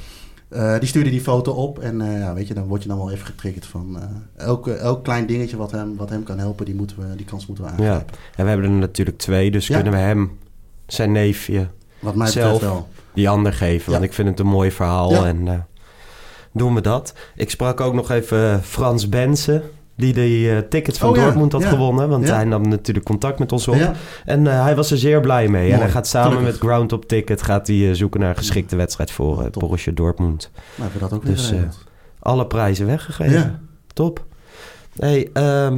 Eh, 0.53 0.79
die 0.79 0.87
stuurde 0.87 1.09
die 1.09 1.21
foto 1.21 1.51
op 1.51 1.79
en 1.79 2.01
eh, 2.01 2.19
ja, 2.19 2.33
weet 2.33 2.47
je, 2.47 2.53
dan 2.53 2.63
word 2.63 2.81
je 2.83 2.87
dan 2.89 2.97
wel 2.97 3.11
even 3.11 3.25
getriggerd 3.25 3.65
van 3.65 3.97
eh, 3.99 4.45
elk, 4.45 4.67
elk 4.67 5.03
klein 5.03 5.25
dingetje 5.25 5.57
wat 5.57 5.71
hem, 5.71 5.95
wat 5.95 6.09
hem 6.09 6.23
kan 6.23 6.39
helpen, 6.39 6.65
die, 6.65 6.75
moeten 6.75 6.97
we, 6.97 7.15
die 7.15 7.25
kans 7.25 7.45
moeten 7.45 7.65
we 7.65 7.69
ja. 7.69 7.75
aangrijpen. 7.77 8.15
En 8.35 8.43
we 8.43 8.49
hebben 8.49 8.69
er 8.69 8.77
natuurlijk 8.77 9.17
twee, 9.17 9.51
dus 9.51 9.67
Ja. 9.67 9.75
kunnen 9.75 9.93
we 9.93 9.99
hem, 9.99 10.37
zijn 10.87 11.11
neefje, 11.11 11.67
Wat 11.99 12.15
mij 12.15 12.27
Zelf. 12.27 12.61
wel. 12.61 12.87
die 13.13 13.29
ander 13.29 13.53
geven. 13.53 13.89
Want 13.91 14.03
Ja. 14.03 14.07
ik 14.09 14.13
vind 14.13 14.27
het 14.27 14.39
een 14.39 14.45
mooi 14.47 14.71
verhaal. 14.71 15.11
Ja. 15.11 15.25
En 15.25 15.67
doen 16.51 16.73
we 16.75 16.81
dat. 16.81 17.13
Ik 17.35 17.49
sprak 17.49 17.81
ook 17.81 17.93
nog 17.93 18.09
even 18.11 18.63
Frans 18.63 19.09
Bensen. 19.09 19.61
Die 19.95 20.13
de 20.13 20.49
eh, 20.49 20.69
tickets 20.69 20.97
van 20.99 21.09
Oh 21.09 21.15
ja, 21.15 21.23
Dortmund 21.23 21.51
had 21.51 21.61
ja. 21.61 21.69
gewonnen. 21.69 22.09
Want 22.09 22.27
Ja. 22.27 22.35
hij 22.35 22.43
nam 22.43 22.67
natuurlijk 22.67 23.05
contact 23.05 23.39
met 23.39 23.51
ons 23.51 23.67
op. 23.67 23.91
En 24.25 24.47
eh, 24.47 24.63
hij 24.63 24.75
was 24.75 24.91
er 24.91 24.97
zeer 24.97 25.19
blij 25.21 25.47
mee. 25.47 25.71
En 25.71 25.79
hij 25.79 25.89
gaat 25.89 26.07
samen 26.07 26.31
gelukkig. 26.31 26.59
met 26.61 26.69
Ground 26.69 26.91
Up 26.91 27.03
Ticket 27.03 27.41
gaat 27.41 27.67
hij, 27.67 27.89
eh, 27.89 27.95
zoeken 27.95 28.19
naar 28.19 28.29
een 28.29 28.35
geschikte 28.35 28.75
wedstrijd 28.75 29.11
voor 29.11 29.49
Top. 29.49 29.61
Borussia 29.61 29.91
Dortmund. 29.95 30.51
hebben 30.75 30.93
we 30.93 30.99
dat 30.99 31.13
ook 31.13 31.25
Dus. 31.25 31.53
Alle 32.19 32.47
prijzen 32.47 32.85
weggegeven. 32.85 33.59
Top. 33.93 34.25
Hey, 34.99 35.29
ehm, 35.33 35.77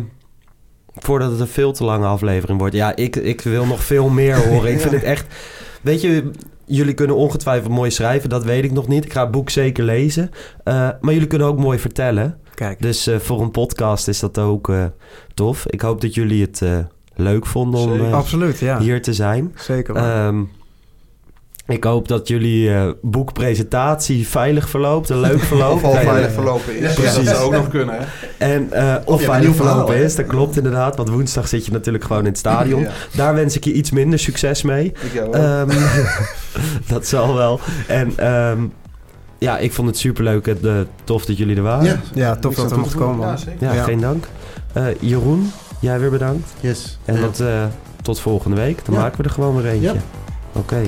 voordat 0.95 1.32
het 1.32 1.39
een 1.39 1.47
veel 1.47 1.72
te 1.74 1.84
lange 1.84 2.05
aflevering 2.05 2.59
wordt. 2.59 2.76
Ja, 2.76 2.95
ik, 2.95 3.16
ik 3.16 3.41
wil 3.41 3.66
nog 3.66 3.84
veel 3.84 4.09
meer 4.09 4.36
horen. 4.47 4.72
Ik 4.72 4.80
vind 4.80 4.93
het 4.93 5.03
echt... 5.03 5.26
Weet 5.82 6.01
je, 6.01 6.32
jullie 6.66 6.93
kunnen 6.93 7.16
ongetwijfeld 7.16 7.72
mooi 7.72 7.91
schrijven. 7.91 8.30
Dat 8.30 8.43
weet 8.43 8.63
ik 8.63 8.72
nog 8.72 8.88
niet. 8.88 9.05
Ik 9.05 9.13
ga 9.13 9.22
het 9.22 9.32
boek 9.32 9.49
zeker 9.49 9.84
lezen. 9.84 10.32
Maar 10.63 10.97
jullie 11.13 11.28
kunnen 11.28 11.47
ook 11.47 11.57
mooi 11.59 11.80
vertellen. 11.80 12.38
Kijk, 12.56 12.82
Dus 12.82 13.08
eh, 13.08 13.20
voor 13.20 13.41
een 13.41 13.51
podcast 13.51 14.08
is 14.08 14.20
dat 14.20 14.38
ook 14.38 14.70
eh, 14.70 14.86
tof. 15.34 15.66
Ik 15.68 15.82
hoop 15.82 16.01
dat 16.01 16.14
jullie 16.14 16.41
het 16.41 16.62
eh, 16.62 16.78
leuk 17.16 17.45
vonden 17.45 17.80
om 17.80 17.89
Zeker. 17.91 18.06
eh, 18.08 18.14
absoluut, 18.14 18.60
ja. 18.60 18.80
hier 18.80 19.01
te 19.01 19.14
zijn. 19.14 19.53
Zeker. 19.56 19.95
Ehm, 19.95 20.41
ik 21.68 21.84
hoop 21.84 22.08
dat 22.08 22.28
jullie 22.28 22.74
eh, 22.74 22.89
boekpresentatie 23.01 24.28
veilig 24.28 24.70
verloopt 24.70 25.10
en 25.10 25.20
leuk 25.20 25.39
verloopt. 25.51 25.74
Of 25.74 25.84
al 25.84 25.93
veilig 25.93 26.32
verlopen 26.32 26.78
is. 26.78 26.82
Ja, 26.82 26.88
Ja, 26.89 26.95
dat 26.95 27.14
precies. 27.14 27.30
zou 27.30 27.43
ook 27.45 27.51
nog 27.51 27.68
kunnen, 27.70 27.95
hè? 27.99 28.06
En 28.38 28.72
eh, 28.72 28.95
of 29.06 29.20
een 29.20 29.26
veilig 29.26 29.56
verlopen 29.56 29.95
is, 29.97 30.16
dat 30.16 30.26
klopt 30.26 30.58
inderdaad. 30.58 30.95
Want 30.95 31.10
woensdag 31.10 31.47
zit 31.47 31.66
je 31.66 31.72
natuurlijk 31.72 32.03
gewoon 32.03 32.22
in 32.22 32.28
het 32.30 32.38
stadion. 32.38 32.82
Ja, 32.82 32.91
Daar 33.16 33.34
wens 33.36 33.56
ik 33.56 33.64
je 33.64 33.74
iets 33.74 33.91
minder 33.91 34.20
succes 34.20 34.62
mee. 34.62 34.86
ik 34.86 35.14
jou 35.14 35.28
ook. 35.28 35.36
Ehm, 35.36 35.70
dat 36.93 37.08
zal 37.08 37.36
wel. 37.36 37.60
En 37.88 38.14
ehm, 38.18 38.60
ja, 39.45 39.57
ik 39.57 39.73
vond 39.73 39.87
het 39.87 39.97
superleuk 39.97 40.47
en 40.47 40.57
eh, 40.63 40.73
tof 41.03 41.25
dat 41.25 41.37
jullie 41.37 41.55
er 41.55 41.61
waren. 41.61 41.85
ja, 41.85 41.99
ja, 42.13 42.35
tof 42.35 42.55
dat 42.55 42.71
we 42.71 42.77
mochten 42.77 42.99
komen. 42.99 43.27
ja. 43.27 43.37
Ja, 43.59 43.73
Ja. 43.73 43.83
geen 43.83 43.99
dank. 43.99 44.27
Eh, 44.73 44.85
Jeroen, 44.99 45.51
jij 45.79 45.99
weer 45.99 46.09
bedankt. 46.09 46.49
yes. 46.59 46.97
En 47.05 47.15
Ja. 47.15 47.21
dat, 47.21 47.39
eh, 47.39 47.63
tot 48.01 48.19
volgende 48.19 48.55
week. 48.55 48.85
Dan 48.85 48.95
Ja. 48.95 49.01
maken 49.01 49.17
we 49.17 49.23
er 49.23 49.29
gewoon 49.29 49.55
weer 49.55 49.71
eentje. 49.71 49.93
Ja. 49.93 49.99
Oké, 50.53 50.81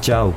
ciao. 0.00 0.34